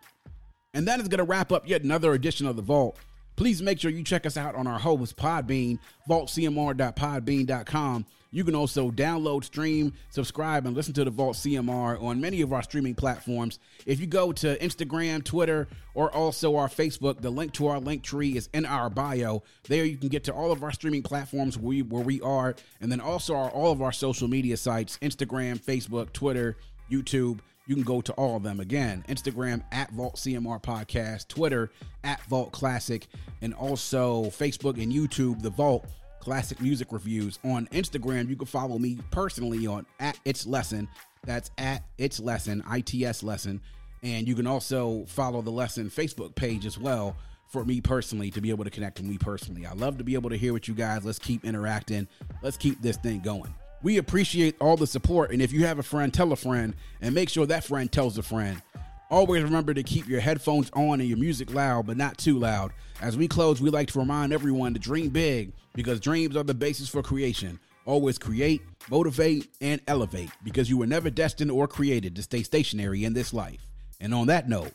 And 0.74 0.88
that 0.88 1.00
is 1.00 1.08
going 1.08 1.20
to 1.20 1.24
wrap 1.26 1.52
up 1.52 1.68
yet 1.68 1.84
another 1.84 2.14
edition 2.14 2.48
of 2.48 2.56
The 2.56 2.62
Vault. 2.62 2.98
Please 3.36 3.62
make 3.62 3.80
sure 3.80 3.92
you 3.92 4.04
check 4.04 4.26
us 4.26 4.38
out 4.38 4.56
on 4.56 4.68
our 4.68 4.80
host, 4.80 5.18
Podbean, 5.18 5.80
vaultcmr.podbean.com. 6.10 8.06
You 8.34 8.44
can 8.44 8.56
also 8.56 8.90
download, 8.90 9.44
stream, 9.44 9.94
subscribe, 10.10 10.66
and 10.66 10.76
listen 10.76 10.94
to 10.96 11.06
the 11.06 11.12
Vault 11.12 11.38
CMR 11.38 12.02
on 12.02 12.20
many 12.20 12.42
of 12.42 12.52
our 12.52 12.64
streaming 12.64 12.96
platforms. 12.96 13.60
If 13.86 14.00
you 14.00 14.08
go 14.08 14.32
to 14.34 14.58
Instagram, 14.58 15.24
Twitter, 15.24 15.68
or 15.94 16.12
also 16.12 16.56
our 16.56 16.68
Facebook, 16.68 17.22
the 17.22 17.30
link 17.30 17.54
to 17.54 17.68
our 17.68 17.80
link 17.80 18.02
tree 18.02 18.36
is 18.36 18.50
in 18.52 18.66
our 18.66 18.90
bio. 18.90 19.44
There 19.70 19.86
you 19.86 19.98
can 19.98 20.10
get 20.10 20.24
to 20.24 20.34
all 20.34 20.52
of 20.52 20.64
our 20.64 20.72
streaming 20.72 21.04
platforms 21.04 21.60
where 21.60 21.70
we, 21.70 21.82
where 21.84 22.04
we 22.04 22.22
are, 22.22 22.56
and 22.82 22.92
then 22.92 23.00
also 23.00 23.36
our, 23.36 23.52
all 23.52 23.72
of 23.72 23.84
our 23.84 23.92
social 23.92 24.28
media 24.28 24.58
sites 24.58 24.98
Instagram, 25.04 25.64
Facebook, 25.64 26.12
Twitter, 26.12 26.58
YouTube 26.92 27.40
you 27.66 27.76
can 27.76 27.84
go 27.84 28.02
to 28.02 28.12
all 28.14 28.36
of 28.36 28.44
them 28.44 28.60
again 28.60 29.06
Instagram 29.08 29.64
at 29.72 29.90
Vault 29.92 30.16
CMR 30.16 30.62
Podcast, 30.62 31.30
Twitter 31.30 31.72
at 32.04 32.22
Vault 32.26 32.52
Classic, 32.52 33.08
and 33.42 33.54
also 33.54 34.26
Facebook 34.26 34.82
and 34.82 34.92
YouTube, 34.92 35.42
The 35.42 35.50
Vault 35.50 35.86
Classic 36.24 36.61
Music 36.61 36.88
Reviews. 36.91 37.38
On 37.43 37.67
Instagram, 37.67 38.30
you 38.30 38.38
can 38.38 38.47
follow 38.47 38.80
me 38.80 38.97
personally 39.11 39.67
on 39.67 39.86
at 39.99 40.17
It's 40.24 40.47
Lesson. 40.47 40.88
That's 41.26 41.51
at 41.57 41.84
It's 41.97 42.19
Lesson, 42.19 42.63
ITS 42.71 43.24
Lesson. 43.24 43.59
And 44.03 44.26
you 44.26 44.34
can 44.34 44.47
also 44.47 45.03
follow 45.07 45.41
the 45.41 45.51
Lesson 45.51 45.89
Facebook 45.89 46.34
page 46.34 46.65
as 46.65 46.78
well 46.78 47.17
for 47.49 47.65
me 47.65 47.82
personally 47.82 48.32
to 48.32 48.39
be 48.39 48.51
able 48.51 48.63
to 48.63 48.69
connect 48.69 48.99
with 48.99 49.07
me 49.07 49.17
personally. 49.17 49.65
I 49.65 49.74
love 49.74 49.97
to 49.97 50.05
be 50.05 50.13
able 50.13 50.30
to 50.30 50.38
hear 50.38 50.53
what 50.53 50.67
you 50.67 50.74
guys. 50.74 51.03
Let's 51.03 51.19
keep 51.19 51.43
interacting. 51.43 52.07
Let's 52.41 52.57
keep 52.57 52.82
this 52.82 52.95
thing 52.95 53.19
going. 53.19 53.53
We 53.82 53.97
appreciate 53.97 54.55
all 54.61 54.78
the 54.78 54.88
support. 54.88 55.32
And 55.32 55.41
if 55.41 55.51
you 55.51 55.65
have 55.65 55.78
a 55.78 55.84
friend, 55.84 56.13
tell 56.13 56.32
a 56.32 56.38
friend 56.38 56.74
and 57.01 57.13
make 57.13 57.28
sure 57.28 57.45
that 57.47 57.65
friend 57.65 57.91
tells 57.91 58.17
a 58.17 58.24
friend. 58.24 58.61
Always 59.10 59.43
remember 59.43 59.74
to 59.74 59.84
keep 59.84 60.08
your 60.08 60.22
headphones 60.22 60.72
on 60.74 60.99
and 60.99 61.08
your 61.08 61.18
music 61.18 61.54
loud, 61.54 61.86
but 61.86 61.97
not 61.97 62.18
too 62.18 62.39
loud. 62.39 62.72
As 63.01 63.16
we 63.18 63.28
close, 63.28 63.62
we 63.62 63.70
like 63.70 63.89
to 63.89 63.99
remind 63.99 64.34
everyone 64.34 64.74
to 64.74 64.80
dream 64.80 65.10
big 65.10 65.54
because 65.74 65.99
dreams 65.99 66.36
are 66.36 66.43
the 66.43 66.54
basis 66.54 66.89
for 66.89 67.04
creation. 67.04 67.60
Always 67.86 68.18
create, 68.18 68.62
motivate, 68.89 69.49
and 69.62 69.82
elevate 69.88 70.32
because 70.43 70.70
you 70.70 70.78
were 70.78 70.88
never 70.88 71.10
destined 71.10 71.51
or 71.51 71.68
created 71.68 72.16
to 72.16 72.24
stay 72.24 72.43
stationary 72.43 73.04
in 73.04 73.14
this 73.14 73.34
life. 73.34 73.68
And 73.99 74.14
on 74.14 74.28
that 74.28 74.47
note, 74.49 74.72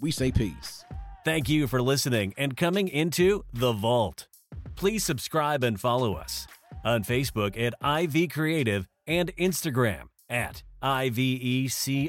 we 0.00 0.12
say 0.12 0.30
peace. 0.30 0.84
Thank 1.24 1.48
you 1.48 1.66
for 1.66 1.82
listening 1.82 2.34
and 2.38 2.56
coming 2.56 2.88
into 2.88 3.44
The 3.52 3.72
Vault. 3.72 4.28
Please 4.76 5.04
subscribe 5.04 5.64
and 5.64 5.80
follow 5.80 6.14
us 6.14 6.46
on 6.84 7.02
Facebook 7.02 7.58
at 7.58 7.74
IV 7.84 8.30
Creative 8.30 8.86
and 9.06 9.34
Instagram 9.36 10.04
at 10.30 10.62
IVECRE8. 10.82 12.08